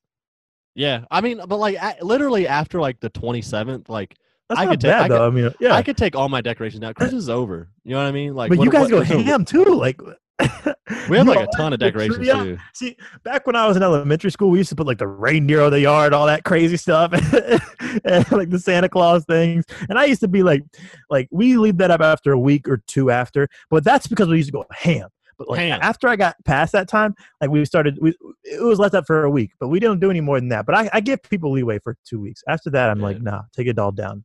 Yeah. 0.80 1.04
I 1.10 1.20
mean, 1.20 1.40
but 1.46 1.56
like 1.58 1.76
a- 1.76 1.96
literally 2.02 2.48
after 2.48 2.80
like 2.80 3.00
the 3.00 3.10
twenty 3.10 3.42
seventh, 3.42 3.88
like 3.90 4.16
That's 4.48 4.60
I 4.60 4.64
not 4.64 4.70
could 4.70 4.80
take- 4.80 4.90
bad 4.90 5.02
I 5.02 5.08
though. 5.08 5.26
I 5.26 5.30
mean, 5.30 5.50
yeah. 5.60 5.74
I 5.74 5.82
could 5.82 5.96
take 5.98 6.16
all 6.16 6.28
my 6.30 6.40
decorations 6.40 6.80
down. 6.80 6.94
Christmas 6.94 7.24
is 7.24 7.28
over. 7.28 7.68
You 7.84 7.92
know 7.92 7.98
what 7.98 8.06
I 8.08 8.12
mean? 8.12 8.34
Like, 8.34 8.48
but 8.48 8.58
what- 8.58 8.64
you 8.64 8.70
guys 8.70 8.90
what- 8.90 9.06
go 9.08 9.22
ham 9.22 9.44
too. 9.44 9.64
Like 9.64 10.00
We 11.10 11.18
have 11.18 11.26
like 11.26 11.46
a 11.46 11.48
ton 11.54 11.74
of 11.74 11.80
decorations 11.80 12.26
up. 12.30 12.42
too. 12.44 12.58
See, 12.72 12.96
back 13.24 13.46
when 13.46 13.56
I 13.56 13.66
was 13.66 13.76
in 13.76 13.82
elementary 13.82 14.30
school, 14.30 14.48
we 14.48 14.56
used 14.58 14.70
to 14.70 14.74
put 14.76 14.86
like 14.86 14.96
the 14.98 15.06
reindeer 15.06 15.60
on 15.60 15.70
the 15.70 15.80
yard, 15.80 16.14
all 16.14 16.24
that 16.26 16.44
crazy 16.44 16.78
stuff, 16.78 17.12
and 18.04 18.32
like 18.32 18.48
the 18.48 18.58
Santa 18.58 18.88
Claus 18.88 19.24
things. 19.26 19.64
And 19.90 19.98
I 19.98 20.06
used 20.06 20.20
to 20.20 20.28
be 20.28 20.42
like, 20.42 20.62
like 21.10 21.28
we 21.30 21.58
leave 21.58 21.76
that 21.76 21.90
up 21.90 22.00
after 22.00 22.32
a 22.32 22.38
week 22.38 22.68
or 22.68 22.78
two 22.86 23.10
after, 23.10 23.48
but 23.68 23.84
that's 23.84 24.06
because 24.06 24.28
we 24.28 24.38
used 24.38 24.48
to 24.48 24.52
go 24.52 24.64
ham. 24.70 25.08
But 25.40 25.48
like 25.48 25.60
Ham. 25.60 25.78
after 25.82 26.06
I 26.06 26.16
got 26.16 26.36
past 26.44 26.72
that 26.72 26.86
time, 26.86 27.14
like 27.40 27.48
we 27.48 27.64
started, 27.64 27.96
we 27.98 28.10
it 28.44 28.62
was 28.62 28.78
left 28.78 28.94
up 28.94 29.06
for 29.06 29.24
a 29.24 29.30
week, 29.30 29.52
but 29.58 29.68
we 29.68 29.80
didn't 29.80 29.98
do 30.00 30.10
any 30.10 30.20
more 30.20 30.38
than 30.38 30.50
that. 30.50 30.66
But 30.66 30.74
I, 30.74 30.90
I 30.92 31.00
give 31.00 31.22
people 31.22 31.50
leeway 31.50 31.78
for 31.78 31.96
two 32.06 32.20
weeks. 32.20 32.42
After 32.46 32.68
that, 32.70 32.90
I'm 32.90 32.98
Yeah. 32.98 33.04
like, 33.06 33.22
nah, 33.22 33.42
take 33.56 33.66
it 33.66 33.78
all 33.78 33.90
down. 33.90 34.22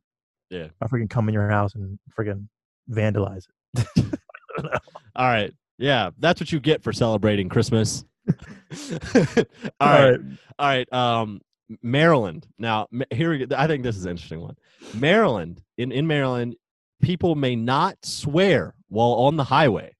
Yeah. 0.50 0.66
I 0.82 0.86
freaking 0.88 1.08
come 1.08 1.26
in 1.28 1.32
your 1.32 1.48
house 1.48 1.74
and 1.74 1.98
freaking 2.16 2.48
vandalize 2.90 3.46
it. 3.78 3.86
All 5.16 5.26
right. 5.26 5.52
Yeah, 5.78 6.10
that's 6.18 6.38
what 6.40 6.52
you 6.52 6.60
get 6.60 6.82
for 6.82 6.92
celebrating 6.92 7.48
Christmas. 7.48 8.04
all 8.28 9.44
All 9.80 9.88
right. 9.88 10.10
right. 10.10 10.20
All 10.58 10.66
right. 10.68 10.92
Um, 10.92 11.40
Maryland. 11.82 12.46
Now, 12.58 12.88
here 13.10 13.30
we 13.30 13.46
go. 13.46 13.56
I 13.56 13.66
think 13.66 13.82
this 13.82 13.96
is 13.96 14.04
an 14.04 14.10
interesting 14.12 14.40
one. 14.40 14.56
Maryland. 14.94 15.62
In 15.78 15.92
in 15.92 16.06
Maryland, 16.06 16.56
people 17.02 17.34
may 17.34 17.56
not 17.56 17.96
swear 18.04 18.74
while 18.88 19.12
on 19.12 19.36
the 19.36 19.44
highway. 19.44 19.95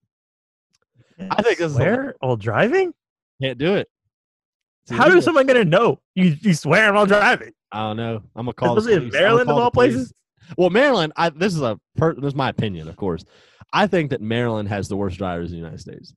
I 1.19 1.41
think 1.41 1.57
this 1.57 1.71
is 1.71 1.75
Swear 1.75 2.15
while 2.19 2.35
driving. 2.37 2.93
Can't 3.41 3.57
do 3.57 3.75
it. 3.75 3.87
It's 4.83 4.91
How 4.91 5.03
illegal. 5.05 5.19
is 5.19 5.25
someone 5.25 5.45
gonna 5.47 5.65
know 5.65 5.99
you, 6.15 6.35
you 6.41 6.53
swear 6.53 6.93
while 6.93 7.05
driving? 7.05 7.51
I 7.71 7.79
don't 7.81 7.97
know. 7.97 8.21
I'm 8.35 8.45
gonna 8.45 8.53
call. 8.53 8.77
Especially 8.77 8.93
in 8.95 8.99
police. 9.09 9.15
I'm 9.15 9.19
gonna 9.21 9.23
Maryland, 9.23 9.49
of 9.49 9.57
all 9.57 9.71
places. 9.71 10.13
Well, 10.57 10.69
Maryland. 10.69 11.13
I, 11.17 11.29
this 11.29 11.53
is 11.53 11.61
a. 11.61 11.77
Per, 11.97 12.13
this 12.15 12.27
is 12.29 12.35
my 12.35 12.49
opinion, 12.49 12.87
of 12.87 12.95
course. 12.95 13.25
I 13.73 13.85
think 13.87 14.11
that 14.11 14.21
Maryland 14.21 14.69
has 14.69 14.87
the 14.87 14.95
worst 14.95 15.17
drivers 15.17 15.49
in 15.51 15.57
the 15.57 15.57
United 15.57 15.81
States. 15.81 16.13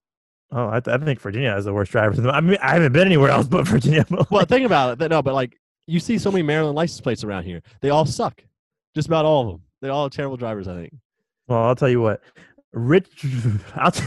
Oh, 0.53 0.67
I, 0.67 0.77
I 0.87 0.99
think 0.99 1.21
Virginia 1.21 1.51
has 1.51 1.65
the 1.65 1.73
worst 1.73 1.91
drivers. 1.93 2.19
I 2.25 2.41
mean, 2.41 2.59
I 2.63 2.75
haven't 2.75 2.93
been 2.93 3.07
anywhere 3.07 3.31
else 3.31 3.47
but 3.49 3.67
Virginia. 3.69 4.05
but, 4.09 4.31
Well, 4.31 4.45
think 4.45 4.67
about 4.67 5.01
it. 5.01 5.11
No, 5.11 5.21
but 5.23 5.35
like 5.35 5.57
you 5.87 5.99
see 5.99 6.19
so 6.19 6.31
many 6.31 6.43
Maryland 6.43 6.77
license 6.77 7.01
plates 7.01 7.25
around 7.25 7.45
here. 7.45 7.63
They 7.81 7.91
all 7.91 8.07
suck. 8.07 8.43
Just 8.95 9.09
about 9.09 9.25
all 9.25 9.41
of 9.43 9.47
them. 9.49 9.63
They're 9.81 9.93
all 9.93 10.09
terrible 10.11 10.37
drivers. 10.37 10.69
I 10.69 10.75
think. 10.75 10.95
well, 11.49 11.65
I'll 11.65 11.75
tell 11.77 11.89
you 11.89 12.01
what. 12.01 12.21
Rich, 12.73 13.27
I'll 13.75 13.91
t- 13.91 14.05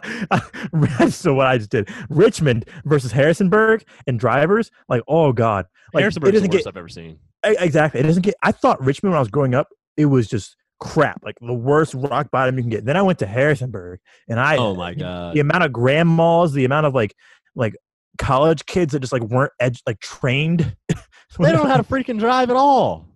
so 1.10 1.34
what 1.34 1.46
I 1.46 1.58
just 1.58 1.70
did. 1.70 1.88
Richmond 2.08 2.68
versus 2.84 3.12
Harrisonburg 3.12 3.84
and 4.06 4.18
drivers. 4.18 4.70
Like, 4.88 5.02
oh 5.08 5.32
god, 5.32 5.66
like 5.92 6.02
Harrisonburg's 6.02 6.38
it 6.38 6.42
the 6.42 6.48
worst 6.48 6.64
get 6.64 6.66
I've 6.68 6.76
ever 6.76 6.88
seen. 6.88 7.18
exactly. 7.44 8.00
It 8.00 8.04
doesn't 8.04 8.22
get. 8.22 8.34
I 8.42 8.52
thought 8.52 8.82
Richmond 8.82 9.12
when 9.12 9.18
I 9.18 9.20
was 9.20 9.30
growing 9.30 9.54
up, 9.54 9.68
it 9.96 10.06
was 10.06 10.28
just 10.28 10.56
crap, 10.80 11.20
like 11.24 11.36
the 11.40 11.54
worst 11.54 11.94
rock 11.94 12.30
bottom 12.30 12.56
you 12.56 12.62
can 12.62 12.70
get. 12.70 12.84
Then 12.84 12.96
I 12.96 13.02
went 13.02 13.18
to 13.20 13.26
Harrisonburg, 13.26 14.00
and 14.28 14.38
I 14.40 14.56
Oh 14.56 14.74
my 14.74 14.94
god. 14.94 15.34
the 15.34 15.40
amount 15.40 15.64
of 15.64 15.72
grandmas, 15.72 16.52
the 16.52 16.64
amount 16.64 16.86
of 16.86 16.94
like 16.94 17.14
like 17.54 17.74
college 18.18 18.66
kids 18.66 18.92
that 18.92 19.00
just 19.00 19.12
like 19.12 19.22
weren't 19.22 19.52
edge 19.60 19.82
like 19.86 20.00
trained. 20.00 20.76
They 21.36 21.50
don't 21.50 21.64
know 21.64 21.68
how 21.68 21.78
to 21.78 21.82
freaking 21.82 22.20
drive 22.20 22.48
at 22.50 22.54
all. 22.54 23.08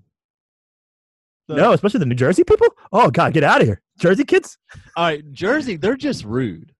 So- 1.48 1.56
no, 1.56 1.72
especially 1.72 2.00
the 2.00 2.06
New 2.06 2.14
Jersey 2.14 2.44
people. 2.44 2.68
Oh 2.92 3.10
God, 3.10 3.32
get 3.32 3.42
out 3.44 3.60
of 3.60 3.66
here, 3.66 3.80
Jersey 3.98 4.24
kids. 4.24 4.58
All 4.96 5.04
right, 5.04 5.32
Jersey, 5.32 5.76
they're 5.76 5.96
just 5.96 6.24
rude. 6.24 6.72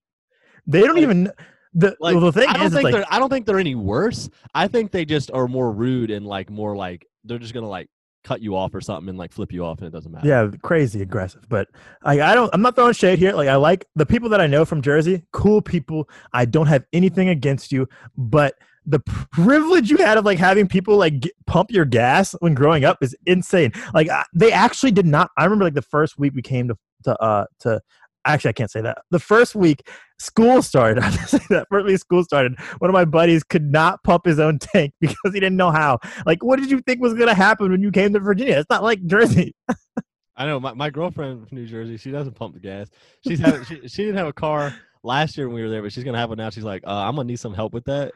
They 0.66 0.81
don't 0.81 0.94
Like- 0.94 1.02
even. 1.02 1.31
The, 1.74 1.94
Like 2.00 2.14
well, 2.16 2.24
the 2.24 2.33
thing 2.33 2.48
I 2.48 2.54
don't 2.54 2.66
is, 2.66 2.72
think 2.72 2.85
like, 2.85 2.94
they're 2.94 3.04
I 3.11 3.18
don't 3.18 3.28
think 3.28 3.44
they're 3.46 3.59
any 3.59 3.74
worse. 3.74 4.28
I 4.54 4.68
think 4.68 4.90
they 4.90 5.04
just 5.04 5.31
are 5.31 5.46
more 5.46 5.70
rude 5.70 6.11
and 6.11 6.26
like 6.26 6.50
more 6.50 6.74
like 6.74 7.07
they're 7.24 7.38
just 7.38 7.52
gonna 7.54 7.68
like 7.68 7.88
cut 8.24 8.40
you 8.40 8.57
off 8.57 8.74
or 8.74 8.81
something 8.81 9.09
and 9.11 9.18
like 9.18 9.33
flip 9.33 9.52
you 9.52 9.64
off 9.64 9.78
and 9.78 9.87
it 9.87 9.90
doesn't 9.90 10.11
matter. 10.11 10.26
yeah, 10.26 10.50
crazy 10.62 11.02
aggressive. 11.02 11.44
But 11.48 11.68
I, 12.02 12.20
I 12.22 12.35
don't. 12.35 12.50
I'm 12.54 12.62
not 12.62 12.74
throwing 12.74 12.94
shade 12.94 13.18
here. 13.18 13.33
Like 13.33 13.48
I 13.48 13.57
like 13.57 13.85
the 13.96 14.07
people 14.07 14.31
that 14.31 14.40
I 14.40 14.46
know 14.46 14.64
from 14.64 14.81
Jersey. 14.83 15.24
Cool 15.33 15.61
people. 15.61 16.09
I 16.33 16.46
don't 16.46 16.66
have 16.66 16.85
anything 16.94 17.28
against 17.28 17.70
you, 17.70 17.87
but 18.16 18.54
the 18.88 19.01
privilege 19.33 19.90
you 19.90 19.98
had 19.98 20.16
of 20.18 20.24
like 20.24 20.38
having 20.38 20.66
people 20.66 20.96
like 20.96 21.20
get, 21.20 21.33
pump 21.46 21.70
your 21.70 21.85
gas 21.85 22.35
when 22.40 22.55
growing 22.55 22.85
up 22.85 22.98
is 23.03 23.14
insane. 23.27 23.72
Like 23.92 24.09
I, 24.09 24.24
they 24.35 24.51
actually 24.51 24.92
did 24.92 25.07
not. 25.07 25.31
I 25.37 25.44
remember 25.44 25.64
like 25.64 25.74
the 25.74 25.83
first 25.83 26.18
week 26.18 26.33
we 26.35 26.42
came 26.42 26.68
to 26.68 26.77
to 27.05 27.16
uh 27.22 27.44
to. 27.61 27.81
Actually, 28.24 28.51
I 28.51 28.53
can't 28.53 28.70
say 28.70 28.81
that. 28.83 28.98
The 29.11 29.20
first 29.20 29.55
week 29.55 29.88
school 30.18 30.61
started. 30.62 31.03
I 31.05 31.11
say 31.11 31.38
that 31.51 31.66
first 31.70 31.87
week 31.87 31.98
school 31.98 32.24
started. 32.24 32.59
One 32.79 32.90
of 32.90 32.94
my 32.94 33.05
buddies 33.05 33.44
could 33.44 33.70
not 33.70 34.03
pump 34.03 34.27
his 34.27 34.38
own 34.38 34.59
tank 34.59 34.92
because 35.01 35.33
he 35.33 35.40
didn't 35.40 35.57
know 35.57 35.70
how. 35.70 35.98
Like, 36.27 36.42
what 36.42 36.59
did 36.59 36.70
you 36.70 36.81
think 36.81 37.01
was 37.01 37.14
gonna 37.14 37.35
happen 37.35 37.70
when 37.70 37.83
you 37.83 37.90
came 37.90 38.12
to 38.14 38.20
Virginia? 38.20 38.59
It's 38.59 38.70
not 38.70 38.83
like 38.83 39.05
Jersey. 39.07 39.55
I 40.37 40.46
know 40.46 40.61
my, 40.61 40.72
my 40.72 40.88
girlfriend 40.88 41.48
from 41.48 41.59
New 41.59 41.66
Jersey, 41.66 41.96
she 41.96 42.12
doesn't 42.12 42.35
pump 42.35 42.55
the 42.55 42.61
gas. 42.61 42.88
She's 43.27 43.40
having 43.40 43.64
she, 43.64 43.88
she 43.88 44.05
didn't 44.05 44.18
have 44.18 44.29
a 44.29 44.33
car 44.33 44.72
last 45.03 45.37
year 45.37 45.48
when 45.48 45.57
we 45.57 45.62
were 45.62 45.68
there, 45.68 45.83
but 45.83 45.92
she's 45.92 46.05
gonna 46.05 46.18
have 46.18 46.29
one 46.29 46.38
now. 46.38 46.51
She's 46.51 46.64
like, 46.64 46.85
uh, 46.87 46.90
I'm 46.90 47.16
gonna 47.16 47.27
need 47.27 47.40
some 47.40 47.55
help 47.55 47.72
with 47.72 47.85
that. 47.85 48.12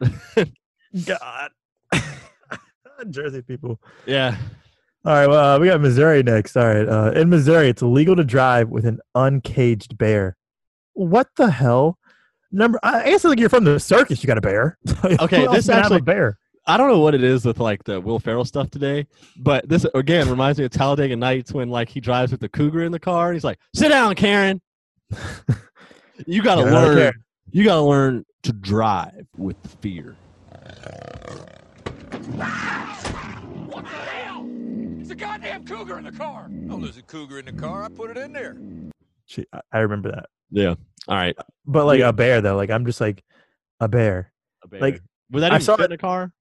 God. 1.07 1.51
Jersey 3.11 3.43
people. 3.43 3.81
yeah. 4.07 4.37
All 5.05 5.13
right, 5.13 5.27
well, 5.27 5.57
uh, 5.57 5.59
we 5.59 5.67
got 5.67 5.81
Missouri 5.81 6.23
next. 6.23 6.57
All 6.57 6.65
right, 6.65 6.89
uh, 6.89 7.11
in 7.17 7.29
Missouri, 7.29 7.69
it's 7.69 7.83
illegal 7.83 8.15
to 8.15 8.23
drive 8.23 8.69
with 8.69 8.87
an 8.87 9.01
uncaged 9.17 9.99
bear. 9.99 10.37
What 10.93 11.29
the 11.37 11.51
hell? 11.51 11.99
Number, 12.53 12.79
I 12.85 13.11
guess 13.11 13.25
like 13.25 13.41
you're 13.41 13.49
from 13.49 13.65
the 13.65 13.81
circus. 13.81 14.23
You 14.23 14.29
got 14.29 14.39
a 14.39 14.43
bear. 14.43 14.79
Okay, 15.05 15.47
this 15.49 15.69
actually- 15.69 15.97
a 15.99 16.03
bear. 16.03 16.39
I 16.65 16.77
don't 16.77 16.89
know 16.89 17.01
what 17.01 17.17
it 17.17 17.25
is 17.25 17.45
with 17.45 17.59
like 17.59 17.83
the 17.83 18.01
Will 18.01 18.21
Ferrell 18.21 18.45
stuff 18.45 18.71
today, 18.71 19.09
but 19.37 19.69
this 19.69 19.85
again 19.97 20.31
reminds 20.31 20.61
me 20.61 20.65
of 20.67 20.71
Talladega 20.71 21.17
Nights 21.17 21.51
when 21.53 21.69
like 21.71 21.89
he 21.89 21.99
drives 21.99 22.31
with 22.31 22.41
the 22.41 22.49
cougar 22.49 22.85
in 22.85 22.93
the 22.93 23.01
car 23.01 23.31
and 23.31 23.35
he's 23.35 23.43
like, 23.43 23.59
"Sit 23.75 23.89
down, 23.89 24.15
Karen. 24.15 24.61
you 26.27 26.41
gotta 26.41 26.61
Yeah, 26.63 26.67
I 26.69 26.71
don't 26.85 26.95
learn. 26.95 27.13
You 27.51 27.65
gotta 27.65 27.81
learn 27.83 28.25
to 28.45 28.53
drive 28.53 29.27
with 29.37 29.57
fear." 29.81 30.15
What 33.67 33.85
the 33.85 33.91
hell? 33.91 34.47
It's 35.01 35.11
a 35.11 35.15
goddamn 35.15 35.65
cougar 35.67 35.99
in 35.99 36.05
the 36.05 36.13
car. 36.13 36.51
Oh, 36.71 36.79
there's 36.81 36.97
a 36.97 37.03
cougar 37.03 37.39
in 37.39 37.47
the 37.47 37.53
car. 37.53 37.83
I 37.85 37.89
put 37.89 38.11
it 38.11 38.17
in 38.17 38.33
there. 38.33 38.57
She, 39.27 39.45
I- 39.53 39.61
I 39.73 39.79
remember 39.81 40.11
that. 40.13 40.27
Yeah. 40.51 40.75
All 41.09 41.17
right. 41.17 41.37
But 41.67 41.87
like 41.87 42.01
Yeah. 42.01 42.09
a 42.09 42.13
bear, 42.13 42.41
though, 42.41 42.57
like 42.57 42.71
I'm 42.71 42.85
just 42.87 43.01
like 43.01 43.23
a 43.81 43.89
bear. 43.89 44.33
A 44.63 44.69
bear. 44.69 44.81
Like, 44.81 45.01
was 45.31 45.41
that 45.43 45.53
I 45.53 45.57
even 45.57 45.65
saw 45.65 45.77
fit 45.77 45.85
it- 45.85 45.87
in 45.87 45.93
a 45.93 45.99
car? 45.99 46.33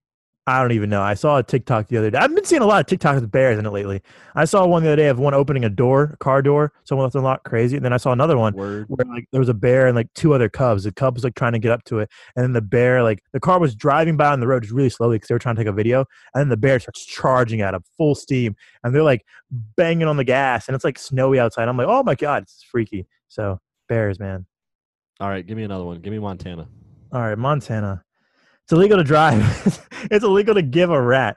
I 0.47 0.59
don't 0.59 0.71
even 0.71 0.89
know. 0.89 1.03
I 1.03 1.13
saw 1.13 1.37
a 1.37 1.43
TikTok 1.43 1.87
the 1.87 1.97
other 1.97 2.09
day. 2.09 2.17
I've 2.17 2.33
been 2.33 2.43
seeing 2.43 2.63
a 2.63 2.65
lot 2.65 2.81
of 2.81 2.99
TikToks 2.99 3.21
with 3.21 3.31
bears 3.31 3.59
in 3.59 3.65
it 3.65 3.69
lately. 3.69 4.01
I 4.33 4.45
saw 4.45 4.65
one 4.65 4.81
the 4.81 4.89
other 4.89 4.95
day 4.95 5.07
of 5.07 5.19
one 5.19 5.35
opening 5.35 5.63
a 5.63 5.69
door, 5.69 6.11
a 6.13 6.17
car 6.17 6.41
door. 6.41 6.73
Someone 6.83 7.05
left 7.05 7.15
unlocked, 7.15 7.45
crazy. 7.45 7.75
And 7.75 7.85
then 7.85 7.93
I 7.93 7.97
saw 7.97 8.11
another 8.11 8.37
one 8.37 8.53
Word. 8.55 8.85
where 8.87 9.05
like 9.05 9.27
there 9.31 9.39
was 9.39 9.49
a 9.49 9.53
bear 9.53 9.85
and 9.85 9.95
like 9.95 10.11
two 10.15 10.33
other 10.33 10.49
cubs. 10.49 10.83
The 10.83 10.91
cub 10.91 11.13
was 11.13 11.23
like 11.23 11.35
trying 11.35 11.53
to 11.53 11.59
get 11.59 11.71
up 11.71 11.83
to 11.85 11.99
it, 11.99 12.09
and 12.35 12.43
then 12.43 12.53
the 12.53 12.61
bear 12.61 13.03
like 13.03 13.23
the 13.33 13.39
car 13.39 13.59
was 13.59 13.75
driving 13.75 14.17
by 14.17 14.31
on 14.31 14.39
the 14.39 14.47
road 14.47 14.63
just 14.63 14.73
really 14.73 14.89
slowly 14.89 15.17
because 15.17 15.27
they 15.27 15.35
were 15.35 15.39
trying 15.39 15.55
to 15.55 15.61
take 15.61 15.69
a 15.69 15.73
video, 15.73 16.05
and 16.33 16.41
then 16.41 16.49
the 16.49 16.57
bear 16.57 16.79
starts 16.79 17.05
charging 17.05 17.61
at 17.61 17.71
them 17.71 17.83
full 17.95 18.15
steam, 18.15 18.55
and 18.83 18.95
they're 18.95 19.03
like 19.03 19.23
banging 19.51 20.07
on 20.07 20.17
the 20.17 20.23
gas, 20.23 20.67
and 20.67 20.75
it's 20.75 20.83
like 20.83 20.97
snowy 20.97 21.39
outside. 21.39 21.67
I'm 21.67 21.77
like, 21.77 21.87
oh 21.87 22.01
my 22.01 22.15
god, 22.15 22.43
it's 22.43 22.63
freaky. 22.63 23.05
So 23.27 23.59
bears, 23.87 24.19
man. 24.19 24.47
All 25.19 25.29
right. 25.29 25.45
Give 25.45 25.55
me 25.55 25.63
another 25.63 25.83
one. 25.83 26.01
Give 26.01 26.11
me 26.11 26.17
Montana. 26.17 26.67
All 27.13 27.21
right, 27.21 27.37
Montana. 27.37 28.03
It's 28.71 28.77
illegal 28.77 28.97
to 28.99 29.03
drive. 29.03 29.85
it's 30.11 30.23
illegal 30.23 30.55
to 30.55 30.61
give 30.61 30.91
a 30.91 31.01
rat 31.01 31.35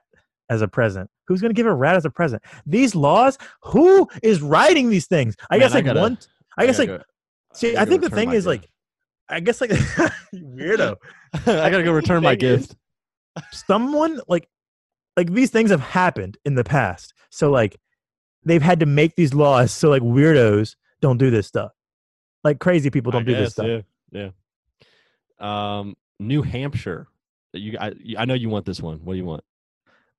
as 0.51 0.63
a 0.63 0.69
present. 0.69 1.11
Who's 1.27 1.41
going 1.41 1.51
to 1.51 1.55
give 1.55 1.67
a 1.67 1.75
rat 1.75 1.97
as 1.97 2.05
a 2.05 2.11
present? 2.11 2.45
These 2.65 2.95
laws. 2.95 3.39
Who 3.65 4.09
is 4.23 4.41
writing 4.41 4.89
these 4.89 5.09
things? 5.09 5.35
I 5.51 5.55
Man, 5.55 5.61
guess 5.67 5.73
I 5.73 5.75
like 5.79 5.85
gotta- 5.87 6.01
one. 6.01 6.19
I 6.57 6.67
guess 6.67 6.79
like 6.79 6.91
gotta 6.91 7.05
see. 7.53 7.75
I 7.77 7.83
I 7.83 7.85
think 7.87 8.03
the 8.03 8.11
thing 8.11 8.29
is 8.31 8.45
gift. 8.47 8.47
like. 8.47 8.71
I 9.29 9.41
guess 9.41 9.61
like 9.61 9.71
weirdo. 10.33 10.95
I 11.35 11.71
gotta 11.71 11.83
go 11.83 11.91
return 11.91 12.23
my 12.23 12.37
gift. 12.37 12.77
someone 13.51 14.21
like 14.29 14.49
like 15.17 15.33
these 15.35 15.51
things 15.51 15.71
have 15.71 15.81
happened 15.81 16.37
in 16.45 16.55
the 16.55 16.63
past 16.63 17.15
so 17.31 17.51
like 17.51 17.77
they've 18.45 18.63
had 18.63 18.79
to 18.79 18.87
make 18.87 19.17
these 19.17 19.35
laws 19.35 19.73
so 19.73 19.89
like 19.91 20.03
weirdos 20.03 20.77
don't 21.01 21.19
do 21.19 21.31
this 21.31 21.47
stuff 21.49 21.73
like 22.45 22.61
crazy 22.61 22.91
people 22.91 23.11
don't 23.11 23.23
I 23.23 23.25
do 23.25 23.35
this 23.35 23.53
stuff 23.53 23.67
Yeah. 23.67 23.81
Yeah. 25.41 25.79
Um, 25.81 25.97
New 26.21 26.43
Hampshire. 26.43 27.09
You, 27.55 27.79
I, 27.81 27.93
I 28.19 28.25
know 28.25 28.35
you 28.35 28.49
want 28.49 28.67
this 28.67 28.81
one. 28.81 28.99
What 29.05 29.15
do 29.15 29.19
you 29.19 29.25
want? 29.25 29.45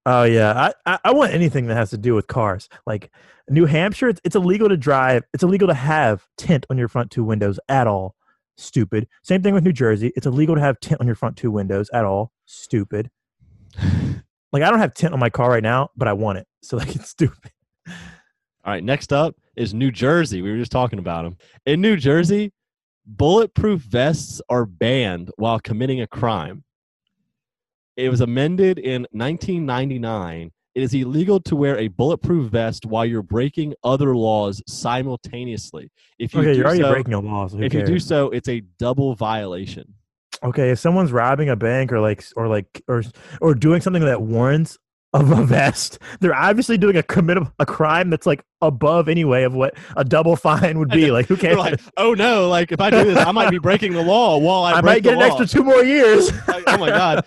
oh 0.07 0.21
yeah 0.21 0.71
I, 0.85 0.93
I 0.93 0.99
i 1.05 1.11
want 1.11 1.33
anything 1.33 1.65
that 1.65 1.73
has 1.73 1.89
to 1.89 1.97
do 1.97 2.13
with 2.13 2.27
cars 2.27 2.69
like 2.85 3.09
new 3.49 3.65
hampshire 3.65 4.09
it's, 4.09 4.21
it's 4.23 4.35
illegal 4.35 4.69
to 4.69 4.77
drive 4.77 5.23
it's 5.33 5.41
illegal 5.41 5.67
to 5.67 5.73
have 5.73 6.27
tint 6.37 6.63
on 6.69 6.77
your 6.77 6.87
front 6.87 7.09
two 7.09 7.23
windows 7.23 7.59
at 7.69 7.87
all 7.87 8.13
stupid 8.55 9.07
same 9.23 9.41
thing 9.41 9.55
with 9.55 9.63
new 9.63 9.73
jersey 9.73 10.13
it's 10.15 10.27
illegal 10.27 10.53
to 10.53 10.61
have 10.61 10.79
tint 10.79 11.01
on 11.01 11.07
your 11.07 11.15
front 11.15 11.35
two 11.35 11.49
windows 11.49 11.89
at 11.91 12.05
all 12.05 12.31
stupid 12.45 13.09
like 14.53 14.61
i 14.61 14.69
don't 14.69 14.77
have 14.77 14.93
tint 14.93 15.11
on 15.11 15.19
my 15.19 15.31
car 15.31 15.49
right 15.49 15.63
now 15.63 15.89
but 15.97 16.07
i 16.07 16.13
want 16.13 16.37
it 16.37 16.45
so 16.61 16.77
like 16.85 16.95
it's 16.95 17.09
stupid 17.09 17.51
All 18.65 18.73
right. 18.73 18.83
Next 18.83 19.13
up 19.13 19.35
is 19.55 19.75
New 19.75 19.91
Jersey. 19.91 20.41
We 20.41 20.51
were 20.51 20.57
just 20.57 20.71
talking 20.71 20.97
about 20.97 21.23
them. 21.23 21.37
In 21.67 21.81
New 21.81 21.97
Jersey, 21.97 22.51
bulletproof 23.05 23.81
vests 23.81 24.41
are 24.49 24.65
banned 24.65 25.29
while 25.37 25.59
committing 25.59 26.01
a 26.01 26.07
crime. 26.07 26.63
It 27.97 28.09
was 28.09 28.21
amended 28.21 28.77
in 28.77 29.03
1999. 29.11 30.51
It 30.75 30.83
is 30.83 30.93
illegal 30.93 31.39
to 31.41 31.55
wear 31.55 31.77
a 31.77 31.87
bulletproof 31.87 32.51
vest 32.51 32.85
while 32.85 33.05
you're 33.05 33.21
breaking 33.21 33.75
other 33.83 34.15
laws 34.15 34.61
simultaneously. 34.67 35.89
If 36.19 36.33
you 36.33 36.41
okay 36.41 36.51
do 36.51 36.57
you're 36.57 36.65
already 36.65 36.81
so, 36.81 36.91
breaking 36.91 37.13
a 37.13 37.19
law 37.21 37.47
so 37.47 37.59
if 37.61 37.73
you 37.73 37.85
do 37.85 37.99
so, 37.99 38.29
it's 38.31 38.49
a 38.49 38.61
double 38.77 39.15
violation. 39.15 39.93
okay 40.43 40.71
if 40.71 40.79
someone's 40.79 41.13
robbing 41.13 41.47
a 41.47 41.55
bank 41.55 41.93
or 41.93 42.01
like 42.01 42.25
or 42.35 42.49
like 42.49 42.81
or 42.89 43.03
or 43.39 43.55
doing 43.55 43.79
something 43.79 44.03
that 44.03 44.21
warrants 44.21 44.77
of 45.13 45.31
a 45.31 45.45
vest 45.45 45.97
they're 46.19 46.35
obviously 46.35 46.77
doing 46.77 46.97
a 46.97 47.03
commit 47.03 47.37
a 47.59 47.65
crime 47.65 48.09
that's 48.09 48.25
like 48.25 48.43
above 48.61 49.07
anyway 49.07 49.43
of 49.43 49.53
what 49.53 49.73
a 49.95 50.03
double 50.03 50.35
fine 50.35 50.77
would 50.77 50.89
be 50.89 51.09
like 51.09 51.25
who 51.27 51.37
cares 51.37 51.55
like, 51.55 51.79
oh 51.95 52.13
no, 52.13 52.49
like 52.49 52.73
if 52.73 52.81
I 52.81 52.89
do 52.89 53.05
this, 53.05 53.17
I 53.17 53.31
might 53.31 53.49
be 53.49 53.57
breaking 53.69 53.93
the 53.93 54.03
law 54.03 54.37
while 54.37 54.63
I, 54.63 54.73
i 54.73 54.81
might 54.81 55.03
get 55.03 55.13
an 55.13 55.19
law. 55.19 55.27
extra 55.27 55.47
two 55.47 55.63
more 55.63 55.83
years 55.85 56.31
Like, 56.49 56.63
oh 56.67 56.77
my 56.77 56.89
god. 56.89 57.25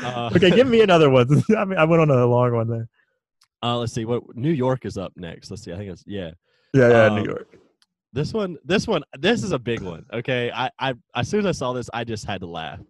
Uh, 0.00 0.30
okay 0.34 0.50
give 0.50 0.66
me 0.66 0.80
another 0.88 1.10
one 1.10 1.26
I, 1.56 1.64
mean, 1.64 1.78
I 1.78 1.84
went 1.84 2.00
on 2.02 2.10
a 2.10 2.26
long 2.26 2.54
one 2.54 2.68
there 2.68 2.88
Uh, 3.62 3.78
let's 3.78 3.92
see 3.92 4.04
what 4.04 4.22
New 4.34 4.50
York 4.50 4.84
is 4.84 4.96
up 4.96 5.12
next. 5.16 5.50
Let's 5.50 5.62
see. 5.62 5.72
I 5.72 5.76
think 5.76 5.90
it's 5.90 6.04
yeah. 6.06 6.32
yeah 6.74 6.88
yeah 6.88 7.04
Um, 7.06 7.16
new 7.16 7.24
york 7.24 7.58
This 8.12 8.32
one, 8.32 8.58
this 8.64 8.86
one, 8.86 9.02
this 9.18 9.42
is 9.42 9.52
a 9.52 9.58
big 9.58 9.80
one. 9.82 10.04
Okay, 10.12 10.50
I, 10.52 10.70
I, 10.78 10.94
as 11.14 11.28
soon 11.28 11.40
as 11.40 11.46
I 11.46 11.52
saw 11.52 11.72
this, 11.72 11.88
I 11.94 12.04
just 12.04 12.24
had 12.26 12.40
to 12.40 12.46
laugh. 12.46 12.80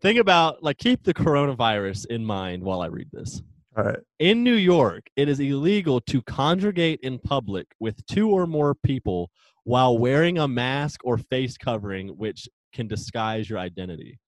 Think 0.00 0.18
about 0.18 0.62
like 0.62 0.78
keep 0.78 1.02
the 1.04 1.14
coronavirus 1.14 2.06
in 2.06 2.24
mind 2.24 2.62
while 2.62 2.80
I 2.82 2.86
read 2.86 3.08
this. 3.12 3.42
all 3.76 3.84
right 3.84 3.98
In 4.18 4.42
New 4.42 4.54
York, 4.54 5.06
it 5.16 5.28
is 5.28 5.40
illegal 5.40 6.00
to 6.02 6.22
congregate 6.22 7.00
in 7.02 7.18
public 7.18 7.66
with 7.80 8.04
two 8.06 8.30
or 8.30 8.46
more 8.46 8.74
people 8.74 9.30
while 9.64 9.98
wearing 9.98 10.38
a 10.38 10.48
mask 10.48 11.00
or 11.04 11.18
face 11.18 11.56
covering, 11.56 12.08
which 12.08 12.48
can 12.72 12.86
disguise 12.86 13.48
your 13.48 13.58
identity. 13.58 14.18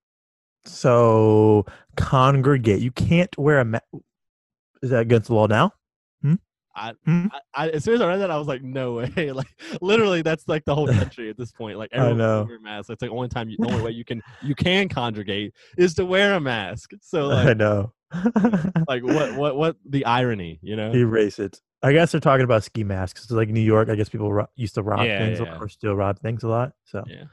So 0.68 1.64
congregate 1.96 2.80
you 2.80 2.90
can't 2.92 3.36
wear 3.38 3.58
a 3.60 3.64
ma- 3.64 3.78
is 4.82 4.90
that 4.90 5.00
against 5.00 5.28
the 5.28 5.34
law 5.34 5.46
now 5.46 5.72
I, 6.76 6.92
Hmm? 7.04 7.26
I, 7.32 7.40
I, 7.64 7.68
as 7.70 7.82
soon 7.82 7.94
as 7.94 8.00
I 8.00 8.06
read 8.06 8.18
that, 8.18 8.30
I 8.30 8.36
was 8.36 8.46
like, 8.46 8.62
no 8.62 8.92
way! 8.92 9.32
Like, 9.32 9.48
literally, 9.80 10.22
that's 10.22 10.46
like 10.46 10.64
the 10.64 10.76
whole 10.76 10.86
country 11.00 11.28
at 11.28 11.36
this 11.36 11.50
point. 11.50 11.76
Like, 11.76 11.90
I 11.92 11.96
everyone 11.96 12.18
know. 12.18 12.44
wear 12.48 12.60
masks. 12.60 12.86
That's 12.86 13.02
like 13.02 13.10
the 13.10 13.16
only 13.16 13.26
time, 13.28 13.48
you, 13.48 13.56
the 13.58 13.66
only 13.66 13.82
way 13.82 13.90
you 13.90 14.04
can 14.04 14.22
you 14.42 14.54
can 14.54 14.88
congregate 14.88 15.54
is 15.76 15.94
to 15.94 16.06
wear 16.06 16.34
a 16.34 16.40
mask. 16.40 16.92
So 17.00 17.32
i 17.32 17.52
know 17.52 17.92
like 18.86 19.02
what 19.02 19.34
what 19.34 19.56
what 19.56 19.76
the 19.88 20.04
irony, 20.04 20.60
you 20.62 20.76
know? 20.76 20.92
erase 20.92 21.40
it 21.40 21.60
i 21.82 21.92
guess 21.92 22.12
they're 22.12 22.20
talking 22.20 22.44
about 22.44 22.62
ski 22.62 22.84
masks 22.84 23.26
so 23.28 23.34
like 23.34 23.48
new 23.48 23.60
york 23.60 23.88
i 23.88 23.96
guess 23.96 24.08
people 24.08 24.32
ro- 24.32 24.46
used 24.54 24.74
to 24.76 24.82
rob 24.82 25.04
Yeah, 25.04 25.18
things 25.18 25.40
yeah. 25.40 25.58
or 25.60 25.68
still 25.68 25.94
rob 25.96 26.20
things 26.20 26.44
a 26.44 26.48
lot 26.48 26.72
so 26.84 27.02
Yeah. 27.08 27.24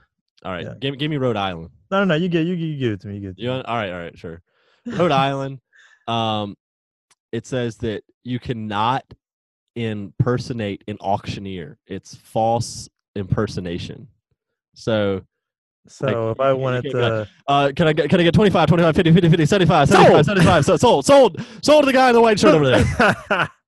All 0.45 0.51
right, 0.51 0.63
Yeah. 0.63 0.73
give 0.79 0.97
give 0.97 1.09
me 1.11 1.17
Rhode 1.17 1.35
Island. 1.37 1.71
No, 1.91 1.99
no, 1.99 2.05
no. 2.05 2.15
You 2.15 2.29
get 2.29 2.45
you, 2.45 2.53
you 2.53 2.77
give 2.77 2.91
it 2.93 3.01
to 3.01 3.07
me. 3.07 3.17
You 3.17 3.33
to 3.33 3.41
You 3.41 3.47
me. 3.49 3.53
want, 3.55 3.65
all 3.67 3.75
right, 3.75 3.91
all 3.91 3.99
right, 3.99 4.17
sure. 4.17 4.41
Rhode 4.85 5.11
Island, 5.11 5.59
um, 6.07 6.55
it 7.31 7.45
says 7.47 7.77
that 7.77 8.03
you 8.23 8.39
cannot 8.39 9.03
impersonate 9.75 10.83
an 10.87 10.97
auctioneer. 11.01 11.77
It's 11.87 12.15
false 12.15 12.87
impersonation. 13.15 14.07
So, 14.75 15.21
So 15.87 16.05
Like, 16.05 16.35
if 16.37 16.39
I 16.39 16.53
wanted 16.65 16.91
to, 16.91 17.27
uh, 17.47 17.71
can 17.75 17.87
I 17.87 17.93
get 17.93 18.09
can 18.09 18.19
I 18.19 18.23
get 18.23 18.33
25, 18.33 18.67
25, 18.67 18.95
50, 18.95 19.11
50, 19.13 19.29
50, 19.29 19.45
75, 19.45 19.89
Sold! 19.89 20.03
75, 20.05 20.25
75, 20.25 20.65
so, 20.65 20.77
sold, 20.77 21.05
sold, 21.05 21.45
sold 21.63 21.83
to 21.83 21.85
the 21.87 21.93
guy 21.93 22.09
in 22.09 22.15
the 22.15 22.21
white 22.21 22.39
shirt 22.39 22.53
over 22.53 22.65
there. 22.67 23.49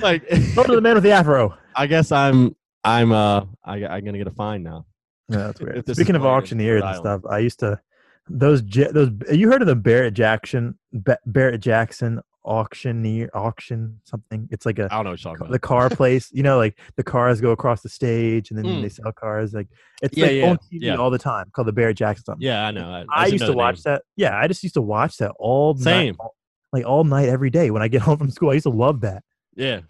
Like, 0.00 0.26
go 0.54 0.62
to 0.64 0.74
the 0.74 0.80
man 0.80 0.94
with 0.94 1.02
the 1.02 1.10
afro. 1.10 1.54
I 1.74 1.86
guess 1.86 2.10
I'm 2.10 2.56
I'm 2.82 3.12
uh 3.12 3.44
I, 3.62 3.84
I'm 3.84 4.04
gonna 4.06 4.16
get 4.16 4.26
a 4.26 4.30
fine 4.30 4.62
now. 4.62 4.86
No, 5.28 5.38
that's 5.46 5.60
weird. 5.60 5.78
If 5.78 5.84
this 5.86 5.92
is 5.94 5.98
Speaking 5.98 6.16
of 6.16 6.24
auctioneers 6.24 6.82
and 6.84 6.96
stuff, 6.96 7.22
I 7.28 7.38
used 7.38 7.58
to 7.60 7.80
those 8.28 8.62
those. 8.64 9.10
You 9.32 9.50
heard 9.50 9.62
of 9.62 9.68
the 9.68 9.76
Barrett 9.76 10.14
Jackson 10.14 10.78
Barrett 11.26 11.60
Jackson 11.60 12.20
auctioneer 12.44 13.28
auction 13.34 14.00
something? 14.04 14.48
It's 14.52 14.64
like 14.66 14.78
a 14.78 14.84
I 14.90 14.96
don't 14.96 15.04
know 15.04 15.10
what 15.10 15.24
you're 15.24 15.34
talking 15.36 15.50
the 15.52 15.58
car 15.58 15.88
place. 15.90 16.30
You 16.32 16.42
know, 16.42 16.56
like 16.58 16.78
the 16.96 17.02
cars 17.02 17.40
go 17.40 17.50
across 17.50 17.82
the 17.82 17.88
stage 17.88 18.50
and 18.50 18.58
then 18.58 18.64
Mm. 18.66 18.82
they 18.82 18.88
sell 18.88 19.12
cars. 19.12 19.52
Like 19.54 19.68
it's 20.02 20.16
Yeah, 20.16 20.26
like 20.26 20.34
yeah, 20.36 20.50
on 20.50 20.56
TV 20.58 20.60
yeah. 20.82 20.94
all 20.96 21.10
the 21.10 21.18
time 21.18 21.50
called 21.52 21.66
the 21.68 21.72
Barrett 21.72 21.96
Jackson. 21.96 22.24
Something. 22.24 22.46
Yeah, 22.46 22.66
I 22.66 22.70
know. 22.70 22.88
I, 22.88 23.04
I 23.10 23.24
just 23.24 23.32
used 23.34 23.42
know 23.42 23.50
to 23.52 23.56
watch 23.56 23.76
name. 23.76 23.82
that. 23.94 24.02
Yeah, 24.16 24.36
I 24.38 24.46
just 24.48 24.62
used 24.62 24.74
to 24.74 24.82
watch 24.82 25.16
that 25.18 25.32
all 25.38 25.76
Same. 25.76 26.16
night, 26.18 26.28
like 26.72 26.84
all 26.86 27.04
night 27.04 27.28
every 27.28 27.50
day 27.50 27.70
when 27.70 27.82
I 27.82 27.88
get 27.88 28.00
home 28.02 28.18
from 28.18 28.30
school. 28.30 28.50
I 28.50 28.54
used 28.54 28.64
to 28.64 28.70
love 28.70 29.00
that. 29.02 29.22
Yeah. 29.56 29.80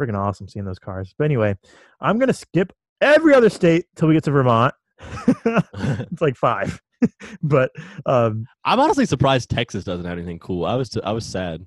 Freaking 0.00 0.18
awesome 0.18 0.48
seeing 0.48 0.64
those 0.64 0.78
cars. 0.80 1.14
But 1.16 1.24
anyway, 1.24 1.56
I'm 2.00 2.18
gonna 2.18 2.32
skip 2.32 2.72
every 3.04 3.34
other 3.34 3.50
state 3.50 3.86
till 3.94 4.08
we 4.08 4.14
get 4.14 4.24
to 4.24 4.30
Vermont. 4.30 4.74
it's 5.44 6.22
like 6.22 6.36
five, 6.36 6.80
but 7.42 7.70
um, 8.06 8.46
I'm 8.64 8.80
honestly 8.80 9.06
surprised 9.06 9.50
Texas 9.50 9.84
doesn't 9.84 10.04
have 10.06 10.18
anything 10.18 10.38
cool. 10.38 10.64
I 10.64 10.74
was 10.74 10.88
t- 10.88 11.02
I 11.02 11.12
was 11.12 11.26
sad. 11.26 11.64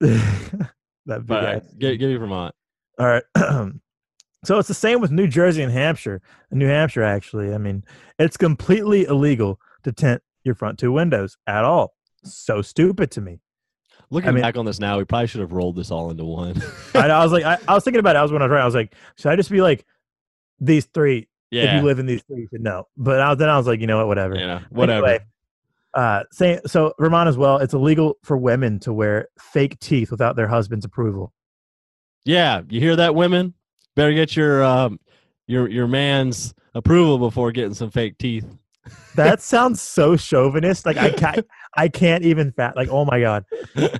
that 0.00 0.70
big 1.06 1.26
But 1.26 1.44
uh, 1.44 1.60
give, 1.78 1.98
give 1.98 2.10
me 2.10 2.16
Vermont. 2.16 2.54
All 2.98 3.06
right. 3.06 3.22
so 4.44 4.58
it's 4.58 4.68
the 4.68 4.74
same 4.74 5.00
with 5.00 5.10
New 5.10 5.28
Jersey 5.28 5.62
and 5.62 5.72
Hampshire. 5.72 6.22
New 6.50 6.66
Hampshire, 6.66 7.02
actually. 7.02 7.54
I 7.54 7.58
mean, 7.58 7.84
it's 8.18 8.36
completely 8.36 9.04
illegal 9.04 9.60
to 9.84 9.92
tint 9.92 10.22
your 10.44 10.54
front 10.54 10.78
two 10.78 10.92
windows 10.92 11.36
at 11.46 11.64
all. 11.64 11.94
So 12.24 12.62
stupid 12.62 13.10
to 13.12 13.20
me. 13.20 13.40
Looking 14.10 14.34
mean- 14.34 14.42
back 14.42 14.56
on 14.56 14.64
this 14.64 14.80
now, 14.80 14.96
we 14.98 15.04
probably 15.04 15.26
should 15.26 15.42
have 15.42 15.52
rolled 15.52 15.76
this 15.76 15.90
all 15.90 16.10
into 16.10 16.24
one. 16.24 16.62
I, 16.94 17.08
I 17.10 17.22
was 17.22 17.32
like, 17.32 17.44
I, 17.44 17.58
I 17.68 17.74
was 17.74 17.84
thinking 17.84 18.00
about 18.00 18.16
it. 18.16 18.20
I 18.20 18.22
was 18.22 18.32
when 18.32 18.40
I 18.40 18.46
was 18.46 18.50
writing. 18.50 18.62
I 18.62 18.66
was 18.66 18.74
like, 18.74 18.94
should 19.18 19.30
I 19.30 19.36
just 19.36 19.50
be 19.50 19.60
like 19.60 19.84
these 20.60 20.86
three? 20.86 21.28
Yeah. 21.50 21.64
If 21.64 21.80
you 21.80 21.86
live 21.86 21.98
in 21.98 22.06
these 22.06 22.22
three, 22.24 22.42
you 22.42 22.48
should 22.52 22.62
know. 22.62 22.84
But 22.96 23.20
I, 23.20 23.34
then 23.34 23.48
I 23.48 23.56
was 23.56 23.66
like, 23.66 23.80
you 23.80 23.86
know 23.86 23.98
what? 23.98 24.08
Whatever. 24.08 24.34
you 24.34 24.46
know, 24.46 24.60
whatever. 24.70 25.06
Anyway, 25.06 25.24
uh, 25.94 26.24
say, 26.30 26.60
so 26.66 26.92
Vermont 26.98 27.28
as 27.28 27.38
well. 27.38 27.58
It's 27.58 27.74
illegal 27.74 28.18
for 28.22 28.36
women 28.36 28.78
to 28.80 28.92
wear 28.92 29.28
fake 29.38 29.78
teeth 29.80 30.10
without 30.10 30.36
their 30.36 30.48
husband's 30.48 30.84
approval. 30.84 31.32
Yeah, 32.24 32.62
you 32.68 32.80
hear 32.80 32.96
that, 32.96 33.14
women? 33.14 33.54
Better 33.96 34.12
get 34.12 34.36
your 34.36 34.62
um 34.62 35.00
your 35.46 35.68
your 35.68 35.86
man's 35.86 36.54
approval 36.74 37.18
before 37.18 37.50
getting 37.52 37.74
some 37.74 37.90
fake 37.90 38.18
teeth. 38.18 38.46
That 39.16 39.40
sounds 39.42 39.80
so 39.80 40.16
chauvinist. 40.16 40.86
Like 40.86 40.98
I 40.98 41.10
can't, 41.10 41.46
I 41.76 41.88
can't 41.88 42.24
even 42.24 42.52
fat. 42.52 42.76
Like 42.76 42.90
oh 42.90 43.04
my 43.04 43.20
god, 43.20 43.44
I, 43.76 43.90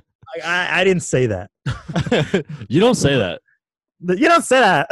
I, 0.45 0.81
I 0.81 0.83
didn't 0.83 1.03
say 1.03 1.25
that. 1.25 1.49
you 2.69 2.79
don't 2.79 2.95
say 2.95 3.17
that. 3.17 3.41
You 4.01 4.27
don't 4.27 4.43
say 4.43 4.59
that. 4.59 4.87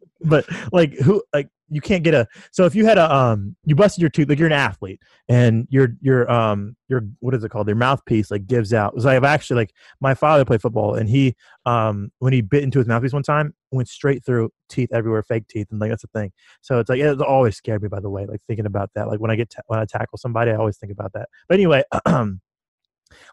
but 0.20 0.46
like 0.72 0.94
who, 0.94 1.22
like 1.32 1.48
you 1.70 1.80
can't 1.80 2.02
get 2.02 2.14
a. 2.14 2.26
So 2.50 2.64
if 2.64 2.74
you 2.74 2.84
had 2.86 2.98
a, 2.98 3.14
um, 3.14 3.54
you 3.64 3.74
busted 3.74 4.00
your 4.00 4.10
tooth, 4.10 4.28
like 4.28 4.38
you're 4.38 4.46
an 4.46 4.52
athlete, 4.52 5.00
and 5.28 5.66
your 5.70 5.90
your 6.00 6.30
um 6.30 6.76
your 6.88 7.02
what 7.20 7.34
is 7.34 7.44
it 7.44 7.50
called? 7.50 7.66
Your 7.66 7.76
mouthpiece 7.76 8.30
like 8.30 8.46
gives 8.46 8.72
out. 8.72 9.00
So 9.00 9.08
I've 9.08 9.24
actually 9.24 9.56
like 9.56 9.72
my 10.00 10.14
father 10.14 10.44
played 10.44 10.62
football, 10.62 10.94
and 10.94 11.08
he 11.08 11.34
um 11.66 12.10
when 12.18 12.32
he 12.32 12.40
bit 12.40 12.62
into 12.62 12.78
his 12.78 12.88
mouthpiece 12.88 13.12
one 13.12 13.22
time, 13.22 13.54
went 13.70 13.88
straight 13.88 14.24
through 14.24 14.50
teeth 14.68 14.90
everywhere, 14.92 15.22
fake 15.22 15.48
teeth, 15.48 15.68
and 15.70 15.80
like 15.80 15.90
that's 15.90 16.02
the 16.02 16.08
thing. 16.08 16.32
So 16.60 16.78
it's 16.78 16.88
like 16.88 17.00
it 17.00 17.20
always 17.20 17.56
scared 17.56 17.82
me. 17.82 17.88
By 17.88 18.00
the 18.00 18.10
way, 18.10 18.26
like 18.26 18.40
thinking 18.46 18.66
about 18.66 18.90
that, 18.94 19.08
like 19.08 19.20
when 19.20 19.30
I 19.30 19.36
get 19.36 19.50
ta- 19.50 19.62
when 19.66 19.78
I 19.78 19.84
tackle 19.84 20.18
somebody, 20.18 20.50
I 20.50 20.56
always 20.56 20.78
think 20.78 20.92
about 20.92 21.12
that. 21.14 21.28
But 21.48 21.54
anyway, 21.54 21.84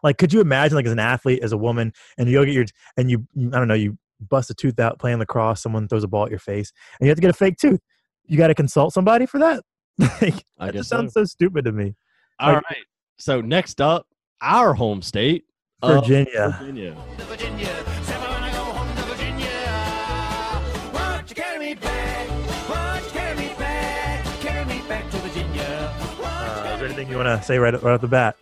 like 0.02 0.18
could 0.18 0.32
you 0.32 0.40
imagine 0.40 0.76
like 0.76 0.86
as 0.86 0.92
an 0.92 0.98
athlete, 0.98 1.42
as 1.42 1.52
a 1.52 1.56
woman, 1.58 1.92
and 2.18 2.28
you 2.28 2.34
go 2.38 2.44
get 2.44 2.54
your 2.54 2.64
and 2.96 3.10
you 3.10 3.26
you- 3.34 3.48
I 3.52 3.58
don't 3.58 3.68
know 3.68 3.74
you 3.74 3.96
bust 4.30 4.48
a 4.50 4.54
tooth 4.54 4.78
out 4.80 4.98
playing 4.98 5.18
lacrosse, 5.18 5.62
someone 5.62 5.88
throws 5.88 6.02
a 6.04 6.08
ball 6.08 6.24
at 6.24 6.30
your 6.30 6.38
face, 6.38 6.72
and 6.98 7.06
you 7.06 7.10
have 7.10 7.16
to 7.16 7.20
get 7.22 7.30
a 7.30 7.34
fake 7.34 7.56
tooth. 7.58 7.80
You 8.24 8.38
got 8.38 8.46
to 8.48 8.54
consult 8.54 8.92
somebody 8.92 9.26
for 9.26 9.38
that. 9.38 9.62
like, 9.98 10.44
I 10.58 10.66
that 10.66 10.74
just 10.74 10.88
sounds 10.88 11.12
so 11.12 11.24
stupid 11.24 11.64
to 11.66 11.72
me. 11.72 11.94
All 12.40 12.54
like- 12.54 12.64
right. 12.64 12.78
So 13.18 13.40
next 13.40 13.80
up, 13.80 14.06
our 14.42 14.74
home 14.74 15.00
state, 15.02 15.44
Virginia. 15.84 16.56
Virginia. 16.60 16.96
Virginia. 17.18 17.66
Said 18.02 18.20
when 18.20 18.30
I 18.42 18.50
go 18.52 18.64
home 18.64 18.96
to 18.96 19.02
Virginia. 19.02 20.62
Won't 20.92 21.30
you 21.30 21.36
carry 21.36 21.58
me 21.58 21.74
back? 21.74 22.28
Won't 22.68 23.04
you 23.04 23.10
carry 23.10 23.36
me 23.38 23.54
back? 23.58 24.24
Carry 24.40 24.64
me 24.64 24.82
back 24.88 25.10
to 25.10 25.16
Virginia. 25.18 25.94
Won't 25.98 26.18
you 26.18 26.24
Uh, 26.24 26.70
is 26.74 26.78
there 26.80 26.88
anything 26.88 27.08
you 27.10 27.16
want 27.16 27.28
to 27.40 27.42
say 27.46 27.58
right, 27.58 27.74
right 27.82 27.94
off 27.94 28.00
the 28.00 28.08
bat? 28.08 28.36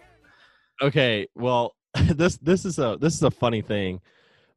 Okay, 0.83 1.27
well, 1.35 1.75
this 1.95 2.37
this 2.39 2.65
is 2.65 2.79
a 2.79 2.97
this 3.01 3.15
is 3.15 3.23
a 3.23 3.31
funny 3.31 3.63
thing 3.63 4.01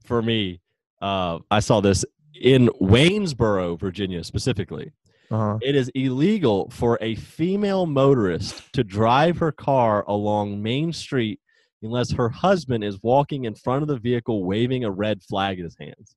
for 0.04 0.22
me. 0.22 0.62
Uh, 1.02 1.40
I 1.52 1.60
saw 1.60 1.82
this 1.82 2.04
in 2.40 2.70
Waynesboro, 2.82 3.80
Virginia, 3.80 4.24
specifically. 4.24 4.92
Uh-huh. 5.30 5.58
It 5.62 5.76
is 5.76 5.90
illegal 5.90 6.70
for 6.70 6.98
a 7.02 7.16
female 7.16 7.86
motorist 7.86 8.72
to 8.74 8.84
drive 8.84 9.38
her 9.40 9.52
car 9.52 10.06
along 10.08 10.64
Main 10.64 10.94
Street 10.94 11.40
unless 11.84 12.12
her 12.12 12.30
husband 12.30 12.84
is 12.84 13.02
walking 13.04 13.46
in 13.46 13.54
front 13.54 13.82
of 13.82 13.88
the 13.88 13.98
vehicle 13.98 14.46
waving 14.46 14.86
a 14.86 14.92
red 14.92 15.22
flag 15.22 15.60
in 15.60 15.66
his 15.66 15.76
hands. 15.80 16.16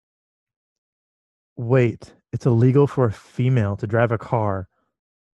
Wait, 1.57 2.15
it's 2.33 2.47
illegal 2.47 2.87
for 2.87 3.07
a 3.07 3.13
female 3.13 3.77
to 3.77 3.87
drive 3.87 4.13
a 4.13 4.19
car 4.19 4.69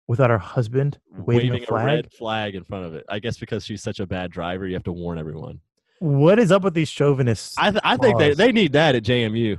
without 0.07 0.31
her 0.31 0.39
husband 0.39 0.99
waving, 1.11 1.55
a 1.55 1.61
flag. 1.67 1.87
red 1.87 2.13
flag 2.13 2.55
in 2.55 2.65
front 2.65 2.87
of 2.87 2.95
it. 2.95 3.05
I 3.09 3.19
guess 3.19 3.39
because 3.39 3.65
she's 3.65 3.83
such 3.83 4.01
a 4.01 4.07
bad 4.07 4.31
driver, 4.31 4.67
you 4.67 4.75
have 4.75 4.85
to 4.85 4.93
warn 4.93 5.19
everyone. 5.19 5.61
What 6.01 6.39
is 6.39 6.53
up 6.53 6.63
with 6.63 6.75
these 6.75 6.89
chauvinists? 6.89 7.55
I, 7.57 7.71
th- 7.71 7.81
I 7.85 7.97
think 7.97 8.19
they, 8.19 8.35
they 8.35 8.53
need 8.53 8.73
that 8.73 8.95
at 8.95 9.05
JMU. 9.05 9.59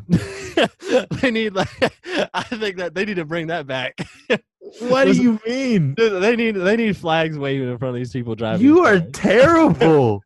they 1.22 1.32
need 1.32 1.54
like 1.56 1.70
I 2.34 2.44
think 2.44 2.78
that 2.78 2.94
they 2.94 3.06
need 3.06 3.16
to 3.16 3.26
bring 3.26 3.48
that 3.48 3.66
back. 3.66 3.98
what 4.80 5.06
do 5.06 5.14
you 5.14 5.40
mean? 5.46 5.96
they 5.98 6.36
need 6.36 6.52
they 6.52 6.76
need 6.76 6.98
flags 6.98 7.38
waving 7.38 7.70
in 7.70 7.78
front 7.78 7.96
of 7.96 8.00
these 8.00 8.12
people 8.12 8.36
driving. 8.36 8.66
You 8.66 8.86
are 8.86 9.00
terrible. 9.00 10.22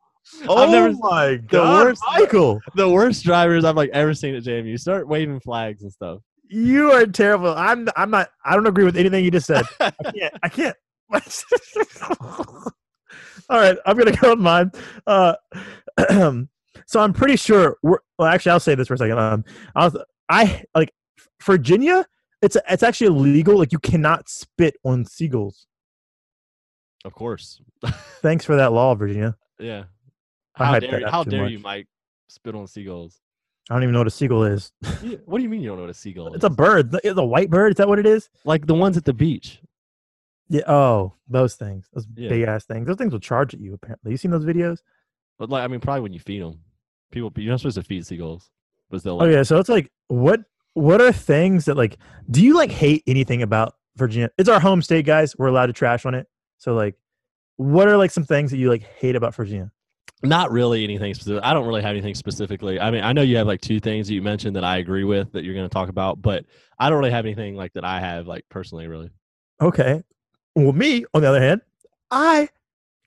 oh 0.48 0.72
never- 0.72 0.92
my 1.00 1.38
god, 1.48 1.86
worst- 1.86 2.04
Michael! 2.12 2.60
the 2.76 2.90
worst 2.90 3.24
drivers 3.24 3.64
I've 3.64 3.78
like 3.78 3.92
ever 3.94 4.14
seen 4.14 4.36
at 4.36 4.44
JMU. 4.44 4.78
Start 4.80 5.08
waving 5.08 5.40
flags 5.40 5.84
and 5.84 5.92
stuff. 5.92 6.20
You 6.50 6.92
are 6.92 7.06
terrible. 7.06 7.54
I'm. 7.56 7.88
I'm 7.96 8.10
not. 8.10 8.32
I 8.44 8.56
don't 8.56 8.66
agree 8.66 8.84
with 8.84 8.98
anything 8.98 9.24
you 9.24 9.30
just 9.30 9.46
said. 9.46 9.66
I 9.80 9.92
can't. 9.92 10.34
I 10.42 10.50
can't. 10.50 10.76
All 13.50 13.58
right, 13.60 13.78
I'm 13.86 13.98
gonna 13.98 14.16
go 14.16 14.32
with 14.32 14.40
mine. 14.40 14.72
Uh, 15.08 15.36
so 16.88 17.00
I'm 17.00 17.14
pretty 17.14 17.36
sure. 17.36 17.78
We're, 17.84 18.00
well, 18.18 18.28
actually, 18.28 18.52
I'll 18.52 18.60
say 18.60 18.76
this 18.76 18.88
for 18.88 18.96
a 18.96 18.98
second. 18.98 19.20
Um, 19.20 19.46
I 19.76 19.86
was, 19.86 19.98
I 20.30 20.64
like 20.74 20.92
Virginia. 21.44 22.06
It's 22.42 22.58
it's 22.70 22.84
actually 22.84 23.08
illegal. 23.08 23.58
Like 23.58 23.72
you 23.72 23.80
cannot 23.80 24.28
spit 24.28 24.76
on 24.84 25.06
seagulls. 25.06 25.68
Of 27.06 27.14
course. 27.14 27.62
Thanks 28.22 28.44
for 28.44 28.56
that 28.56 28.74
law, 28.74 28.96
Virginia. 28.96 29.36
Yeah. 29.60 29.84
How 30.54 30.80
dare 30.80 31.10
how 31.10 31.24
dare 31.24 31.44
much. 31.44 31.52
you, 31.52 31.60
Mike, 31.60 31.88
spit 32.28 32.56
on 32.56 32.68
seagulls? 32.68 33.20
I 33.70 33.76
don't 33.76 33.84
even 33.84 33.94
know 33.94 34.00
what 34.00 34.08
a 34.08 34.12
seagull 34.12 34.44
is. 34.46 34.72
What 35.26 35.38
do 35.38 35.44
you 35.44 35.50
mean 35.50 35.62
you 35.62 35.68
don't 35.70 35.78
know 35.78 35.84
what 35.84 35.92
a 35.92 35.94
seagull 35.94 36.28
It's 36.28 36.34
is? 36.34 36.36
It's 36.38 36.44
a 36.46 36.50
bird. 36.50 36.96
It's 37.04 37.18
a 37.20 37.24
white 37.26 37.50
bird. 37.50 37.72
Is 37.74 37.78
that 37.78 37.88
what 37.88 38.00
it 38.00 38.06
is? 38.06 38.30
like 38.46 38.66
the 38.66 38.74
ones 38.74 38.98
at 38.98 39.06
the 39.06 39.14
beach. 39.14 39.62
Yeah. 40.48 40.64
Oh, 40.68 41.14
those 41.28 41.56
things. 41.56 41.88
Those 41.94 42.08
Yeah. 42.16 42.30
big 42.30 42.42
ass 42.44 42.66
things. 42.66 42.88
Those 42.88 42.96
things 42.98 43.12
will 43.14 43.20
charge 43.20 43.54
at 43.54 43.60
you. 43.60 43.74
Apparently, 43.76 44.12
you 44.12 44.18
seen 44.18 44.32
those 44.32 44.46
videos? 44.46 44.80
But 45.38 45.50
like 45.50 45.64
I 45.64 45.68
mean 45.68 45.80
probably 45.80 46.02
when 46.02 46.14
you 46.14 46.20
feed 46.20 46.42
them. 46.42 46.60
People 47.12 47.32
you're 47.38 47.52
not 47.52 47.60
supposed 47.60 47.76
to 47.76 47.84
feed 47.84 48.06
seagulls. 48.06 48.50
But 48.90 49.04
they'll 49.04 49.22
Oh 49.22 49.26
yeah, 49.26 49.44
so 49.44 49.60
it's 49.60 49.70
like 49.70 49.92
what 50.08 50.42
what 50.74 51.02
are 51.02 51.12
things 51.12 51.66
that 51.66 51.78
like 51.78 51.98
do 52.32 52.44
you 52.44 52.56
like 52.56 52.72
hate 52.72 53.04
anything 53.06 53.44
about 53.44 53.76
Virginia? 53.96 54.32
It's 54.40 54.50
our 54.50 54.60
home 54.60 54.82
state, 54.82 55.06
guys. 55.06 55.36
We're 55.38 55.48
allowed 55.48 55.68
to 55.68 55.74
trash 55.74 56.06
on 56.08 56.16
it. 56.16 56.26
So 56.58 56.74
like 56.74 56.96
what 57.58 57.88
are 57.88 57.98
like 57.98 58.10
some 58.12 58.24
things 58.24 58.50
that 58.52 58.58
you 58.58 58.70
like 58.70 58.82
hate 58.84 59.16
about 59.16 59.36
Virginia? 59.36 59.72
Not 60.22 60.52
really 60.52 60.84
anything 60.84 61.14
specific. 61.14 61.44
I 61.44 61.54
don't 61.54 61.66
really 61.66 61.82
have 61.82 61.92
anything 61.92 62.14
specifically. 62.14 62.80
I 62.80 62.92
mean, 62.92 63.04
I 63.04 63.14
know 63.14 63.22
you 63.22 63.38
have 63.38 63.48
like 63.48 63.62
two 63.62 63.80
things 63.80 64.08
that 64.08 64.14
you 64.14 64.22
mentioned 64.22 64.56
that 64.58 64.66
I 64.66 64.78
agree 64.78 65.06
with 65.06 65.32
that 65.32 65.46
you're 65.46 65.54
going 65.54 65.68
to 65.68 65.74
talk 65.74 65.88
about, 65.88 66.22
but 66.22 66.46
I 66.78 66.90
don't 66.90 67.00
really 67.00 67.12
have 67.12 67.26
anything 67.26 67.56
like 67.56 67.74
that 67.74 67.86
I 67.86 68.02
have 68.02 68.28
like 68.28 68.44
personally, 68.50 68.88
really. 68.88 69.12
Okay. 69.62 70.04
Well, 70.56 70.74
me, 70.74 71.06
on 71.14 71.22
the 71.22 71.30
other 71.30 71.42
hand, 71.42 71.62
I 72.12 72.50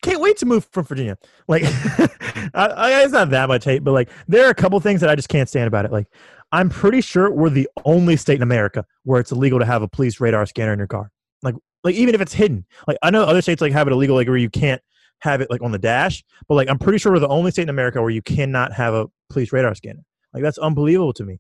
can't 0.02 0.20
wait 0.20 0.38
to 0.38 0.46
move 0.46 0.66
from 0.72 0.84
Virginia. 0.84 1.18
Like, 1.48 1.64
I, 2.54 2.66
I, 2.66 3.02
it's 3.04 3.12
not 3.12 3.30
that 3.30 3.48
much 3.48 3.64
hate, 3.64 3.84
but 3.84 3.92
like, 3.92 4.08
there 4.26 4.46
are 4.46 4.50
a 4.50 4.54
couple 4.54 4.80
things 4.80 5.02
that 5.02 5.10
I 5.10 5.14
just 5.14 5.28
can't 5.28 5.48
stand 5.48 5.68
about 5.68 5.84
it. 5.84 5.92
Like, 5.92 6.06
I'm 6.50 6.70
pretty 6.70 7.00
sure 7.00 7.30
we're 7.30 7.50
the 7.50 7.68
only 7.84 8.16
state 8.16 8.36
in 8.36 8.42
America 8.42 8.86
where 9.04 9.20
it's 9.20 9.32
illegal 9.32 9.58
to 9.58 9.64
have 9.64 9.82
a 9.82 9.88
police 9.88 10.20
radar 10.20 10.46
scanner 10.46 10.72
in 10.72 10.78
your 10.78 10.88
car. 10.88 11.10
Like, 11.42 11.56
like 11.84 11.94
even 11.94 12.14
if 12.14 12.20
it's 12.20 12.32
hidden. 12.32 12.64
Like, 12.86 12.98
I 13.02 13.10
know 13.10 13.24
other 13.24 13.42
states 13.42 13.60
like 13.60 13.72
have 13.72 13.86
it 13.86 13.92
illegal, 13.92 14.16
like 14.16 14.28
where 14.28 14.36
you 14.36 14.50
can't 14.50 14.82
have 15.22 15.40
it 15.40 15.50
like 15.50 15.62
on 15.62 15.70
the 15.72 15.78
dash. 15.78 16.22
But 16.48 16.56
like, 16.56 16.68
I'm 16.68 16.78
pretty 16.78 16.98
sure 16.98 17.12
we're 17.12 17.20
the 17.20 17.28
only 17.28 17.50
state 17.52 17.62
in 17.62 17.68
America 17.68 18.00
where 18.00 18.10
you 18.10 18.22
cannot 18.22 18.72
have 18.72 18.92
a 18.92 19.06
police 19.30 19.52
radar 19.52 19.74
scanner. 19.74 20.02
Like 20.34 20.42
that's 20.42 20.58
unbelievable 20.58 21.12
to 21.14 21.24
me. 21.24 21.38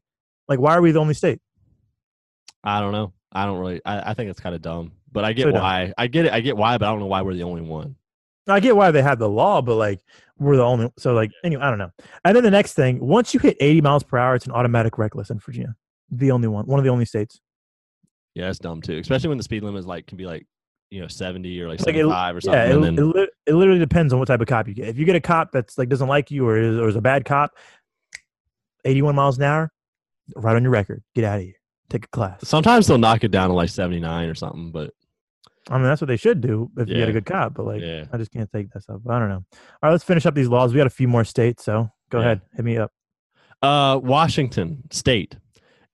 Like 0.48 0.60
why 0.60 0.74
are 0.74 0.80
we 0.82 0.92
the 0.92 1.00
only 1.00 1.14
state? 1.14 1.40
I 2.64 2.80
don't 2.80 2.92
know. 2.92 3.12
I 3.32 3.44
don't 3.46 3.58
really. 3.58 3.80
I, 3.84 4.10
I 4.10 4.14
think 4.14 4.30
it's 4.30 4.40
kind 4.40 4.54
of 4.54 4.62
dumb, 4.62 4.92
but 5.10 5.24
I 5.24 5.32
get 5.32 5.44
So 5.44 5.50
dumb. 5.52 5.62
why. 5.62 5.92
I 5.98 6.06
get 6.06 6.26
it. 6.26 6.32
I 6.32 6.40
get 6.40 6.56
why, 6.56 6.78
but 6.78 6.86
I 6.86 6.90
don't 6.90 7.00
know 7.00 7.06
why 7.06 7.22
we're 7.22 7.34
the 7.34 7.42
only 7.42 7.62
one. 7.62 7.96
I 8.48 8.60
get 8.60 8.76
why 8.76 8.90
they 8.90 9.02
have 9.02 9.18
the 9.18 9.28
law, 9.28 9.62
but 9.62 9.76
like 9.76 10.00
we're 10.38 10.56
the 10.56 10.64
only. 10.64 10.90
So 10.98 11.14
like 11.14 11.30
anyway, 11.44 11.62
I 11.62 11.70
don't 11.70 11.78
know. 11.78 11.90
And 12.24 12.36
then 12.36 12.44
the 12.44 12.50
next 12.50 12.74
thing, 12.74 13.00
once 13.00 13.34
you 13.34 13.40
hit 13.40 13.56
80 13.60 13.80
miles 13.80 14.02
per 14.04 14.18
hour, 14.18 14.34
it's 14.34 14.46
an 14.46 14.52
automatic 14.52 14.98
reckless 14.98 15.30
in 15.30 15.38
Virginia. 15.38 15.74
The 16.10 16.30
only 16.30 16.48
one, 16.48 16.66
one 16.66 16.78
of 16.78 16.84
the 16.84 16.90
only 16.90 17.04
states. 17.04 17.40
Yeah, 18.34 18.48
it's 18.50 18.58
dumb 18.58 18.80
too, 18.82 18.98
especially 18.98 19.28
when 19.28 19.38
the 19.38 19.44
speed 19.44 19.62
limit 19.62 19.78
is 19.80 19.86
like 19.86 20.06
can 20.06 20.18
be 20.18 20.26
like 20.26 20.46
you 20.92 21.00
know 21.00 21.08
seventy 21.08 21.60
or 21.60 21.68
like 21.68 21.80
Like, 21.80 21.88
it- 21.88 21.98
seventy 21.98 22.10
five 22.10 22.36
or 22.36 22.40
something. 22.40 22.60
Yeah, 22.60 22.66
it, 22.66 22.74
and 22.76 22.84
it, 22.84 22.96
then, 22.96 23.10
li- 23.10 23.28
it 23.46 23.54
literally 23.54 23.80
depends 23.80 24.12
on 24.12 24.18
what 24.18 24.26
type 24.28 24.40
of 24.40 24.46
cop 24.46 24.68
you 24.68 24.74
get. 24.74 24.88
If 24.88 24.98
you 24.98 25.04
get 25.04 25.16
a 25.16 25.20
cop 25.20 25.50
that's 25.52 25.78
like 25.78 25.88
doesn't 25.88 26.08
like 26.08 26.30
you 26.30 26.46
or 26.46 26.58
is, 26.58 26.78
or 26.78 26.88
is 26.88 26.96
a 26.96 27.00
bad 27.00 27.24
cop, 27.24 27.52
81 28.84 29.14
miles 29.14 29.38
an 29.38 29.44
hour, 29.44 29.72
right 30.36 30.56
on 30.56 30.62
your 30.62 30.72
record. 30.72 31.02
Get 31.14 31.24
out 31.24 31.38
of 31.38 31.44
here. 31.44 31.54
Take 31.88 32.04
a 32.06 32.08
class. 32.08 32.40
sometimes 32.48 32.86
they'll 32.86 32.96
knock 32.98 33.22
it 33.22 33.30
down 33.30 33.48
to 33.50 33.54
like 33.54 33.68
seventy 33.68 34.00
nine 34.00 34.28
or 34.28 34.34
something. 34.34 34.70
But 34.70 34.92
I 35.68 35.74
mean, 35.74 35.84
that's 35.84 36.00
what 36.00 36.08
they 36.08 36.16
should 36.16 36.40
do 36.40 36.70
if 36.78 36.88
you 36.88 36.94
get 36.94 37.08
a 37.08 37.12
good 37.12 37.26
cop. 37.26 37.52
But 37.54 37.66
like, 37.66 37.82
yeah, 37.82 38.04
I 38.12 38.16
just 38.16 38.30
can't 38.32 38.50
take 38.50 38.70
that 38.72 38.82
stuff. 38.82 39.00
I 39.08 39.18
don't 39.18 39.28
know. 39.28 39.44
All 39.52 39.58
right, 39.82 39.90
let's 39.90 40.02
finish 40.04 40.24
up 40.24 40.34
these 40.34 40.48
laws. 40.48 40.72
We 40.72 40.78
got 40.78 40.86
a 40.86 40.90
few 40.90 41.06
more 41.08 41.24
states, 41.24 41.64
so 41.64 41.90
go 42.10 42.18
Yeah. 42.18 42.24
ahead, 42.24 42.40
hit 42.56 42.64
me 42.64 42.78
up. 42.78 42.90
Uh, 43.60 44.00
Washington 44.02 44.84
State. 44.90 45.36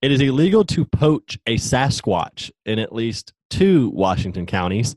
It 0.01 0.13
is 0.13 0.21
illegal 0.21 0.65
to 0.67 0.85
poach 0.85 1.37
a 1.47 1.57
Sasquatch 1.57 2.53
in 2.65 2.79
at 2.79 2.95
least 2.95 3.33
two 3.51 3.91
Washington 3.91 4.47
counties. 4.47 4.95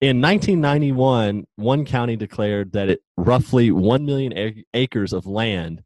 In 0.00 0.20
1991, 0.20 1.46
one 1.56 1.84
county 1.86 2.16
declared 2.16 2.72
that 2.72 2.90
it 2.90 3.00
roughly 3.16 3.70
1 3.70 4.04
million 4.04 4.62
acres 4.74 5.12
of 5.12 5.26
land 5.26 5.82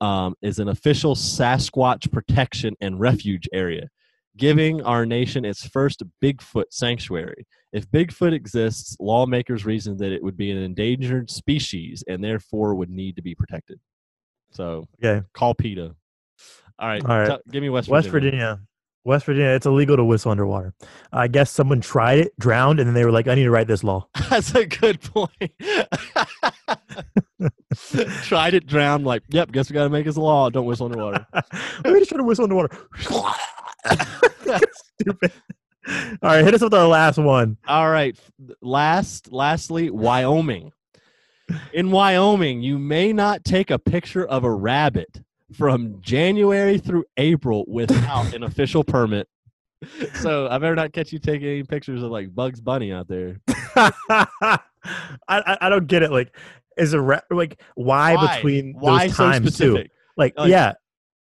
um, 0.00 0.34
is 0.42 0.58
an 0.58 0.68
official 0.68 1.14
Sasquatch 1.14 2.12
protection 2.12 2.74
and 2.80 3.00
refuge 3.00 3.48
area, 3.52 3.88
giving 4.36 4.80
our 4.82 5.04
nation 5.04 5.44
its 5.44 5.66
first 5.66 6.02
Bigfoot 6.22 6.66
sanctuary. 6.70 7.46
If 7.72 7.90
Bigfoot 7.90 8.32
exists, 8.32 8.96
lawmakers 9.00 9.64
reasoned 9.64 9.98
that 9.98 10.12
it 10.12 10.22
would 10.22 10.36
be 10.36 10.52
an 10.52 10.58
endangered 10.58 11.30
species 11.30 12.04
and 12.06 12.22
therefore 12.22 12.76
would 12.76 12.90
need 12.90 13.16
to 13.16 13.22
be 13.22 13.34
protected. 13.34 13.80
So 14.52 14.86
Okay, 15.02 15.26
call 15.34 15.54
PETA. 15.54 15.96
All 16.78 16.88
right, 16.88 17.02
All 17.02 17.08
right. 17.08 17.26
tell- 17.26 17.40
give 17.50 17.62
me 17.62 17.70
West, 17.70 17.88
West 17.88 18.08
Virginia. 18.08 18.60
West 19.06 19.24
Virginia, 19.24 19.50
it's 19.50 19.66
illegal 19.66 19.96
to 19.96 20.04
whistle 20.04 20.32
underwater. 20.32 20.74
I 21.12 21.28
guess 21.28 21.48
someone 21.50 21.80
tried 21.80 22.18
it, 22.18 22.32
drowned, 22.40 22.80
and 22.80 22.88
then 22.88 22.94
they 22.94 23.04
were 23.04 23.12
like, 23.12 23.28
"I 23.28 23.36
need 23.36 23.44
to 23.44 23.50
write 23.52 23.68
this 23.68 23.84
law." 23.84 24.08
That's 24.30 24.52
a 24.54 24.66
good 24.66 25.00
point. 25.00 25.30
Tried 28.24 28.54
it, 28.54 28.66
drowned. 28.66 29.04
Like, 29.04 29.22
yep. 29.28 29.52
Guess 29.52 29.70
we 29.70 29.74
got 29.74 29.84
to 29.84 29.90
make 29.90 30.06
this 30.06 30.16
law. 30.16 30.50
Don't 30.50 30.66
whistle 30.66 30.86
underwater. 30.86 31.24
Let 31.32 31.92
me 31.92 32.00
just 32.00 32.08
try 32.08 32.18
to 32.18 32.24
whistle 32.24 32.44
underwater. 32.44 32.76
Stupid. 35.00 35.32
All 35.88 36.30
right, 36.30 36.44
hit 36.44 36.54
us 36.54 36.62
with 36.62 36.74
our 36.74 36.88
last 36.88 37.18
one. 37.18 37.58
All 37.68 37.88
right. 37.88 38.18
Last, 38.60 39.30
lastly, 39.30 39.88
Wyoming. 39.90 40.72
In 41.72 41.92
Wyoming, 41.92 42.62
you 42.62 42.76
may 42.78 43.12
not 43.12 43.44
take 43.44 43.70
a 43.70 43.78
picture 43.78 44.26
of 44.26 44.42
a 44.42 44.50
rabbit 44.50 45.22
from 45.54 46.00
January 46.00 46.78
through 46.78 47.04
April 47.16 47.64
without 47.68 48.34
an 48.34 48.42
official 48.42 48.82
permit. 48.84 49.28
So 50.20 50.48
I 50.48 50.58
better 50.58 50.74
not 50.74 50.92
catch 50.92 51.12
you 51.12 51.18
taking 51.18 51.48
any 51.48 51.62
pictures 51.62 52.02
of 52.02 52.10
like 52.10 52.34
Bugs 52.34 52.60
Bunny 52.60 52.92
out 52.92 53.06
there. 53.08 53.40
I, 53.76 54.58
I 55.28 55.58
I 55.62 55.68
don't 55.68 55.86
get 55.86 56.02
it. 56.02 56.10
Like, 56.10 56.34
is 56.76 56.92
a 56.94 57.00
ra- 57.00 57.20
like 57.30 57.60
why, 57.74 58.34
between 58.36 58.74
why 58.78 59.06
those 59.08 59.16
so 59.16 59.24
times 59.30 59.58
too? 59.58 59.74
Like, 59.74 59.90
Like, 60.36 60.48
yeah, 60.48 60.72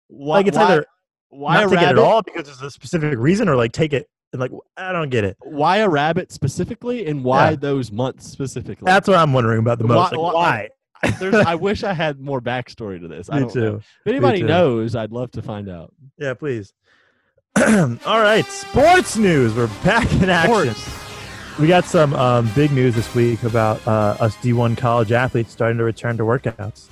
Why, 0.08 0.38
like 0.38 0.48
it's 0.48 0.58
why, 0.58 0.64
either 0.66 0.86
why 1.30 1.54
not 1.56 1.64
a 1.66 1.70
take 1.70 1.74
it 1.74 1.82
rabbit? 1.86 2.00
at 2.00 2.06
all 2.06 2.22
because 2.22 2.46
there's 2.46 2.62
a 2.62 2.72
specific 2.72 3.18
reason, 3.18 3.50
or 3.50 3.56
like 3.56 3.72
take 3.72 3.94
it 3.94 4.08
and 4.34 4.40
like 4.40 4.52
I 4.78 4.92
don't 4.92 5.10
get 5.10 5.24
it. 5.24 5.36
Why 5.42 5.78
a 5.78 5.90
rabbit 5.90 6.32
specifically, 6.32 7.08
and 7.08 7.24
why 7.24 7.52
Yeah. 7.52 7.56
those 7.56 7.92
months 7.92 8.28
specifically? 8.30 8.86
That's 8.86 9.08
what 9.08 9.18
I'm 9.18 9.34
wondering 9.34 9.60
about 9.60 9.80
the 9.80 9.88
Why- 9.88 9.96
most. 9.96 10.12
Like, 10.12 10.22
why- 10.22 10.34
why? 10.34 10.70
There's, 11.20 11.36
I 11.36 11.56
wish 11.70 11.84
I 11.84 11.94
had 11.94 12.20
more 12.20 12.42
backstory 12.42 13.00
to 13.00 13.08
this. 13.08 13.30
I 13.30 13.36
Me 13.36 13.40
don't 13.42 13.56
know. 13.56 13.72
too. 13.72 13.76
If 13.78 14.08
anybody 14.08 14.40
too. 14.42 14.48
knows, 14.48 14.96
I'd 14.96 15.12
love 15.12 15.32
to 15.32 15.42
find 15.42 15.70
out. 15.70 15.94
Yeah, 16.18 16.34
please. 16.34 16.74
All 17.58 18.22
right, 18.22 18.46
sports 18.46 19.16
news. 19.18 19.54
We're 19.54 19.68
back 19.84 20.12
in 20.14 20.30
action. 20.30 20.74
Sports. 20.74 21.60
We 21.60 21.68
got 21.68 21.86
some 21.86 22.14
um, 22.16 22.50
big 22.56 22.72
news 22.72 22.96
this 22.96 23.14
week 23.14 23.44
about 23.44 23.86
uh, 23.88 24.18
us 24.20 24.36
D1 24.38 24.76
college 24.76 25.12
athletes 25.12 25.52
starting 25.52 25.78
to 25.78 25.84
return 25.84 26.18
to 26.18 26.24
workouts. 26.24 26.90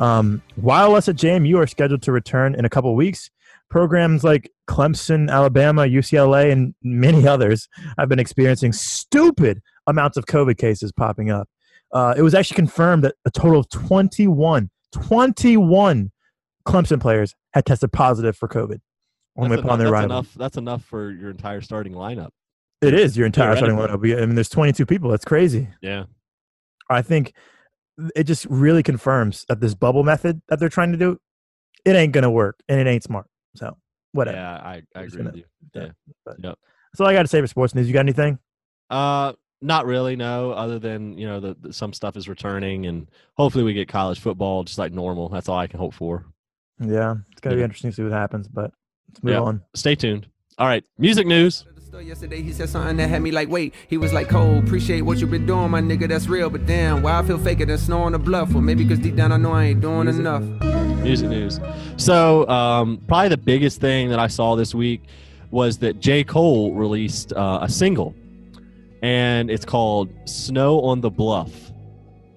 Um, 0.00 0.42
while 0.56 0.96
us 0.96 1.08
at 1.08 1.14
JMU 1.16 1.56
are 1.58 1.66
scheduled 1.66 2.02
to 2.02 2.12
return 2.12 2.54
in 2.56 2.64
a 2.64 2.68
couple 2.68 2.94
weeks, 2.96 3.30
programs 3.68 4.24
like 4.24 4.50
Clemson, 4.68 5.30
Alabama, 5.30 5.82
UCLA, 5.82 6.50
and 6.50 6.74
many 6.82 7.26
others 7.26 7.68
have 7.98 8.08
been 8.08 8.18
experiencing 8.18 8.72
stupid 8.72 9.62
amounts 9.86 10.16
of 10.16 10.26
COVID 10.26 10.58
cases 10.58 10.90
popping 10.90 11.30
up. 11.30 11.48
Uh, 11.92 12.14
it 12.16 12.22
was 12.22 12.34
actually 12.34 12.56
confirmed 12.56 13.04
that 13.04 13.14
a 13.24 13.30
total 13.30 13.60
of 13.60 13.68
21, 13.70 14.70
21 14.92 16.10
Clemson 16.66 17.00
players 17.00 17.34
had 17.52 17.66
tested 17.66 17.92
positive 17.92 18.36
for 18.36 18.48
COVID 18.48 18.78
on 19.36 19.48
That's, 19.50 19.62
upon 19.62 19.78
enough, 19.78 19.78
their 19.78 19.90
that's 19.90 20.04
enough. 20.04 20.34
That's 20.34 20.56
enough 20.56 20.84
for 20.84 21.10
your 21.10 21.30
entire 21.30 21.60
starting 21.60 21.92
lineup. 21.94 22.30
It 22.82 22.94
is 22.94 23.16
your 23.16 23.26
entire 23.26 23.56
starting 23.56 23.76
lineup. 23.76 24.20
I 24.20 24.24
mean, 24.26 24.34
there's 24.34 24.48
22 24.48 24.86
people. 24.86 25.10
That's 25.10 25.24
crazy. 25.24 25.68
Yeah. 25.82 26.04
I 26.88 27.02
think 27.02 27.34
it 28.16 28.24
just 28.24 28.46
really 28.46 28.82
confirms 28.82 29.44
that 29.48 29.60
this 29.60 29.74
bubble 29.74 30.02
method 30.02 30.40
that 30.48 30.58
they're 30.58 30.68
trying 30.68 30.92
to 30.92 30.98
do, 30.98 31.18
it 31.84 31.94
ain't 31.94 32.12
gonna 32.12 32.30
work 32.30 32.58
and 32.68 32.80
it 32.80 32.86
ain't 32.86 33.02
smart. 33.02 33.26
So 33.56 33.76
whatever. 34.12 34.38
Yeah, 34.38 34.52
I, 34.54 34.82
I 34.94 35.02
agree 35.02 35.16
gonna- 35.18 35.30
with 35.30 35.36
you. 35.38 35.44
Yeah. 35.74 35.88
But- 36.24 36.36
Yep. 36.42 36.58
That's 36.92 37.00
all 37.00 37.06
I 37.06 37.12
got 37.12 37.22
to 37.22 37.28
say 37.28 37.40
for 37.40 37.46
sports 37.46 37.72
news. 37.74 37.86
You 37.86 37.92
got 37.92 38.00
anything? 38.00 38.38
Uh, 38.88 39.34
not 39.62 39.86
really. 39.86 40.16
No, 40.16 40.52
other 40.52 40.78
than 40.78 41.16
you 41.18 41.26
know, 41.26 41.40
the, 41.40 41.56
the 41.60 41.72
some 41.72 41.92
stuff 41.92 42.16
is 42.16 42.28
returning, 42.28 42.86
and 42.86 43.08
hopefully 43.36 43.64
we 43.64 43.72
get 43.74 43.88
college 43.88 44.18
football 44.20 44.64
just 44.64 44.78
like 44.78 44.92
normal. 44.92 45.28
That's 45.28 45.48
all 45.48 45.58
I 45.58 45.66
can 45.66 45.78
hope 45.78 45.94
for. 45.94 46.24
Yeah, 46.78 47.16
it's 47.32 47.40
gonna 47.40 47.56
be 47.56 47.62
interesting 47.62 47.90
to 47.90 47.94
see 47.94 48.02
what 48.02 48.12
happens. 48.12 48.48
But 48.48 48.72
let's 49.08 49.22
move 49.22 49.34
Yeah. 49.34 49.40
on. 49.40 49.62
Stay 49.74 49.94
tuned. 49.94 50.26
All 50.58 50.66
right, 50.66 50.84
music 50.98 51.26
news. 51.26 51.64
At 51.68 51.74
the 51.74 51.80
store 51.82 52.02
Yesterday 52.02 52.42
he 52.42 52.52
said 52.52 52.68
something 52.68 52.96
that 52.98 53.08
had 53.08 53.20
me 53.22 53.30
like, 53.30 53.48
wait. 53.48 53.74
He 53.88 53.96
was 53.98 54.12
like, 54.12 54.28
Cole, 54.28 54.58
appreciate 54.58 55.02
what 55.02 55.18
you've 55.18 55.30
been 55.30 55.46
doing, 55.46 55.70
my 55.70 55.80
nigga. 55.80 56.08
That's 56.08 56.26
real, 56.28 56.48
but 56.50 56.66
damn, 56.66 57.02
why 57.02 57.18
I 57.18 57.22
feel 57.22 57.38
faker 57.38 57.66
than 57.66 57.78
snow 57.78 58.02
on 58.02 58.12
the 58.12 58.18
bluff? 58.18 58.54
Or 58.54 58.60
maybe 58.62 58.84
because 58.84 58.98
deep 58.98 59.16
down 59.16 59.32
I 59.32 59.36
know 59.38 59.52
I 59.52 59.64
ain't 59.66 59.80
doing 59.80 60.08
enough. 60.08 60.42
Music 61.02 61.28
news. 61.28 61.58
So, 61.96 62.46
um, 62.48 63.00
probably 63.08 63.28
the 63.30 63.36
biggest 63.38 63.80
thing 63.80 64.10
that 64.10 64.18
I 64.18 64.26
saw 64.26 64.54
this 64.54 64.74
week 64.74 65.02
was 65.50 65.78
that 65.78 65.98
J. 66.00 66.22
Cole 66.24 66.74
released 66.74 67.32
uh, 67.32 67.58
a 67.62 67.68
single, 67.68 68.14
and 69.02 69.50
it's 69.50 69.64
called 69.64 70.10
"Snow 70.28 70.80
on 70.82 71.00
the 71.00 71.10
Bluff." 71.10 71.72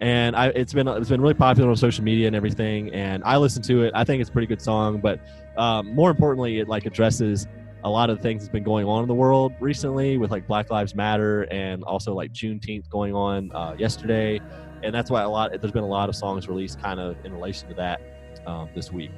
And 0.01 0.35
I, 0.35 0.47
it's 0.47 0.73
been 0.73 0.87
it's 0.87 1.09
been 1.09 1.21
really 1.21 1.33
popular 1.33 1.69
on 1.69 1.75
social 1.77 2.03
media 2.03 2.27
and 2.27 2.35
everything. 2.35 2.93
And 2.93 3.23
I 3.23 3.37
listened 3.37 3.65
to 3.65 3.83
it. 3.83 3.93
I 3.95 4.03
think 4.03 4.21
it's 4.21 4.29
a 4.29 4.33
pretty 4.33 4.47
good 4.47 4.61
song. 4.61 4.99
But 4.99 5.19
um, 5.57 5.93
more 5.93 6.09
importantly, 6.11 6.59
it 6.59 6.67
like 6.67 6.85
addresses 6.85 7.47
a 7.85 7.89
lot 7.89 8.09
of 8.09 8.17
the 8.17 8.23
things 8.23 8.43
that's 8.43 8.51
been 8.51 8.63
going 8.63 8.85
on 8.85 9.01
in 9.03 9.07
the 9.07 9.13
world 9.13 9.53
recently 9.59 10.17
with 10.17 10.31
like 10.31 10.47
Black 10.47 10.69
Lives 10.69 10.95
Matter 10.95 11.43
and 11.43 11.83
also 11.83 12.13
like 12.13 12.31
Juneteenth 12.31 12.89
going 12.89 13.13
on 13.13 13.51
uh, 13.53 13.75
yesterday. 13.77 14.41
And 14.83 14.93
that's 14.93 15.09
why 15.09 15.21
a 15.21 15.29
lot 15.29 15.51
there's 15.59 15.71
been 15.71 15.83
a 15.83 15.87
lot 15.87 16.09
of 16.09 16.15
songs 16.15 16.47
released 16.47 16.81
kind 16.81 16.99
of 16.99 17.15
in 17.25 17.33
relation 17.33 17.69
to 17.69 17.73
that 17.75 18.01
um, 18.45 18.69
this 18.75 18.91
week. 18.91 19.11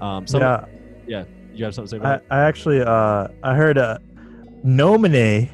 Um, 0.00 0.26
so 0.26 0.38
yeah, 0.38 0.64
yeah, 1.06 1.24
you 1.52 1.64
have 1.64 1.74
something 1.74 1.88
to 1.88 1.90
say 1.90 1.96
about 1.98 2.22
I, 2.30 2.38
I 2.42 2.48
actually 2.48 2.80
uh 2.82 3.28
I 3.42 3.54
heard 3.54 3.78
uh 3.78 3.98
Noname 4.64 5.50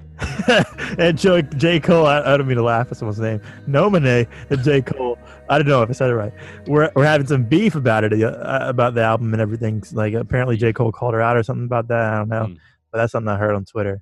and 0.98 1.18
Joe, 1.18 1.40
J. 1.42 1.80
Cole. 1.80 2.06
I, 2.06 2.20
I 2.20 2.36
don't 2.36 2.46
mean 2.46 2.56
to 2.56 2.62
laugh 2.62 2.88
at 2.90 2.96
someone's 2.96 3.18
name. 3.20 3.40
Noname 3.68 4.28
and 4.50 4.62
J. 4.64 4.82
Cole. 4.82 5.18
I 5.48 5.58
don't 5.58 5.66
know 5.68 5.82
if 5.82 5.90
I 5.90 5.92
said 5.92 6.10
it 6.10 6.14
right. 6.14 6.32
We're 6.66 6.90
we're 6.94 7.04
having 7.04 7.26
some 7.26 7.44
beef 7.44 7.74
about 7.74 8.04
it 8.04 8.12
uh, 8.22 8.58
about 8.62 8.94
the 8.94 9.02
album 9.02 9.32
and 9.32 9.40
everything. 9.42 9.82
Like 9.92 10.14
apparently 10.14 10.56
J. 10.56 10.72
Cole 10.72 10.92
called 10.92 11.14
her 11.14 11.20
out 11.22 11.36
or 11.36 11.42
something 11.42 11.64
about 11.64 11.88
that. 11.88 12.12
I 12.12 12.18
don't 12.18 12.28
know, 12.28 12.46
Hmm. 12.46 12.54
but 12.90 12.98
that's 12.98 13.12
something 13.12 13.28
I 13.28 13.36
heard 13.36 13.54
on 13.54 13.64
Twitter. 13.64 14.00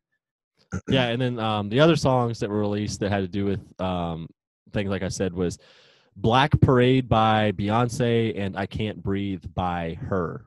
Yeah, 0.88 1.08
and 1.08 1.20
then 1.20 1.38
um, 1.40 1.68
the 1.68 1.80
other 1.80 1.96
songs 1.96 2.38
that 2.40 2.48
were 2.50 2.60
released 2.60 3.00
that 3.00 3.10
had 3.10 3.22
to 3.22 3.28
do 3.28 3.44
with 3.44 3.60
um, 3.80 4.28
things 4.72 4.88
like 4.88 5.02
I 5.02 5.08
said 5.08 5.32
was 5.32 5.58
Black 6.14 6.60
Parade 6.60 7.08
by 7.08 7.50
Beyonce 7.52 8.38
and 8.38 8.56
I 8.56 8.66
Can't 8.66 9.02
Breathe 9.02 9.42
by 9.54 9.98
her. 10.02 10.44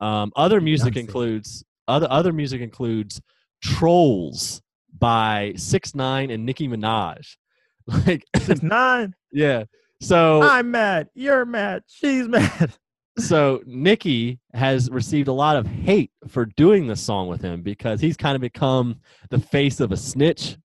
Um, 0.00 0.32
other 0.36 0.60
music 0.60 0.94
Beyonce. 0.94 1.00
includes 1.00 1.64
other 1.88 2.06
other 2.10 2.32
music 2.32 2.60
includes 2.60 3.20
Trollz 3.64 4.60
by 4.98 5.52
Six 5.56 5.94
Nine 5.94 6.30
and 6.30 6.44
Nicki 6.46 6.68
Minaj. 6.68 7.36
Like 7.86 8.24
Six 8.38 8.62
nine. 8.62 9.12
yeah. 9.32 9.64
So 10.00 10.40
I'm 10.40 10.70
mad. 10.70 11.08
You're 11.14 11.44
mad. 11.44 11.82
She's 11.88 12.28
mad. 12.28 12.72
so 13.18 13.60
Nicki 13.66 14.38
has 14.54 14.88
received 14.88 15.26
a 15.26 15.32
lot 15.32 15.56
of 15.56 15.66
hate 15.66 16.12
for 16.28 16.44
doing 16.46 16.86
this 16.86 17.00
song 17.00 17.26
with 17.26 17.42
him 17.42 17.62
because 17.62 18.00
he's 18.00 18.16
kind 18.16 18.36
of 18.36 18.40
become 18.40 19.00
the 19.30 19.40
face 19.40 19.80
of 19.80 19.90
a 19.90 19.96
snitch, 19.96 20.56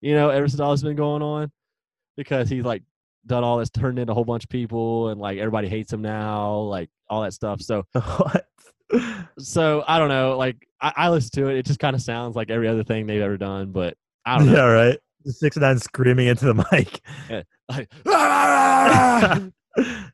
you 0.00 0.14
know, 0.14 0.30
ever 0.30 0.48
since 0.48 0.58
all 0.60 0.72
this 0.72 0.80
has 0.80 0.88
been 0.88 0.96
going 0.96 1.22
on. 1.22 1.52
Because 2.16 2.48
he's 2.48 2.64
like 2.64 2.82
done 3.26 3.44
all 3.44 3.58
this, 3.58 3.70
turned 3.70 4.00
into 4.00 4.10
a 4.10 4.14
whole 4.14 4.24
bunch 4.24 4.42
of 4.44 4.50
people, 4.50 5.08
and 5.10 5.20
like 5.20 5.38
everybody 5.38 5.68
hates 5.68 5.92
him 5.92 6.02
now, 6.02 6.58
like 6.58 6.90
all 7.08 7.22
that 7.22 7.34
stuff. 7.34 7.60
So 7.62 7.84
what? 7.92 8.46
So 9.38 9.84
I 9.86 9.98
don't 9.98 10.08
know. 10.08 10.36
Like 10.36 10.66
I, 10.80 10.92
I 10.96 11.10
listen 11.10 11.30
to 11.42 11.48
it, 11.48 11.58
it 11.58 11.66
just 11.66 11.80
kind 11.80 11.96
of 11.96 12.02
sounds 12.02 12.36
like 12.36 12.50
every 12.50 12.68
other 12.68 12.84
thing 12.84 13.06
they've 13.06 13.22
ever 13.22 13.36
done, 13.36 13.72
but 13.72 13.96
I 14.24 14.38
don't 14.38 14.46
know. 14.52 14.54
Yeah, 14.54 14.72
right. 14.72 14.98
Six 15.26 15.56
nine 15.56 15.78
screaming 15.78 16.26
into 16.26 16.46
the 16.46 16.66
mic. 16.70 17.00
Like, 17.68 17.90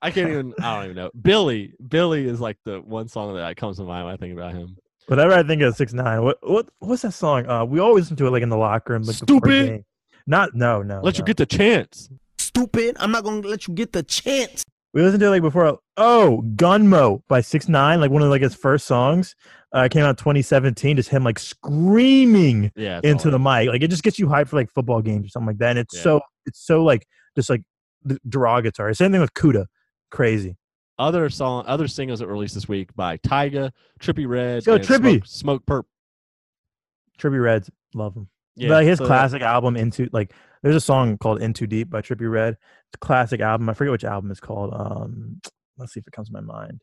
I 0.03 0.11
can't 0.11 0.31
even. 0.31 0.55
I 0.61 0.77
don't 0.77 0.85
even 0.85 0.97
know. 0.97 1.11
Billy. 1.21 1.75
Billy 1.89 2.27
is 2.27 2.41
like 2.41 2.59
the 2.65 2.81
one 2.81 3.09
song 3.09 3.35
that 3.35 3.57
comes 3.57 3.79
to 3.79 3.83
mind 3.83 4.07
when 4.07 4.15
I 4.15 4.17
think 4.17 4.33
about 4.33 4.53
him. 4.53 4.77
Whenever 5.07 5.33
I 5.33 5.43
think 5.43 5.63
of 5.63 5.75
six 5.75 5.93
nine, 5.93 6.23
what 6.23 6.39
what 6.43 6.69
what's 6.79 7.03
that 7.03 7.13
song? 7.13 7.49
Uh, 7.49 7.65
we 7.65 7.81
always 7.81 8.05
listen 8.05 8.17
to 8.19 8.27
it 8.29 8.31
like 8.31 8.43
in 8.43 8.49
the 8.49 8.57
locker 8.57 8.93
room. 8.93 9.03
Like 9.03 9.17
Stupid. 9.17 9.85
Not 10.27 10.55
no 10.55 10.83
no. 10.83 11.01
Let 11.03 11.19
you 11.19 11.25
get 11.25 11.37
the 11.37 11.47
chance. 11.47 12.09
Stupid. 12.39 12.97
I'm 13.01 13.11
not 13.11 13.25
gonna 13.25 13.47
let 13.47 13.67
you 13.67 13.75
get 13.75 13.93
the 13.93 14.05
chance. 14.05 14.65
We 14.93 15.03
listened 15.03 15.21
to 15.21 15.27
it 15.27 15.31
like 15.31 15.43
before. 15.43 15.79
Oh, 15.97 16.43
Gummo 16.57 17.23
by 17.29 17.41
Six 17.43 17.69
Nine, 17.69 18.01
like 18.01 18.11
one 18.11 18.23
of 18.23 18.29
like 18.31 18.43
his 18.43 18.55
first 18.55 18.87
songs. 18.87 19.37
Uh, 19.73 19.87
came 19.89 20.03
out 20.03 20.19
2017. 20.19 20.97
Just 20.97 21.11
him 21.11 21.23
like 21.23 21.39
screaming 21.39 22.73
Yeah. 22.75 23.01
into 23.05 23.31
the 23.31 23.39
mic. 23.39 23.69
Like 23.69 23.83
it 23.83 23.89
just 23.89 24.03
gets 24.03 24.19
you 24.19 24.27
hyped 24.27 24.49
for 24.49 24.57
like 24.57 24.69
football 24.71 25.01
games 25.01 25.27
or 25.27 25.29
something 25.29 25.47
like 25.47 25.59
that. 25.59 25.71
And 25.71 25.79
it's 25.79 25.95
Yeah. 25.95 26.03
so 26.03 26.21
it's 26.47 26.59
so 26.67 26.83
like 26.83 27.07
just 27.37 27.49
like 27.51 27.63
derogatory. 28.29 28.95
Same 28.97 29.13
thing 29.13 29.21
with 29.21 29.35
Kooda. 29.35 29.67
Crazy. 30.11 30.57
other 30.99 31.31
song, 31.31 31.65
other 31.67 31.89
singles 31.89 32.19
that 32.19 32.27
were 32.27 32.33
released 32.35 32.55
this 32.55 32.69
week 32.69 32.95
by 32.95 33.17
Tyga, 33.19 33.71
Trippie 34.01 34.29
Redd, 34.29 34.65
go, 34.67 34.75
and 34.75 34.85
Trippy. 34.85 35.25
Smoke, 35.27 35.27
Smoke 35.27 35.67
Perp. 35.67 35.85
Trippie 37.19 37.43
Redds, 37.43 37.71
love 37.95 38.15
him. 38.17 38.29
Yeah, 38.57 38.71
like 38.71 38.87
his 38.87 38.99
so 38.99 39.05
that- 39.05 39.09
classic 39.09 39.41
album 39.43 39.77
into 39.77 40.09
like 40.13 40.33
there's 40.63 40.77
a 40.77 40.81
song 40.81 41.19
called 41.19 41.43
"In 41.43 41.53
Too 41.53 41.67
Deep 41.67 41.91
by 41.91 42.01
Trippie 42.03 42.31
Redd. 42.31 42.55
It's 42.55 42.95
a 42.95 42.99
classic 42.99 43.41
album. 43.41 43.69
I 43.69 43.75
forget 43.75 43.93
which 43.93 44.05
album 44.05 44.31
it's 44.31 44.41
called. 44.41 44.73
Um, 44.75 45.41
let's 45.79 45.93
see 45.95 46.01
if 46.01 46.07
it 46.07 46.13
comes 46.13 46.29
to 46.29 46.35
my 46.35 46.41
mind. 46.41 46.81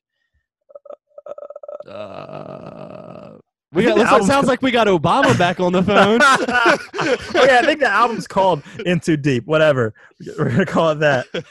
Uh, 1.87 3.37
we 3.73 3.83
got, 3.83 3.89
the 3.89 3.95
looks 3.95 4.05
like, 4.05 4.11
album's 4.13 4.27
sounds 4.27 4.47
like 4.47 4.61
we 4.61 4.71
got 4.71 4.87
Obama 4.87 5.37
back 5.37 5.59
on 5.59 5.73
the 5.73 5.83
phone. 5.83 6.19
oh 6.23 7.45
yeah, 7.45 7.59
I 7.59 7.65
think 7.65 7.79
the 7.79 7.89
album's 7.89 8.27
called 8.27 8.63
"In 8.85 8.99
Too 8.99 9.17
Deep. 9.17 9.45
Whatever. 9.45 9.93
We're 10.37 10.49
gonna 10.49 10.65
call 10.65 10.91
it 10.91 10.99
that. 10.99 11.25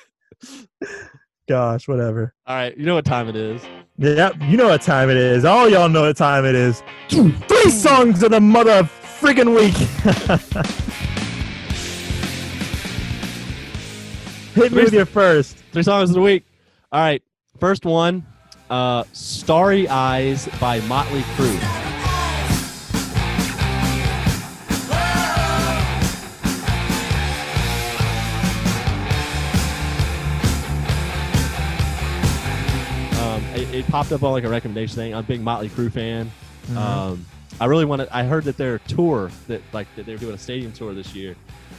Gosh, 1.49 1.87
whatever. 1.87 2.35
All 2.47 2.57
right, 2.57 2.77
you 2.77 2.85
know 2.85 2.95
what 2.97 3.05
time 3.05 3.29
it 3.29 3.37
is. 3.37 3.62
Yep, 3.99 4.37
you 4.43 4.57
know 4.57 4.68
what 4.68 4.83
time 4.83 5.11
it 5.11 5.16
is. 5.16 5.45
All 5.45 5.68
y'all 5.68 5.89
know 5.89 6.03
what 6.03 6.16
time 6.16 6.45
it 6.45 6.57
is. 6.57 6.83
Three 7.09 7.70
songs 7.70 8.22
of 8.24 8.33
the 8.33 8.41
mother 8.41 8.83
freaking 8.83 9.55
week. 9.55 9.77
Hit 14.57 14.73
me 14.73 14.85
with 14.85 14.95
your 14.95 15.05
first. 15.05 15.59
Three 15.73 15.83
songs 15.83 16.09
of 16.09 16.15
the 16.15 16.23
week. 16.23 16.43
All 16.91 16.99
right, 16.99 17.23
first 17.61 17.85
one, 17.85 18.25
uh, 18.71 19.05
"Starry 19.13 19.87
Eyes" 19.87 20.49
by 20.59 20.81
Motley 20.81 21.21
Crue. 21.37 21.61
Um, 33.21 33.45
it, 33.55 33.87
popped 33.89 34.11
up 34.13 34.23
on 34.23 34.33
like 34.33 34.45
a 34.45 34.49
recommendation 34.49 34.97
thing. 34.97 35.13
I'm 35.13 35.21
a 35.21 35.23
big 35.23 35.43
Motley 35.43 35.69
Crue 35.69 35.93
fan. 35.93 36.33
Mhm. 36.69 36.77
Um, 36.77 37.27
I 37.61 37.65
really 37.67 37.85
want 37.85 38.03
to. 38.03 38.17
I 38.17 38.25
heard 38.25 38.45
that 38.45 38.57
their 38.57 38.79
tour 38.81 39.31
that 39.49 39.63
like 39.73 39.87
that 39.97 40.07
they're 40.07 40.19
doing 40.19 40.35
a 40.35 40.39
stadium 40.39 40.73
tour 40.73 40.93
this 40.95 41.15
year. 41.15 41.37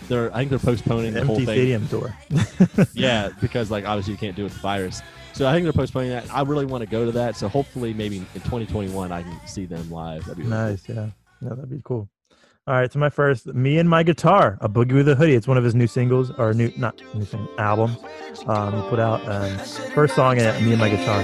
They're 0.08 0.34
I 0.34 0.40
think 0.40 0.50
they're 0.50 0.60
postponing 0.60 1.14
the 1.14 1.26
whole 1.26 1.36
Empty 1.38 1.46
thing. 1.46 1.56
stadium 1.56 1.88
tour. 1.88 2.16
yeah, 2.94 3.30
because 3.42 3.70
like 3.70 3.86
obviously 3.86 4.14
you 4.14 4.18
can't 4.18 4.36
do 4.36 4.44
it 4.44 4.46
with 4.46 4.54
the 4.54 4.60
virus. 4.60 5.02
So 5.34 5.48
I 5.48 5.54
think 5.54 5.66
they're 5.66 5.74
postponing 5.74 6.10
that. 6.10 6.34
I 6.34 6.42
really 6.42 6.66
want 6.66 6.82
to 6.82 6.90
go 6.90 7.06
to 7.06 7.12
that. 7.12 7.36
So 7.36 7.48
hopefully 7.48 7.94
maybe 7.94 8.18
in 8.18 8.24
2021 8.42 9.12
I 9.12 9.22
can 9.22 9.40
see 9.48 9.66
them 9.66 9.92
live. 9.92 10.22
That'd 10.26 10.38
be 10.38 10.44
really 10.44 10.56
Nice, 10.72 10.90
yeah. 10.90 11.10
Yeah, 11.42 11.50
that'd 11.50 11.70
be 11.70 11.82
cool. 11.84 12.10
All 12.66 12.74
right, 12.74 12.92
so 12.92 13.00
my 13.00 13.10
first, 13.10 13.46
me 13.46 13.78
and 13.78 13.88
my 13.90 14.04
guitar, 14.04 14.58
a 14.60 14.68
boogie 14.68 14.94
with 14.94 15.08
a 15.08 15.16
hoodie. 15.16 15.36
It's 15.36 15.48
one 15.48 15.58
of 15.58 15.64
his 15.64 15.74
new 15.74 15.88
singles 15.88 16.32
or 16.32 16.54
new, 16.54 16.70
not 16.76 17.02
new 17.14 17.24
single, 17.24 17.50
album. 17.60 17.96
Um, 18.46 18.82
he 18.82 18.90
put 18.90 19.00
out 19.00 19.26
um, 19.30 19.58
first 19.94 20.16
song 20.16 20.38
in 20.38 20.44
it, 20.44 20.62
me 20.62 20.72
and 20.72 20.80
my 20.80 20.90
guitar. 20.90 21.22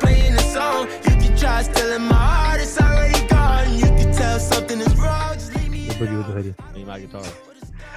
This 0.00 0.12
guitar 0.12 0.14
playing 0.14 0.34
the 0.34 0.42
song. 0.42 0.88
You 1.04 1.28
can 1.28 1.36
try 1.36 1.62
stealing 1.62 2.02
my 2.02 2.14
heart, 2.14 2.60
it's 2.60 2.80
already 2.80 3.26
gone. 3.28 3.74
You 3.74 3.86
can 3.86 4.12
tell 4.12 4.38
something 4.38 4.80
is 4.80 4.94
wrong. 4.96 5.34
Just 5.34 5.54
leave 5.56 5.70
me 5.70 5.88
A 5.88 5.92
boogie 5.92 6.16
with 6.16 6.28
a 6.28 6.32
hoodie. 6.32 6.54
cool. 6.58 6.72
Me 6.72 6.78
and 6.80 6.86
my 6.88 7.00
guitar. 7.00 7.22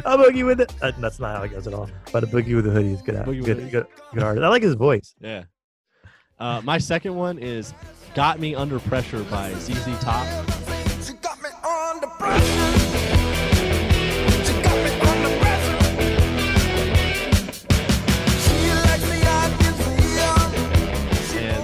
A 0.05 0.17
boogie 0.17 0.45
with 0.45 0.61
it. 0.61 0.73
Uh, 0.81 0.91
that's 0.99 1.19
not 1.19 1.35
how 1.37 1.43
it 1.43 1.49
goes 1.49 1.67
at 1.67 1.73
all. 1.73 1.89
But 2.11 2.23
a 2.23 2.27
boogie 2.27 2.55
with 2.55 2.67
a 2.67 2.71
hoodie 2.71 2.93
is 2.93 3.01
good. 3.01 3.15
Boogie 3.25 3.37
with 3.45 3.45
good, 3.45 3.71
good, 3.71 3.87
good 4.13 4.23
artist. 4.23 4.43
I 4.43 4.47
like 4.49 4.63
his 4.63 4.75
voice. 4.75 5.15
Yeah. 5.21 5.43
Uh, 6.39 6.61
my 6.63 6.77
second 6.77 7.15
one 7.15 7.39
is 7.39 7.73
"Got 8.13 8.39
Me 8.39 8.53
Under 8.53 8.77
Pressure" 8.79 9.23
by 9.23 9.51
ZZ 9.55 9.99
Top. 10.01 10.27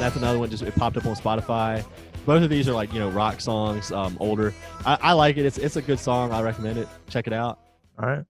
That's 0.04 0.16
another 0.16 0.38
one. 0.38 0.50
Just 0.50 0.64
it 0.64 0.76
popped 0.76 0.98
up 0.98 1.06
on 1.06 1.16
Spotify. 1.16 1.86
Both 2.26 2.44
of 2.44 2.50
these 2.50 2.68
are 2.68 2.74
like 2.74 2.94
you 2.94 3.00
know 3.00 3.10
rock 3.10 3.42
songs, 3.42 3.92
um, 3.92 4.18
older. 4.20 4.54
I, 4.86 4.98
I 5.02 5.14
like 5.14 5.38
it. 5.38 5.46
It's 5.46 5.58
it's 5.58 5.76
a 5.76 5.82
good 5.82 6.00
song. 6.00 6.32
I 6.32 6.42
recommend 6.42 6.78
it. 6.78 6.88
Check 7.10 7.28
it 7.28 7.34
out. 7.34 7.60
All 8.00 8.08
right. 8.08 8.26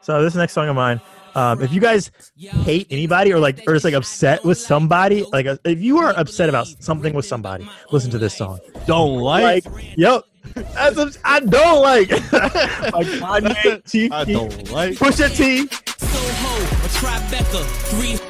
So 0.00 0.22
this 0.22 0.34
next 0.34 0.52
song 0.52 0.68
of 0.68 0.76
mine, 0.76 1.00
um, 1.34 1.62
if 1.62 1.72
you 1.72 1.80
guys 1.80 2.10
hate 2.36 2.86
anybody 2.90 3.32
or 3.32 3.38
like 3.38 3.60
or 3.66 3.74
just 3.74 3.84
like 3.84 3.94
upset 3.94 4.44
with 4.44 4.58
somebody, 4.58 5.24
like 5.32 5.46
uh, 5.46 5.56
if 5.64 5.80
you 5.80 5.98
are 5.98 6.18
upset 6.18 6.48
about 6.48 6.66
something 6.66 7.14
with 7.14 7.26
somebody, 7.26 7.68
listen 7.90 8.10
to 8.10 8.18
this 8.18 8.36
song. 8.36 8.58
Don't 8.86 9.18
like. 9.18 9.64
Yep. 9.96 10.22
That's 10.54 10.96
a, 10.96 11.10
I 11.24 11.40
don't 11.40 11.82
like. 11.82 12.10
like 12.32 13.06
Kanye, 13.06 13.90
Chief 13.90 14.10
I 14.12 14.24
don't 14.24 14.70
like. 14.72 14.94
Pusha 14.94 15.34
T. 15.36 15.66
Soho, 15.98 16.62
a 16.62 16.88
Tribeca, 16.88 17.64
three 17.90 18.27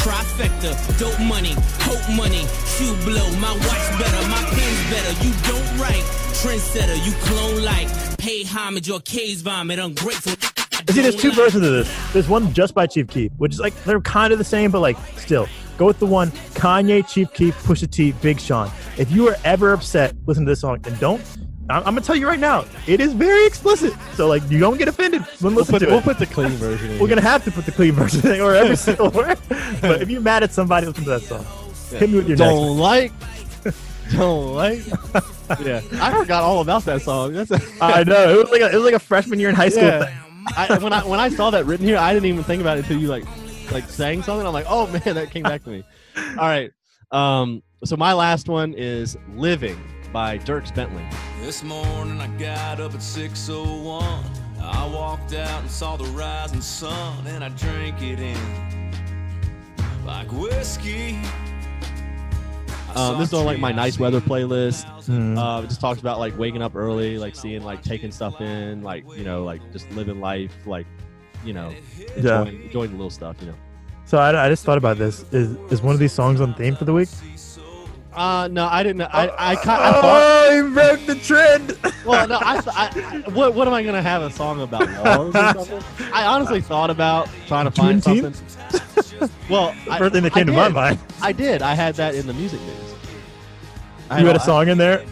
trifecta, 0.00 0.72
dope 0.98 1.20
money, 1.20 1.54
hope 1.84 2.16
money, 2.16 2.44
shoe 2.66 2.94
blow, 3.04 3.28
my 3.36 3.52
watch 3.52 3.86
better, 4.00 4.28
my 4.28 4.42
pen's 4.50 4.82
better, 4.90 5.12
you 5.24 5.32
don't 5.44 5.78
write, 5.78 6.04
trendsetter, 6.40 6.96
you 7.04 7.12
clone 7.24 7.62
like, 7.62 7.88
pay 8.18 8.42
homage 8.44 8.88
or 8.88 9.00
case 9.00 9.42
vomit, 9.42 9.78
ungrateful. 9.78 10.32
See, 10.90 11.02
there's 11.02 11.16
two 11.16 11.32
versions 11.32 11.64
of 11.64 11.72
this. 11.72 12.12
There's 12.12 12.28
one 12.28 12.52
just 12.54 12.74
by 12.74 12.86
Chief 12.86 13.06
Keef, 13.06 13.30
which 13.36 13.52
is 13.52 13.60
like 13.60 13.74
they're 13.84 14.00
kind 14.00 14.32
of 14.32 14.38
the 14.38 14.44
same, 14.44 14.70
but 14.70 14.80
like 14.80 14.96
still. 15.16 15.46
Go 15.76 15.86
with 15.86 15.98
the 15.98 16.06
one 16.06 16.30
Kanye, 16.54 17.06
Chief 17.08 17.32
Keef, 17.32 17.54
Pusha 17.62 17.88
T, 17.88 18.12
Big 18.12 18.40
Sean. 18.40 18.70
If 18.98 19.10
you 19.10 19.28
are 19.28 19.36
ever 19.44 19.72
upset, 19.72 20.14
listen 20.26 20.44
to 20.46 20.50
this 20.50 20.60
song 20.60 20.80
and 20.84 20.98
don't. 20.98 21.22
I'm, 21.70 21.78
I'm 21.78 21.94
gonna 21.94 22.00
tell 22.02 22.16
you 22.16 22.26
right 22.28 22.38
now, 22.38 22.64
it 22.86 23.00
is 23.00 23.12
very 23.12 23.46
explicit. 23.46 23.92
So 24.14 24.26
like, 24.28 24.42
you 24.50 24.58
don't 24.58 24.76
get 24.78 24.88
offended 24.88 25.22
when 25.40 25.54
We'll 25.54 25.64
listen 25.64 25.72
put, 25.74 25.78
to 25.80 25.86
we'll 25.86 25.98
it. 25.98 26.04
put 26.04 26.18
the 26.18 26.26
clean 26.26 26.50
version. 26.52 26.86
In 26.90 26.92
We're 26.98 27.06
here. 27.06 27.16
gonna 27.16 27.28
have 27.28 27.44
to 27.44 27.50
put 27.50 27.64
the 27.66 27.72
clean 27.72 27.92
version 28.00 28.26
in, 28.32 28.40
or 28.40 28.54
every 28.54 28.76
single 28.76 29.10
word. 29.12 29.38
But 29.80 30.02
if 30.02 30.10
you're 30.10 30.20
mad 30.20 30.42
at 30.42 30.52
somebody, 30.52 30.86
listen 30.86 31.04
to 31.04 31.10
that 31.10 31.22
song. 31.22 31.44
Hit 31.98 32.08
me 32.10 32.16
with 32.16 32.28
your 32.28 32.36
next. 32.38 32.50
don't 32.50 32.78
like. 32.78 33.12
Don't 34.12 34.54
like. 34.54 34.86
yeah, 35.64 35.80
I 36.00 36.12
forgot 36.18 36.42
all 36.42 36.60
about 36.60 36.84
that 36.84 37.02
song. 37.02 37.32
That's 37.32 37.50
a, 37.52 37.60
I 37.80 38.02
know 38.04 38.28
it 38.30 38.36
was 38.36 38.50
like 38.50 38.60
a, 38.62 38.70
it 38.72 38.74
was 38.76 38.84
like 38.84 38.94
a 38.94 38.98
freshman 38.98 39.38
year 39.38 39.48
in 39.48 39.54
high 39.54 39.68
school 39.68 39.84
Yeah. 39.84 40.04
thing. 40.04 40.16
I, 40.56 40.78
when 40.78 40.92
I 40.92 41.06
when 41.06 41.20
I 41.20 41.28
saw 41.28 41.50
that 41.50 41.66
written 41.66 41.86
here, 41.86 41.96
I 41.98 42.12
didn't 42.12 42.26
even 42.26 42.42
think 42.42 42.60
about 42.60 42.76
it 42.78 42.80
until 42.80 42.98
you 42.98 43.06
like 43.08 43.24
like 43.70 43.88
saying 43.88 44.22
something. 44.24 44.44
I'm 44.46 44.52
like, 44.52 44.66
oh 44.68 44.86
man, 44.88 45.02
that 45.14 45.30
came 45.30 45.44
back 45.44 45.62
to 45.64 45.70
me. 45.70 45.84
All 46.16 46.48
right. 46.48 46.72
Um. 47.12 47.62
So 47.84 47.96
my 47.96 48.12
last 48.12 48.48
one 48.48 48.74
is 48.74 49.16
"Living" 49.36 49.80
by 50.12 50.38
Dierks 50.38 50.74
Bentley. 50.74 51.04
This 51.40 51.62
morning 51.62 52.20
I 52.20 52.26
got 52.38 52.80
up 52.80 52.94
at 52.94 53.00
6:01. 53.00 54.24
I 54.62 54.86
walked 54.86 55.32
out 55.34 55.62
and 55.62 55.70
saw 55.70 55.96
the 55.96 56.04
rising 56.06 56.60
sun, 56.60 57.26
and 57.26 57.42
I 57.42 57.48
drank 57.50 58.02
it 58.02 58.20
in 58.20 58.92
like 60.04 60.30
whiskey. 60.32 61.18
Um, 62.94 63.18
this 63.18 63.28
is 63.28 63.34
on 63.34 63.44
like 63.44 63.60
my 63.60 63.70
nice 63.72 63.98
weather 63.98 64.20
playlist. 64.20 64.84
Hmm. 65.06 65.38
Uh, 65.38 65.62
it 65.62 65.68
just 65.68 65.80
talks 65.80 66.00
about 66.00 66.18
like 66.18 66.36
waking 66.36 66.60
up 66.60 66.74
early, 66.74 67.18
like 67.18 67.36
seeing, 67.36 67.62
like 67.62 67.82
taking 67.82 68.10
stuff 68.10 68.40
in, 68.40 68.82
like 68.82 69.04
you 69.16 69.24
know, 69.24 69.44
like 69.44 69.60
just 69.72 69.88
living 69.92 70.20
life, 70.20 70.52
like 70.66 70.86
you 71.44 71.52
know, 71.52 71.72
Yeah. 72.16 72.42
enjoying, 72.42 72.62
enjoying 72.64 72.90
the 72.90 72.96
little 72.96 73.10
stuff, 73.10 73.36
you 73.40 73.46
know. 73.46 73.54
So 74.04 74.18
I, 74.18 74.46
I 74.46 74.48
just 74.48 74.64
thought 74.64 74.76
about 74.78 74.98
this. 74.98 75.24
Is 75.32 75.56
is 75.70 75.80
one 75.82 75.94
of 75.94 76.00
these 76.00 76.12
songs 76.12 76.40
on 76.40 76.52
theme 76.54 76.74
for 76.74 76.84
the 76.84 76.92
week? 76.92 77.08
Uh, 78.14 78.48
no, 78.50 78.66
I 78.66 78.82
didn't. 78.82 79.02
I 79.02 79.30
I, 79.38 79.54
ki- 79.54 79.60
I 79.66 79.92
thought. 79.92 80.02
Oh, 80.04 80.66
he 80.66 80.72
broke 80.74 81.06
the 81.06 81.14
trend. 81.14 81.78
Well, 82.04 82.26
no, 82.26 82.36
I, 82.40 82.56
I, 82.66 83.24
I 83.26 83.30
what 83.30 83.54
what 83.54 83.68
am 83.68 83.74
I 83.74 83.82
gonna 83.84 84.02
have 84.02 84.22
a 84.22 84.30
song 84.30 84.60
about 84.62 84.88
laws 85.34 85.34
or 85.58 85.64
something? 85.64 86.12
I 86.12 86.24
honestly 86.26 86.60
thought 86.60 86.90
about 86.90 87.28
trying 87.46 87.66
to 87.66 87.70
find 87.70 88.02
Juneteenth? 88.02 88.34
something. 88.34 89.30
Well, 89.48 89.74
The 89.84 89.92
I- 89.92 89.98
first 89.98 90.14
thing 90.14 90.22
that 90.24 90.32
I 90.32 90.34
came 90.34 90.46
to 90.46 90.52
my 90.52 90.66
did. 90.68 90.74
mind. 90.74 90.98
I 91.22 91.32
did. 91.32 91.62
I 91.62 91.74
had 91.74 91.94
that 91.96 92.14
in 92.14 92.26
the 92.26 92.32
music 92.34 92.60
news. 92.62 92.94
I 94.10 94.20
You 94.20 94.26
had 94.26 94.36
a 94.36 94.40
song 94.40 94.68
in 94.68 94.78
there. 94.78 95.04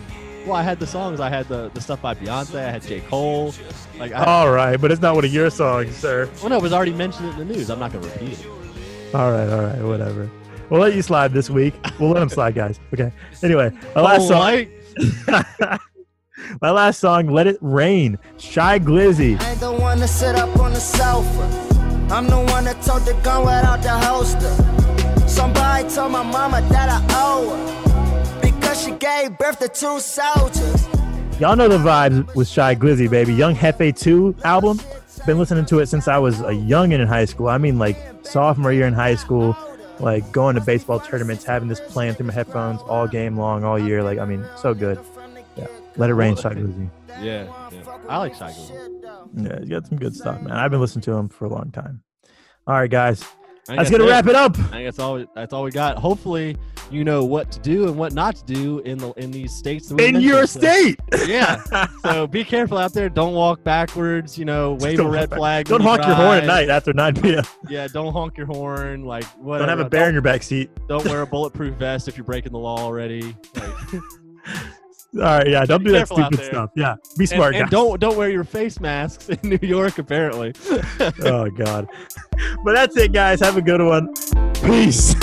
Well, 0.45 0.57
I 0.57 0.63
had 0.63 0.81
the 0.81 0.87
songs. 0.87 1.21
I 1.21 1.29
had 1.29 1.47
the, 1.47 1.71
the 1.75 1.81
stuff 1.81 2.01
by 2.01 2.15
Beyonce. 2.15 2.57
I 2.59 2.71
had 2.71 2.83
J. 2.83 3.01
Cole. 3.03 3.53
Like, 3.99 4.13
I, 4.13 4.25
All 4.25 4.51
right, 4.51 4.81
but 4.81 4.91
it's 4.91 5.03
not 5.03 5.15
one 5.15 5.25
of 5.27 5.33
your 5.33 5.51
songs, 5.51 5.95
sir. 5.95 6.29
well, 6.41 6.49
no, 6.49 6.57
it 6.57 6.63
was 6.63 6.73
already 6.73 6.95
mentioned 6.95 7.29
in 7.29 7.37
the 7.37 7.45
news. 7.45 7.69
I'm 7.71 7.79
not 7.79 7.93
gonna 7.93 8.07
repeat 8.07 8.33
it. 8.41 8.47
All 9.15 9.31
right, 9.31 9.49
all 9.51 9.61
right, 9.63 9.83
whatever. 9.83 10.31
We'll 10.71 10.81
let 10.81 10.95
you 10.95 11.03
slide 11.03 11.33
this 11.33 11.49
week. 11.49 11.75
We'll 11.99 12.11
let 12.11 12.23
him 12.23 12.29
slide, 12.29 12.55
guys. 12.55 12.79
Okay. 12.93 13.13
Anyway, 13.43 13.73
my 13.95 14.03
last 14.03 14.29
song. 14.29 14.67
my 16.61 16.71
last 16.71 17.01
song, 17.01 17.29
"Let 17.29 17.47
It 17.47 17.59
Rain." 17.61 18.19
Shy 18.37 18.79
Glizzy. 18.79 19.41
I 19.41 19.51
ain't 19.51 19.61
the 19.61 19.73
one 19.73 19.99
to 19.99 20.09
sit 20.09 20.37
up 20.37 20.59
on 20.59 20.73
the 20.73 20.81
sofa. 20.81 21.69
I'm 22.11 22.27
the 22.27 22.39
one 22.53 22.65
that 22.65 22.83
told 22.83 23.03
the 23.03 23.15
gun 23.23 23.43
without 23.43 23.83
the 23.83 23.91
holster. 23.91 25.29
Somebody 25.29 25.89
told 25.89 26.13
my 26.13 26.23
mama 26.23 26.61
that 26.71 26.89
I 26.89 27.05
owe 27.11 27.51
her 27.55 28.41
because 28.41 28.83
she 28.83 28.93
gave 28.93 29.39
birth 29.39 29.59
to 29.61 29.69
two 29.69 30.01
soldiers. 30.01 30.89
Y'all 31.39 31.55
know 31.55 31.69
the 31.69 31.79
vibes 31.79 32.35
with 32.35 32.49
Shy 32.49 32.75
Glizzy, 32.75 33.09
baby. 33.09 33.33
Young 33.33 33.55
Jefe 33.55 33.95
2 33.95 34.37
album. 34.45 34.81
Been 35.27 35.39
listening 35.39 35.67
to 35.67 35.79
it 35.81 35.87
since 35.87 36.09
I 36.09 36.19
was 36.19 36.41
a 36.41 36.51
youngin' 36.51 37.01
in 37.01 37.07
high 37.07 37.27
school. 37.27 37.49
I 37.49 37.59
mean, 37.59 37.79
like 37.79 37.97
sophomore 38.23 38.73
year 38.73 38.87
in 38.87 38.95
high 38.95 39.15
school, 39.15 39.57
like 40.01 40.31
going 40.33 40.55
to 40.55 40.61
baseball 40.61 41.01
tournaments, 41.01 41.45
having 41.45 41.69
this 41.69 41.81
playing 41.81 42.15
through 42.15 42.27
my 42.27 42.33
headphones 42.33 42.81
all 42.83 43.07
game 43.07 43.37
long, 43.37 43.65
all 43.65 43.79
year. 43.79 44.03
Like, 44.03 44.19
I 44.19 44.25
mean, 44.25 44.45
so 44.57 44.75
good. 44.75 44.99
Yeah. 45.57 45.67
Let 45.97 46.11
it 46.11 46.15
rain, 46.15 46.37
Shy 46.37 46.55
Glizzy. 46.55 46.91
Yeah, 47.21 47.47
yeah. 47.73 47.99
I 48.09 48.19
like 48.19 48.35
Shy 48.35 48.51
Glizzy. 48.51 49.05
Yeah, 49.35 49.61
you 49.61 49.69
got 49.69 49.87
some 49.87 49.99
good 49.99 50.15
stuff, 50.15 50.41
man. 50.41 50.53
I've 50.53 50.71
been 50.71 50.81
listening 50.81 51.03
to 51.03 51.13
him 51.13 51.29
for 51.29 51.45
a 51.45 51.49
long 51.49 51.71
time. 51.71 52.03
All 52.67 52.75
right, 52.75 52.91
guys. 52.91 53.25
That's 53.77 53.91
gonna 53.91 54.05
it. 54.05 54.09
wrap 54.11 54.27
it 54.27 54.35
up. 54.35 54.59
I 54.59 54.63
think 54.63 54.85
that's 54.87 54.99
all. 54.99 55.25
That's 55.35 55.53
all 55.53 55.63
we 55.65 55.71
got. 55.71 55.99
Hopefully, 55.99 56.57
you 56.91 57.05
know 57.05 57.25
what 57.25 57.53
to 57.53 57.61
do 57.61 57.87
and 57.87 57.97
what 57.99 58.13
not 58.15 58.37
to 58.37 58.45
do 58.45 58.79
in 58.81 58.99
the 58.99 59.13
in 59.13 59.31
these 59.31 59.53
states. 59.55 59.89
That 59.89 59.97
we 59.97 60.07
In 60.07 60.21
your 60.21 60.47
So- 60.47 60.61
state. 60.61 60.99
yeah. 61.27 61.63
So 62.03 62.27
be 62.27 62.45
careful 62.45 62.79
out 62.79 62.93
there. 62.95 63.09
Don't 63.09 63.35
walk 63.35 63.63
backwards. 63.65 64.39
You 64.39 64.45
know, 64.47 64.75
wave 64.81 64.99
a 65.01 65.07
red 65.09 65.29
flag. 65.31 65.67
Don't 65.67 65.83
you 65.83 65.89
honk 65.89 66.05
your 66.07 66.15
horn 66.15 66.39
at 66.39 66.45
night 66.47 66.69
after 66.71 66.93
9 66.93 67.15
p.m. 67.21 67.45
Yeah, 67.69 67.87
don't 67.89 68.13
honk 68.13 68.37
your 68.39 68.47
horn. 68.47 69.05
Like 69.05 69.25
whatever. 69.39 69.67
Don't 69.67 69.79
have 69.79 69.87
a 69.87 69.91
bear 69.91 70.09
in 70.09 70.15
your 70.15 70.23
back 70.23 70.43
seat. 70.43 70.71
Don't 70.89 71.05
wear 71.05 71.23
a 71.23 71.27
bulletproof 71.35 71.75
vest 71.75 72.09
if 72.09 72.17
you're 72.17 72.25
breaking 72.25 72.53
the 72.53 72.59
law 72.59 72.79
already. 72.79 73.37
Like, 73.57 74.03
All 75.17 75.23
right, 75.23 75.49
yeah, 75.49 75.65
don't 75.65 75.83
be 75.83 75.87
do 75.87 75.93
that 75.93 76.09
stupid 76.09 76.45
stuff. 76.45 76.71
Yeah, 76.77 76.97
be 77.17 77.25
and- 77.25 77.29
smart, 77.29 77.55
and, 77.55 77.65
guys. 77.65 77.71
don't 77.71 77.99
don't 78.01 78.17
wear 78.17 78.29
your 78.31 78.45
face 78.45 78.79
masks 78.79 79.29
in 79.31 79.39
New 79.43 79.59
York. 79.63 79.99
Apparently. 79.99 80.53
oh 81.25 81.49
God. 81.51 81.89
But 82.65 82.75
that's 82.77 82.97
it, 82.97 83.13
guys. 83.13 83.41
Have 83.41 83.57
a 83.57 83.63
good 83.63 83.81
one. 83.81 84.15
Peace. 84.63 85.15